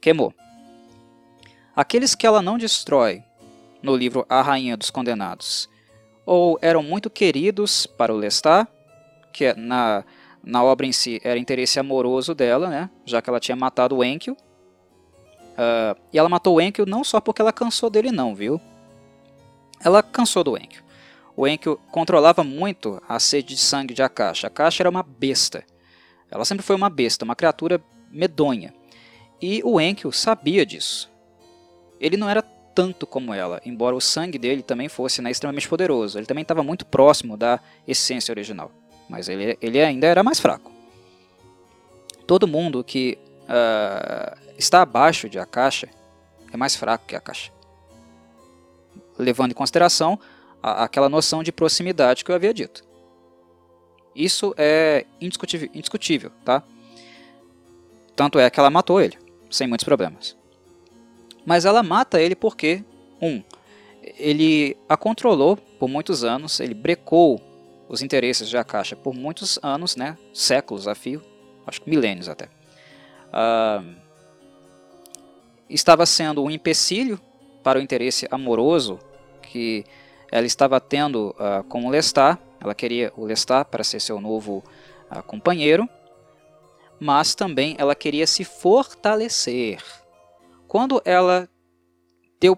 queimou. 0.00 0.34
Aqueles 1.74 2.14
que 2.14 2.26
ela 2.26 2.42
não 2.42 2.58
destrói 2.58 3.22
no 3.82 3.96
livro 3.96 4.26
A 4.28 4.42
Rainha 4.42 4.76
dos 4.76 4.90
Condenados, 4.90 5.68
ou 6.32 6.56
eram 6.62 6.80
muito 6.80 7.10
queridos 7.10 7.86
para 7.88 8.14
o 8.14 8.16
Lestat, 8.16 8.68
que 9.32 9.46
é 9.46 9.54
na 9.54 10.04
na 10.44 10.62
obra 10.62 10.86
em 10.86 10.92
si 10.92 11.20
era 11.24 11.36
interesse 11.36 11.80
amoroso 11.80 12.36
dela, 12.36 12.68
né? 12.68 12.88
Já 13.04 13.20
que 13.20 13.28
ela 13.28 13.40
tinha 13.40 13.56
matado 13.56 13.96
o 13.96 14.04
Enkill. 14.04 14.34
Uh, 14.34 16.00
e 16.12 16.18
ela 16.18 16.28
matou 16.28 16.54
o 16.54 16.60
Enkill 16.60 16.86
não 16.86 17.02
só 17.02 17.20
porque 17.20 17.42
ela 17.42 17.52
cansou 17.52 17.90
dele 17.90 18.12
não, 18.12 18.32
viu? 18.32 18.60
Ela 19.84 20.04
cansou 20.04 20.44
do 20.44 20.56
Enkill. 20.56 20.84
O 21.36 21.48
Enkill 21.48 21.80
controlava 21.90 22.44
muito 22.44 23.02
a 23.08 23.18
sede 23.18 23.56
de 23.56 23.60
sangue 23.60 23.92
de 23.92 24.00
Akasha. 24.00 24.46
Akasha 24.46 24.84
era 24.84 24.88
uma 24.88 25.02
besta. 25.02 25.64
Ela 26.30 26.44
sempre 26.44 26.64
foi 26.64 26.76
uma 26.76 26.88
besta, 26.88 27.24
uma 27.24 27.34
criatura 27.34 27.82
medonha. 28.08 28.72
E 29.42 29.62
o 29.64 29.80
Enkill 29.80 30.12
sabia 30.12 30.64
disso. 30.64 31.10
Ele 32.00 32.16
não 32.16 32.30
era 32.30 32.40
tanto 32.74 33.06
como 33.06 33.34
ela, 33.34 33.60
embora 33.64 33.96
o 33.96 34.00
sangue 34.00 34.38
dele 34.38 34.62
também 34.62 34.88
fosse 34.88 35.20
né, 35.20 35.30
extremamente 35.30 35.68
poderoso. 35.68 36.18
Ele 36.18 36.26
também 36.26 36.42
estava 36.42 36.62
muito 36.62 36.86
próximo 36.86 37.36
da 37.36 37.60
essência 37.86 38.32
original 38.32 38.70
mas 39.10 39.28
ele, 39.28 39.58
ele 39.60 39.82
ainda 39.82 40.06
era 40.06 40.22
mais 40.22 40.38
fraco. 40.38 40.70
Todo 42.26 42.46
mundo 42.46 42.84
que 42.84 43.18
uh, 43.42 44.38
está 44.56 44.82
abaixo 44.82 45.28
de 45.28 45.38
Akasha 45.38 45.88
é 46.52 46.56
mais 46.56 46.76
fraco 46.76 47.04
que 47.06 47.16
Akasha. 47.16 47.52
Levando 49.18 49.50
em 49.50 49.54
consideração 49.54 50.18
a, 50.62 50.84
aquela 50.84 51.08
noção 51.08 51.42
de 51.42 51.50
proximidade 51.50 52.24
que 52.24 52.30
eu 52.30 52.36
havia 52.36 52.54
dito. 52.54 52.84
Isso 54.14 54.54
é 54.56 55.04
indiscutível, 55.20 55.68
indiscutível, 55.74 56.30
tá? 56.44 56.62
Tanto 58.14 58.38
é 58.38 58.48
que 58.48 58.60
ela 58.60 58.70
matou 58.70 59.00
ele, 59.00 59.18
sem 59.50 59.66
muitos 59.66 59.84
problemas. 59.84 60.36
Mas 61.44 61.64
ela 61.64 61.82
mata 61.82 62.20
ele 62.20 62.34
porque, 62.34 62.84
um, 63.20 63.42
ele 64.18 64.76
a 64.88 64.96
controlou 64.96 65.56
por 65.56 65.88
muitos 65.88 66.24
anos, 66.24 66.60
ele 66.60 66.74
brecou 66.74 67.40
os 67.88 68.02
interesses 68.02 68.48
de 68.48 68.56
Akasha 68.56 68.94
por 68.94 69.14
muitos 69.14 69.58
anos, 69.62 69.96
né, 69.96 70.16
séculos 70.32 70.86
a 70.86 70.94
fio, 70.94 71.22
acho 71.66 71.80
que 71.80 71.90
milênios 71.90 72.28
até. 72.28 72.46
Uh, 73.30 73.96
estava 75.68 76.04
sendo 76.06 76.42
um 76.42 76.50
empecilho 76.50 77.20
para 77.62 77.78
o 77.78 77.82
interesse 77.82 78.26
amoroso 78.30 78.98
que 79.42 79.84
ela 80.30 80.46
estava 80.46 80.80
tendo 80.80 81.34
uh, 81.38 81.64
com 81.64 81.86
o 81.86 81.90
Lestat. 81.90 82.38
Ela 82.60 82.74
queria 82.74 83.12
o 83.16 83.24
Lestat 83.24 83.68
para 83.68 83.82
ser 83.82 84.00
seu 84.00 84.20
novo 84.20 84.62
uh, 85.10 85.22
companheiro, 85.24 85.88
mas 86.98 87.34
também 87.34 87.74
ela 87.78 87.94
queria 87.94 88.26
se 88.26 88.44
fortalecer. 88.44 89.82
Quando 90.70 91.02
ela 91.04 91.48
deu 92.38 92.56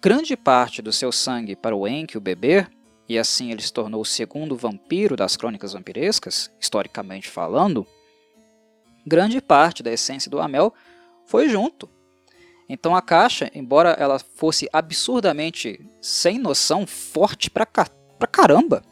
grande 0.00 0.36
parte 0.36 0.80
do 0.80 0.92
seu 0.92 1.10
sangue 1.10 1.56
para 1.56 1.74
o 1.74 1.88
Enki, 1.88 2.16
o 2.16 2.20
bebê, 2.20 2.68
e 3.08 3.18
assim 3.18 3.50
ele 3.50 3.60
se 3.60 3.72
tornou 3.72 4.02
o 4.02 4.04
segundo 4.04 4.56
vampiro 4.56 5.16
das 5.16 5.36
crônicas 5.36 5.72
vampirescas, 5.72 6.52
historicamente 6.60 7.28
falando, 7.28 7.84
grande 9.04 9.40
parte 9.40 9.82
da 9.82 9.90
essência 9.90 10.30
do 10.30 10.38
Amel 10.38 10.72
foi 11.26 11.48
junto. 11.48 11.90
Então 12.68 12.94
a 12.94 13.02
caixa, 13.02 13.50
embora 13.52 13.96
ela 13.98 14.20
fosse 14.20 14.68
absurdamente 14.72 15.84
sem 16.00 16.38
noção, 16.38 16.86
forte 16.86 17.50
pra, 17.50 17.66
ca 17.66 17.88
pra 18.20 18.28
caramba, 18.28 18.84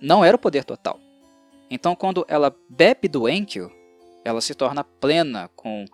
não 0.00 0.24
era 0.24 0.36
o 0.36 0.40
poder 0.40 0.64
total. 0.64 1.00
Então 1.68 1.96
quando 1.96 2.24
ela 2.28 2.54
bebe 2.68 3.08
do 3.08 3.28
Enkill, 3.28 3.72
ela 4.24 4.40
se 4.40 4.54
torna 4.54 4.84
plena 4.84 5.50
com 5.56 5.84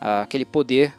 aquele 0.00 0.44
poder 0.44 0.94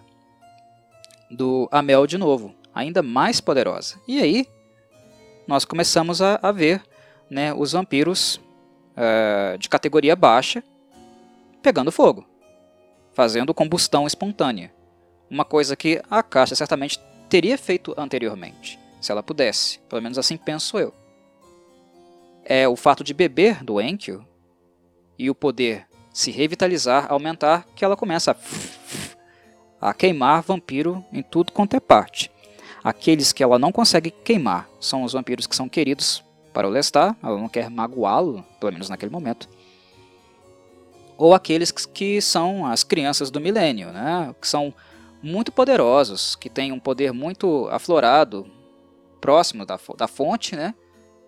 do 1.30 1.68
Amel 1.72 2.06
de 2.06 2.18
novo, 2.18 2.54
ainda 2.74 3.02
mais 3.02 3.42
poderosa. 3.42 4.00
E 4.08 4.22
aí 4.22 4.48
nós 5.48 5.66
começamos 5.66 6.22
a, 6.22 6.40
a 6.42 6.52
ver 6.52 6.84
né, 7.30 7.54
os 7.54 7.72
vampiros 7.72 8.36
uh, 8.96 9.58
de 9.58 9.70
categoria 9.70 10.16
baixa 10.16 10.64
pegando 11.62 11.92
fogo, 11.92 12.26
fazendo 13.14 13.54
combustão 13.54 14.06
espontânea. 14.06 14.74
Uma 15.30 15.46
coisa 15.46 15.76
que 15.76 16.02
a 16.10 16.22
caixa 16.22 16.56
certamente 16.56 17.00
teria 17.30 17.58
feito 17.58 17.94
anteriormente, 17.98 18.78
se 19.00 19.12
ela 19.12 19.24
pudesse, 19.24 19.80
pelo 19.88 20.02
menos 20.02 20.18
assim 20.18 20.36
penso 20.36 20.78
eu. 20.78 20.94
É 22.44 22.68
o 22.68 22.76
fato 22.76 23.04
de 23.04 23.14
beber 23.14 23.64
do 23.64 23.80
Enkill 23.80 24.26
e 25.18 25.30
o 25.30 25.36
poder 25.36 25.88
se 26.14 26.32
revitalizar, 26.32 27.08
aumentar, 27.10 27.66
que 27.76 27.86
ela 27.86 27.96
começa 27.96 28.36
a, 29.82 29.90
a 29.90 29.94
queimar 29.94 30.42
vampiro 30.42 31.04
em 31.12 31.22
tudo 31.22 31.52
quanto 31.52 31.76
é 31.76 31.80
parte. 31.80 32.32
Aqueles 32.84 33.32
que 33.32 33.44
ela 33.44 33.60
não 33.60 33.72
consegue 33.72 34.12
queimar 34.12 34.68
são 34.80 35.04
os 35.04 35.14
vampiros 35.14 35.46
que 35.46 35.56
são 35.56 35.70
queridos 35.70 36.24
para 36.52 36.68
o 36.68 36.72
Lestat, 36.72 37.16
ela 37.24 37.38
não 37.38 37.48
quer 37.48 37.70
magoá-lo, 37.70 38.44
pelo 38.60 38.74
menos 38.74 38.90
naquele 38.90 39.12
momento. 39.12 39.48
Ou 41.18 41.34
aqueles 41.34 41.72
que 41.72 42.20
são 42.20 42.66
as 42.66 42.84
crianças 42.84 43.30
do 43.30 43.40
milênio, 43.40 43.92
né? 43.92 44.34
que 44.42 44.48
são 44.48 44.74
muito 45.22 45.52
poderosos, 45.52 46.36
que 46.36 46.50
têm 46.50 46.72
um 46.72 46.80
poder 46.80 47.14
muito 47.14 47.68
aflorado, 47.70 48.48
próximo 49.22 49.66
da, 49.66 49.80
da 49.96 50.08
fonte, 50.08 50.56
né? 50.56 50.74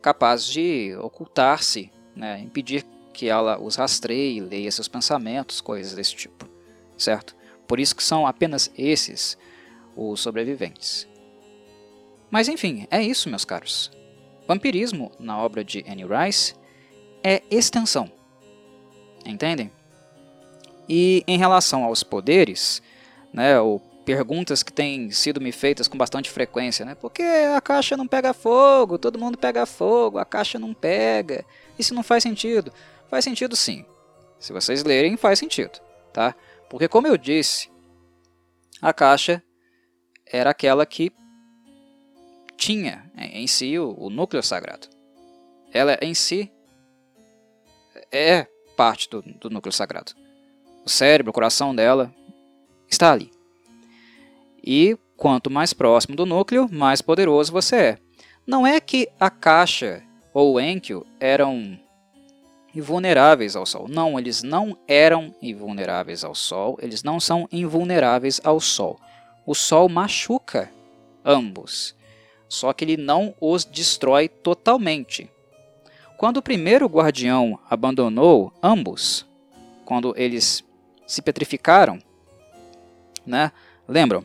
capaz 0.01 0.45
de 0.45 0.95
ocultar-se, 0.99 1.91
né? 2.15 2.39
impedir 2.39 2.83
que 3.13 3.29
ela 3.29 3.59
os 3.59 3.75
rastreie, 3.75 4.41
leia 4.41 4.71
seus 4.71 4.87
pensamentos, 4.87 5.61
coisas 5.61 5.93
desse 5.93 6.15
tipo, 6.15 6.49
certo? 6.97 7.35
Por 7.67 7.79
isso 7.79 7.95
que 7.95 8.03
são 8.03 8.25
apenas 8.27 8.71
esses 8.77 9.37
os 9.95 10.19
sobreviventes. 10.19 11.07
Mas 12.29 12.47
enfim, 12.47 12.87
é 12.89 13.01
isso, 13.01 13.29
meus 13.29 13.45
caros. 13.45 13.91
Vampirismo, 14.47 15.11
na 15.19 15.37
obra 15.37 15.63
de 15.63 15.85
Annie 15.87 16.05
Rice, 16.05 16.55
é 17.23 17.43
extensão. 17.49 18.11
Entendem? 19.25 19.71
E 20.89 21.23
em 21.27 21.37
relação 21.37 21.83
aos 21.83 22.03
poderes, 22.03 22.81
né, 23.31 23.59
ou 23.59 23.79
perguntas 24.03 24.61
que 24.61 24.73
têm 24.73 25.09
sido 25.11 25.39
me 25.39 25.51
feitas 25.51 25.87
com 25.87 25.97
bastante 25.97 26.29
frequência, 26.29 26.85
né? 26.85 26.93
Por 26.93 27.09
que 27.09 27.23
a 27.23 27.61
caixa 27.61 27.95
não 27.95 28.05
pega 28.05 28.33
fogo? 28.33 28.97
Todo 28.97 29.17
mundo 29.17 29.37
pega 29.37 29.65
fogo, 29.65 30.17
a 30.17 30.25
caixa 30.25 30.59
não 30.59 30.73
pega. 30.73 31.45
Isso 31.79 31.93
não 31.93 32.03
faz 32.03 32.23
sentido. 32.23 32.71
Faz 33.13 33.25
sentido 33.25 33.55
sim. 33.55 33.85
Se 34.39 34.51
vocês 34.51 34.83
lerem, 34.83 35.15
faz 35.15 35.37
sentido, 35.37 35.79
tá? 36.11 36.35
Porque 36.67 36.87
como 36.87 37.05
eu 37.05 37.15
disse, 37.15 37.69
a 38.81 38.91
caixa 38.91 39.43
era 40.25 40.49
aquela 40.49 40.83
que 40.83 41.11
tinha 42.57 43.11
em 43.15 43.45
si 43.45 43.77
o, 43.77 43.93
o 43.99 44.09
núcleo 44.09 44.41
sagrado. 44.41 44.87
Ela 45.71 45.95
em 46.01 46.15
si 46.15 46.51
é 48.11 48.47
parte 48.75 49.07
do, 49.07 49.21
do 49.21 49.47
núcleo 49.47 49.71
sagrado. 49.71 50.13
O 50.83 50.89
cérebro, 50.89 51.29
o 51.29 51.33
coração 51.35 51.75
dela 51.75 52.11
está 52.89 53.11
ali. 53.11 53.29
E 54.63 54.97
quanto 55.15 55.51
mais 55.51 55.71
próximo 55.71 56.15
do 56.15 56.25
núcleo, 56.25 56.67
mais 56.67 56.99
poderoso 56.99 57.51
você 57.51 57.75
é. 57.75 57.97
Não 58.47 58.65
é 58.65 58.79
que 58.79 59.07
a 59.19 59.29
caixa 59.29 60.01
ou 60.33 60.55
o 60.55 60.59
Enkiu 60.59 61.05
eram 61.19 61.79
invulneráveis 62.73 63.55
ao 63.55 63.65
Sol. 63.65 63.87
Não, 63.87 64.17
eles 64.17 64.43
não 64.43 64.77
eram 64.87 65.33
invulneráveis 65.41 66.23
ao 66.23 66.33
Sol, 66.33 66.77
eles 66.81 67.03
não 67.03 67.19
são 67.19 67.47
invulneráveis 67.51 68.41
ao 68.43 68.59
Sol. 68.59 68.99
O 69.45 69.53
Sol 69.53 69.89
machuca 69.89 70.71
ambos 71.23 71.95
só 72.53 72.71
que 72.71 72.85
ele 72.85 72.97
não 72.97 73.33
os 73.41 73.65
destrói 73.65 74.29
totalmente. 74.29 75.27
Quando 76.17 76.37
o 76.37 76.41
primeiro 76.41 76.85
guardião 76.85 77.59
abandonou 77.67 78.53
ambos, 78.61 79.25
quando 79.83 80.13
eles 80.15 80.63
se 81.07 81.19
petrificaram, 81.19 81.99
né? 83.25 83.51
Lembram? 83.87 84.19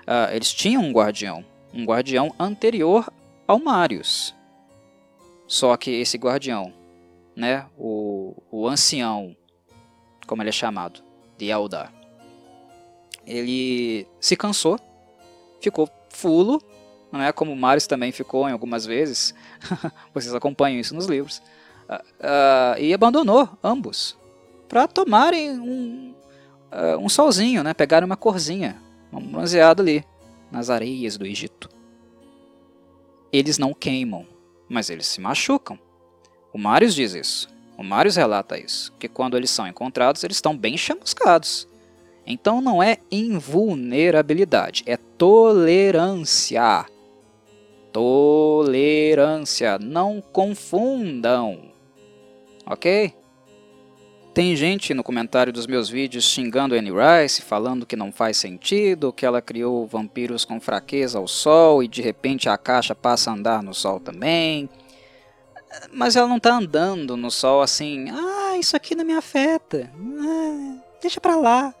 Uh, 0.00 0.34
eles 0.34 0.52
tinham 0.52 0.82
um 0.82 0.90
guardião, 0.90 1.44
um 1.72 1.84
guardião 1.84 2.34
anterior 2.40 3.08
ao 3.46 3.60
Marius. 3.60 4.34
Só 5.46 5.76
que 5.76 5.92
esse 5.92 6.18
guardião, 6.18 6.74
né? 7.40 7.66
O, 7.76 8.36
o 8.50 8.68
ancião, 8.68 9.36
como 10.26 10.42
ele 10.42 10.50
é 10.50 10.52
chamado, 10.52 11.02
de 11.36 11.46
Eldar, 11.46 11.92
ele 13.26 14.06
se 14.20 14.36
cansou, 14.36 14.78
ficou 15.60 15.88
fulo 16.10 16.62
não 17.10 17.20
é 17.20 17.32
como 17.32 17.54
Marius 17.56 17.86
também 17.86 18.12
ficou 18.12 18.48
em 18.48 18.52
algumas 18.52 18.86
vezes, 18.86 19.34
vocês 20.14 20.34
acompanham 20.34 20.78
isso 20.78 20.94
nos 20.94 21.06
livros, 21.06 21.42
uh, 21.88 21.94
uh, 21.94 22.78
e 22.78 22.94
abandonou 22.94 23.48
ambos 23.62 24.16
para 24.68 24.86
tomarem 24.86 25.58
um, 25.58 26.14
uh, 26.70 26.98
um 26.98 27.08
solzinho, 27.08 27.64
né? 27.64 27.74
pegarem 27.74 28.06
uma 28.06 28.16
corzinha, 28.16 28.80
um 29.12 29.20
bronzeado 29.20 29.82
ali, 29.82 30.04
nas 30.52 30.70
areias 30.70 31.16
do 31.16 31.26
Egito. 31.26 31.68
Eles 33.32 33.58
não 33.58 33.74
queimam, 33.74 34.26
mas 34.68 34.88
eles 34.88 35.06
se 35.06 35.20
machucam. 35.20 35.78
O 36.52 36.58
Marius 36.58 36.94
diz 36.94 37.14
isso. 37.14 37.48
O 37.76 37.82
Marius 37.82 38.16
relata 38.16 38.58
isso, 38.58 38.92
que 38.98 39.08
quando 39.08 39.36
eles 39.36 39.50
são 39.50 39.66
encontrados, 39.66 40.22
eles 40.22 40.36
estão 40.36 40.56
bem 40.56 40.76
chamuscados. 40.76 41.66
Então 42.26 42.60
não 42.60 42.82
é 42.82 42.98
invulnerabilidade, 43.10 44.82
é 44.86 44.96
tolerância. 44.96 46.84
Tolerância. 47.92 49.78
Não 49.78 50.20
confundam. 50.20 51.72
Ok? 52.66 53.14
Tem 54.32 54.54
gente 54.54 54.94
no 54.94 55.02
comentário 55.02 55.52
dos 55.52 55.66
meus 55.66 55.88
vídeos 55.88 56.24
xingando 56.24 56.74
Annie 56.74 56.92
Rice, 56.92 57.42
falando 57.42 57.84
que 57.84 57.96
não 57.96 58.12
faz 58.12 58.36
sentido, 58.36 59.12
que 59.12 59.26
ela 59.26 59.42
criou 59.42 59.86
vampiros 59.88 60.44
com 60.44 60.60
fraqueza 60.60 61.18
ao 61.18 61.26
sol 61.26 61.82
e 61.82 61.88
de 61.88 62.00
repente 62.00 62.48
a 62.48 62.56
caixa 62.56 62.94
passa 62.94 63.30
a 63.30 63.34
andar 63.34 63.60
no 63.60 63.74
sol 63.74 63.98
também. 63.98 64.68
Mas 65.92 66.16
ela 66.16 66.28
não 66.28 66.38
está 66.38 66.54
andando 66.54 67.16
no 67.16 67.30
sol 67.30 67.62
assim, 67.62 68.10
ah, 68.10 68.56
isso 68.58 68.76
aqui 68.76 68.94
não 68.94 69.04
me 69.04 69.14
afeta, 69.14 69.90
ah, 69.96 70.76
deixa 71.00 71.20
pra 71.20 71.36
lá. 71.36 71.74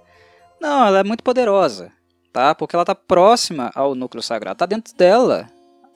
Não, 0.60 0.86
ela 0.86 1.00
é 1.00 1.04
muito 1.04 1.24
poderosa, 1.24 1.92
tá? 2.32 2.54
Porque 2.54 2.76
ela 2.76 2.82
está 2.82 2.94
próxima 2.94 3.70
ao 3.74 3.94
núcleo 3.94 4.22
sagrado, 4.22 4.54
está 4.54 4.66
dentro 4.66 4.94
dela 4.94 5.50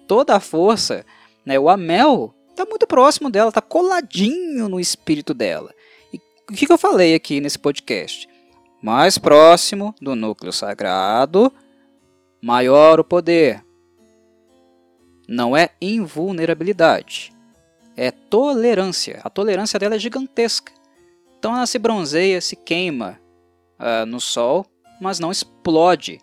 toda 0.06 0.36
a 0.36 0.40
força, 0.40 1.04
né? 1.44 1.58
O 1.58 1.68
Amel 1.68 2.34
está 2.50 2.64
muito 2.64 2.86
próximo 2.86 3.30
dela, 3.30 3.48
está 3.48 3.60
coladinho 3.60 4.68
no 4.68 4.80
espírito 4.80 5.34
dela. 5.34 5.72
E 6.12 6.20
o 6.48 6.52
que, 6.52 6.66
que 6.66 6.72
eu 6.72 6.78
falei 6.78 7.14
aqui 7.14 7.40
nesse 7.40 7.58
podcast? 7.58 8.28
Mais 8.82 9.18
próximo 9.18 9.94
do 10.00 10.14
núcleo 10.14 10.52
sagrado, 10.52 11.52
maior 12.40 13.00
o 13.00 13.04
poder. 13.04 13.64
Não 15.26 15.56
é 15.56 15.70
invulnerabilidade, 15.80 17.33
é 17.96 18.10
tolerância. 18.10 19.20
A 19.22 19.30
tolerância 19.30 19.78
dela 19.78 19.94
é 19.94 19.98
gigantesca. 19.98 20.72
Então 21.38 21.54
ela 21.54 21.66
se 21.66 21.78
bronzeia, 21.78 22.40
se 22.40 22.56
queima 22.56 23.20
uh, 23.78 24.06
no 24.06 24.20
sol, 24.20 24.66
mas 25.00 25.18
não 25.18 25.30
explode 25.30 26.20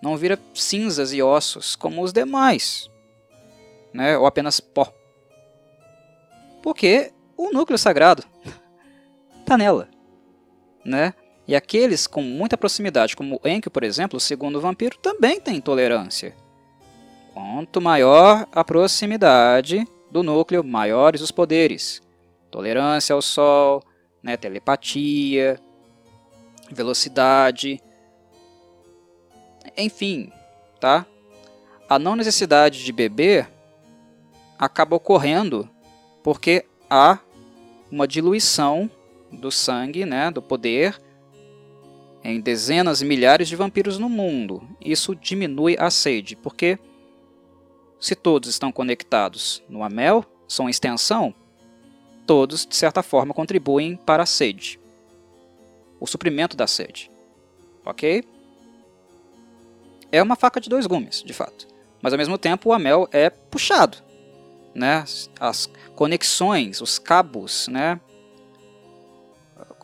não 0.00 0.16
vira 0.16 0.38
cinzas 0.54 1.12
e 1.12 1.22
ossos 1.22 1.76
como 1.76 2.02
os 2.02 2.12
demais, 2.12 2.90
né? 3.92 4.16
ou 4.16 4.26
apenas 4.26 4.60
pó. 4.60 4.92
Porque 6.62 7.12
o 7.36 7.52
núcleo 7.52 7.78
sagrado 7.78 8.24
está 9.40 9.56
nela. 9.58 9.88
Né? 10.84 11.12
E 11.46 11.54
aqueles 11.54 12.06
com 12.06 12.22
muita 12.22 12.56
proximidade, 12.56 13.16
como 13.16 13.40
Enki, 13.44 13.68
por 13.68 13.82
exemplo, 13.82 14.18
segundo 14.18 14.56
o 14.56 14.60
vampiro, 14.60 14.96
também 14.98 15.40
tem 15.40 15.56
intolerância. 15.56 16.34
Quanto 17.34 17.80
maior 17.80 18.46
a 18.52 18.64
proximidade 18.64 19.86
do 20.10 20.22
núcleo, 20.22 20.64
maiores 20.64 21.20
os 21.20 21.30
poderes. 21.30 22.02
Tolerância 22.50 23.14
ao 23.14 23.22
sol, 23.22 23.82
né, 24.22 24.36
telepatia, 24.36 25.58
velocidade, 26.70 27.80
enfim, 29.76 30.32
tá? 30.80 31.06
A 31.88 31.98
não 31.98 32.16
necessidade 32.16 32.84
de 32.84 32.92
beber 32.92 33.48
acaba 34.58 34.96
ocorrendo 34.96 35.68
porque 36.22 36.64
há 36.88 37.18
uma 37.90 38.06
diluição 38.06 38.90
do 39.32 39.50
sangue, 39.50 40.04
né, 40.04 40.30
do 40.30 40.42
poder 40.42 41.00
em 42.22 42.40
dezenas 42.40 43.00
e 43.00 43.04
milhares 43.04 43.48
de 43.48 43.56
vampiros 43.56 43.98
no 43.98 44.08
mundo. 44.08 44.62
Isso 44.80 45.14
diminui 45.14 45.76
a 45.78 45.90
sede, 45.90 46.36
porque 46.36 46.78
se 48.00 48.14
todos 48.14 48.48
estão 48.48 48.72
conectados 48.72 49.62
no 49.68 49.84
Amel, 49.84 50.24
são 50.48 50.68
extensão, 50.68 51.34
todos 52.26 52.66
de 52.66 52.74
certa 52.74 53.02
forma 53.02 53.34
contribuem 53.34 53.96
para 53.96 54.22
a 54.22 54.26
sede, 54.26 54.80
o 56.00 56.06
suprimento 56.06 56.56
da 56.56 56.66
sede. 56.66 57.10
Ok? 57.84 58.24
é 60.12 60.22
uma 60.22 60.36
faca 60.36 60.60
de 60.60 60.68
dois 60.68 60.86
gumes, 60.86 61.22
de 61.22 61.32
fato. 61.32 61.66
Mas 62.02 62.12
ao 62.12 62.18
mesmo 62.18 62.38
tempo 62.38 62.70
o 62.70 62.72
anel 62.72 63.08
é 63.12 63.30
puxado, 63.30 63.98
né? 64.74 65.04
As 65.38 65.70
conexões, 65.94 66.80
os 66.80 66.98
cabos, 66.98 67.68
né? 67.68 68.00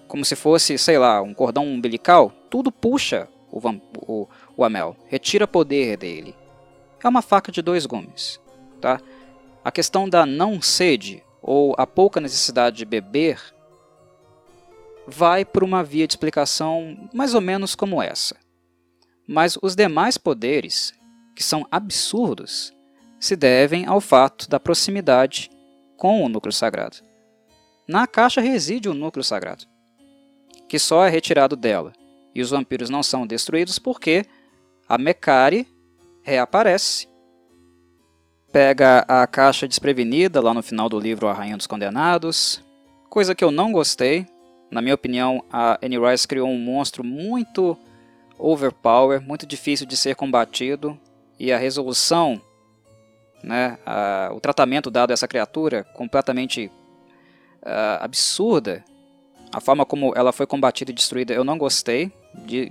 Como 0.09 0.25
se 0.25 0.37
fosse, 0.37 0.79
sei 0.79 0.99
lá, 0.99 1.21
um 1.21 1.35
cordão 1.35 1.67
umbilical, 1.67 2.33
tudo 2.49 2.73
puxa 2.73 3.29
o, 3.51 3.61
o, 4.07 4.29
o 4.57 4.65
Amel, 4.65 4.97
retira 5.07 5.47
poder 5.49 5.97
dele. 5.97 6.35
É 7.03 7.09
uma 7.09 7.23
faca 7.23 7.53
de 7.53 7.63
dois 7.63 7.87
gumes, 7.87 8.41
tá? 8.81 9.01
A 9.65 9.71
questão 9.71 10.09
da 10.09 10.25
não 10.25 10.61
sede 10.63 11.23
ou 11.43 11.75
a 11.79 11.87
pouca 11.87 12.21
necessidade 12.21 12.77
de 12.79 12.85
beber 12.85 13.41
vai 15.07 15.45
por 15.45 15.63
uma 15.63 15.85
via 15.85 16.07
de 16.07 16.15
explicação 16.15 17.09
mais 17.15 17.35
ou 17.35 17.41
menos 17.41 17.75
como 17.75 18.03
essa. 18.03 18.37
Mas 19.27 19.57
os 19.63 19.77
demais 19.77 20.19
poderes, 20.19 20.93
que 21.35 21.43
são 21.43 21.67
absurdos, 21.71 22.73
se 23.21 23.37
devem 23.37 23.87
ao 23.87 24.01
fato 24.01 24.49
da 24.49 24.59
proximidade 24.59 25.51
com 25.97 26.25
o 26.25 26.29
núcleo 26.29 26.53
sagrado. 26.53 26.99
Na 27.89 28.07
caixa 28.07 28.41
reside 28.41 28.89
o 28.89 28.95
núcleo 28.95 29.25
sagrado, 29.25 29.65
que 30.69 30.79
só 30.79 31.05
é 31.05 31.09
retirado 31.09 31.57
dela, 31.57 31.93
e 32.35 32.43
os 32.43 32.51
vampiros 32.51 32.91
não 32.91 33.03
são 33.03 33.27
destruídos 33.27 33.79
porque 33.79 34.25
a 34.89 34.99
Mekari 34.99 35.67
reaparece, 36.27 37.07
pega 38.53 39.05
a 39.07 39.29
caixa 39.29 39.69
desprevenida 39.69 40.41
lá 40.41 40.53
no 40.53 40.61
final 40.61 40.89
do 40.89 40.99
livro 40.99 41.29
A 41.29 41.33
Rainha 41.33 41.57
dos 41.57 41.69
Condenados, 41.69 42.61
coisa 43.09 43.33
que 43.33 43.45
eu 43.45 43.53
não 43.53 43.71
gostei. 43.71 44.27
Na 44.69 44.83
minha 44.83 44.97
opinião, 44.97 45.45
a 45.53 45.79
Annie 45.81 46.01
Rice 46.01 46.27
criou 46.27 46.49
um 46.49 46.59
monstro 46.59 47.05
muito 47.05 47.79
overpower, 48.37 49.23
muito 49.23 49.47
difícil 49.47 49.87
de 49.87 49.97
ser 49.97 50.17
combatido, 50.17 50.99
e 51.39 51.53
a 51.53 51.59
resolução, 51.59 52.43
né, 53.45 53.79
a, 53.87 54.31
o 54.35 54.41
tratamento 54.41 54.91
dado 54.91 55.13
a 55.13 55.15
essa 55.15 55.29
criatura 55.29 55.85
completamente 55.95 56.67
uh, 57.63 58.03
absurda, 58.03 58.85
a 59.53 59.61
forma 59.61 59.87
como 59.87 60.13
ela 60.17 60.33
foi 60.33 60.45
combatida 60.45 60.91
e 60.91 60.95
destruída, 60.95 61.33
eu 61.33 61.45
não 61.45 61.57
gostei, 61.57 62.11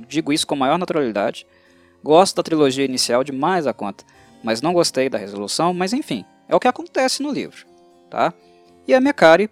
digo 0.10 0.34
isso 0.34 0.46
com 0.46 0.58
maior 0.58 0.78
naturalidade. 0.78 1.48
Gosto 2.06 2.36
da 2.36 2.44
trilogia 2.44 2.86
inicial 2.86 3.24
demais 3.24 3.66
a 3.66 3.74
conta, 3.74 4.06
mas 4.44 4.62
não 4.62 4.74
gostei 4.74 5.10
da 5.10 5.18
resolução, 5.18 5.74
mas 5.74 5.92
enfim, 5.92 6.24
é 6.48 6.56
o 6.56 6.60
que 6.60 6.68
acontece 6.68 7.24
no 7.24 7.32
livro, 7.32 7.66
tá? 8.12 8.32
E 8.88 8.94
a 8.94 9.02
Mekari 9.02 9.50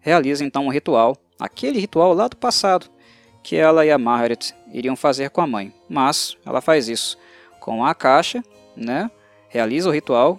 realiza 0.00 0.42
então 0.42 0.64
um 0.64 0.70
ritual, 0.70 1.14
aquele 1.38 1.78
ritual 1.78 2.14
lá 2.14 2.28
do 2.28 2.36
passado, 2.38 2.86
que 3.42 3.56
ela 3.56 3.84
e 3.84 3.90
a 3.90 3.98
Margaret 3.98 4.54
iriam 4.72 4.96
fazer 4.96 5.28
com 5.28 5.42
a 5.42 5.46
mãe. 5.46 5.70
Mas 5.86 6.34
ela 6.46 6.62
faz 6.62 6.88
isso 6.88 7.18
com 7.60 7.84
a 7.84 7.94
caixa, 7.94 8.42
né? 8.74 9.10
realiza 9.50 9.90
o 9.90 9.92
ritual 9.92 10.38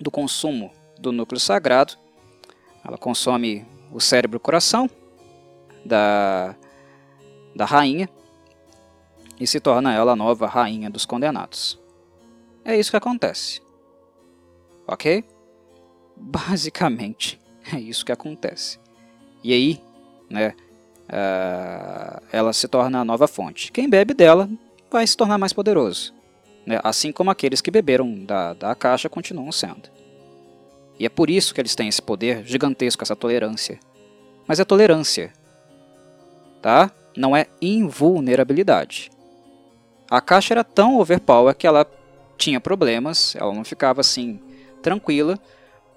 do 0.00 0.10
consumo 0.10 0.72
do 0.98 1.12
núcleo 1.12 1.38
sagrado. 1.38 1.94
Ela 2.84 2.98
consome 2.98 3.64
o 3.92 4.00
cérebro 4.00 4.34
e 4.34 4.38
o 4.38 4.40
coração 4.40 4.90
da, 5.84 6.56
da 7.54 7.64
rainha 7.64 8.08
e 9.40 9.46
se 9.46 9.60
torna 9.60 9.94
ela 9.94 10.12
a 10.12 10.16
nova 10.16 10.46
rainha 10.46 10.90
dos 10.90 11.04
condenados. 11.04 11.78
É 12.64 12.76
isso 12.76 12.90
que 12.90 12.96
acontece. 12.96 13.60
Ok? 14.86 15.24
Basicamente, 16.16 17.40
é 17.72 17.78
isso 17.78 18.04
que 18.04 18.12
acontece. 18.12 18.78
E 19.42 19.52
aí, 19.52 19.80
né, 20.28 20.54
uh, 21.08 22.22
ela 22.32 22.52
se 22.52 22.66
torna 22.66 23.00
a 23.00 23.04
nova 23.04 23.28
fonte. 23.28 23.70
Quem 23.70 23.88
bebe 23.88 24.14
dela 24.14 24.48
vai 24.90 25.06
se 25.06 25.16
tornar 25.16 25.38
mais 25.38 25.52
poderoso. 25.52 26.12
Né, 26.66 26.80
assim 26.82 27.12
como 27.12 27.30
aqueles 27.30 27.60
que 27.60 27.70
beberam 27.70 28.24
da, 28.24 28.52
da 28.52 28.74
caixa 28.74 29.08
continuam 29.08 29.50
sendo. 29.52 29.88
E 30.98 31.06
é 31.06 31.08
por 31.08 31.30
isso 31.30 31.54
que 31.54 31.60
eles 31.60 31.74
têm 31.74 31.88
esse 31.88 32.02
poder 32.02 32.44
gigantesco, 32.44 33.02
essa 33.02 33.14
tolerância. 33.14 33.78
Mas 34.46 34.58
é 34.58 34.64
tolerância, 34.64 35.32
tá? 36.60 36.90
Não 37.16 37.36
é 37.36 37.46
invulnerabilidade. 37.62 39.10
A 40.10 40.20
caixa 40.20 40.54
era 40.54 40.64
tão 40.64 40.98
overpower 40.98 41.54
que 41.54 41.66
ela 41.66 41.86
tinha 42.36 42.60
problemas, 42.60 43.36
ela 43.36 43.52
não 43.52 43.64
ficava 43.64 44.00
assim 44.00 44.40
tranquila, 44.82 45.38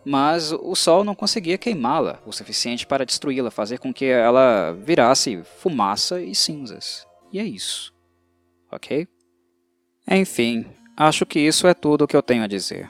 mas 0.03 0.51
o 0.51 0.75
sol 0.75 1.03
não 1.03 1.15
conseguia 1.15 1.57
queimá-la 1.57 2.19
o 2.25 2.31
suficiente 2.31 2.85
para 2.87 3.05
destruí-la, 3.05 3.51
fazer 3.51 3.77
com 3.77 3.93
que 3.93 4.05
ela 4.05 4.71
virasse 4.83 5.43
fumaça 5.59 6.21
e 6.21 6.33
cinzas. 6.33 7.07
E 7.31 7.39
é 7.39 7.43
isso. 7.43 7.93
Ok? 8.71 9.07
Enfim, 10.09 10.65
acho 10.97 11.25
que 11.25 11.39
isso 11.39 11.67
é 11.67 11.73
tudo 11.73 12.03
o 12.03 12.07
que 12.07 12.15
eu 12.15 12.23
tenho 12.23 12.43
a 12.43 12.47
dizer. 12.47 12.89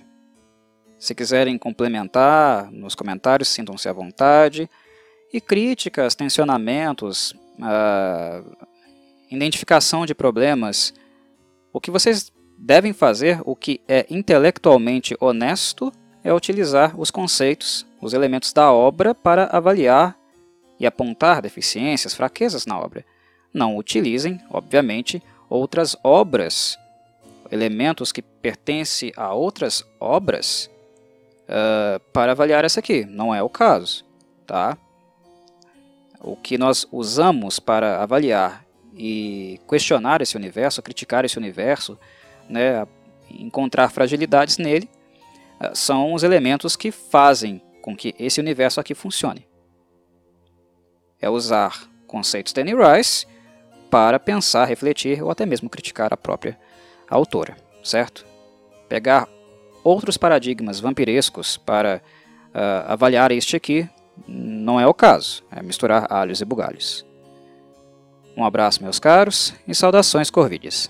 Se 0.97 1.13
quiserem 1.13 1.57
complementar 1.57 2.71
nos 2.71 2.95
comentários, 2.95 3.49
sintam-se 3.49 3.89
à 3.89 3.93
vontade. 3.93 4.69
E 5.33 5.41
críticas, 5.41 6.13
tensionamentos, 6.13 7.31
uh, 7.57 8.67
identificação 9.29 10.05
de 10.05 10.13
problemas, 10.13 10.93
o 11.73 11.79
que 11.79 11.91
vocês 11.91 12.31
devem 12.57 12.93
fazer, 12.93 13.41
o 13.45 13.55
que 13.55 13.81
é 13.87 14.05
intelectualmente 14.09 15.15
honesto, 15.19 15.91
é 16.23 16.33
utilizar 16.33 16.99
os 16.99 17.09
conceitos, 17.09 17.85
os 17.99 18.13
elementos 18.13 18.53
da 18.53 18.71
obra 18.71 19.15
para 19.15 19.45
avaliar 19.45 20.15
e 20.79 20.85
apontar 20.85 21.41
deficiências, 21.41 22.13
fraquezas 22.13 22.65
na 22.65 22.79
obra. 22.79 23.05
Não 23.53 23.77
utilizem, 23.77 24.39
obviamente, 24.49 25.21
outras 25.49 25.95
obras, 26.03 26.77
elementos 27.51 28.11
que 28.11 28.21
pertencem 28.21 29.11
a 29.17 29.33
outras 29.33 29.85
obras 29.99 30.69
uh, 31.43 31.99
para 32.13 32.31
avaliar 32.31 32.63
essa 32.63 32.79
aqui. 32.79 33.05
Não 33.05 33.33
é 33.33 33.41
o 33.43 33.49
caso, 33.49 34.05
tá? 34.45 34.77
O 36.19 36.35
que 36.35 36.57
nós 36.57 36.87
usamos 36.91 37.59
para 37.59 38.01
avaliar 38.01 38.63
e 39.03 39.59
questionar 39.67 40.21
esse 40.21 40.37
universo, 40.37 40.79
criticar 40.79 41.25
esse 41.25 41.35
universo, 41.35 41.97
né, 42.47 42.85
encontrar 43.31 43.89
fragilidades 43.89 44.59
nele, 44.59 44.87
eh, 45.59 45.71
são 45.73 46.13
os 46.13 46.21
elementos 46.21 46.75
que 46.75 46.91
fazem 46.91 47.59
com 47.81 47.95
que 47.95 48.13
esse 48.19 48.39
universo 48.39 48.79
aqui 48.79 48.93
funcione. 48.93 49.47
É 51.19 51.27
usar 51.27 51.89
conceitos 52.05 52.53
de 52.53 52.61
Annie 52.61 52.75
Rice 52.75 53.25
para 53.89 54.19
pensar, 54.19 54.65
refletir 54.65 55.23
ou 55.23 55.31
até 55.31 55.47
mesmo 55.47 55.67
criticar 55.67 56.13
a 56.13 56.17
própria 56.17 56.59
autora, 57.09 57.57
certo? 57.83 58.23
Pegar 58.87 59.27
outros 59.83 60.15
paradigmas 60.15 60.79
vampirescos 60.79 61.57
para 61.57 62.03
uh, 62.53 62.91
avaliar 62.91 63.31
este 63.31 63.55
aqui 63.55 63.89
não 64.27 64.79
é 64.79 64.85
o 64.85 64.93
caso, 64.93 65.43
é 65.51 65.61
misturar 65.63 66.05
alhos 66.11 66.39
e 66.39 66.45
bugalhos. 66.45 67.10
Um 68.35 68.45
abraço, 68.45 68.83
meus 68.83 68.99
caros, 68.99 69.53
e 69.67 69.75
saudações 69.75 70.29
corvides. 70.29 70.89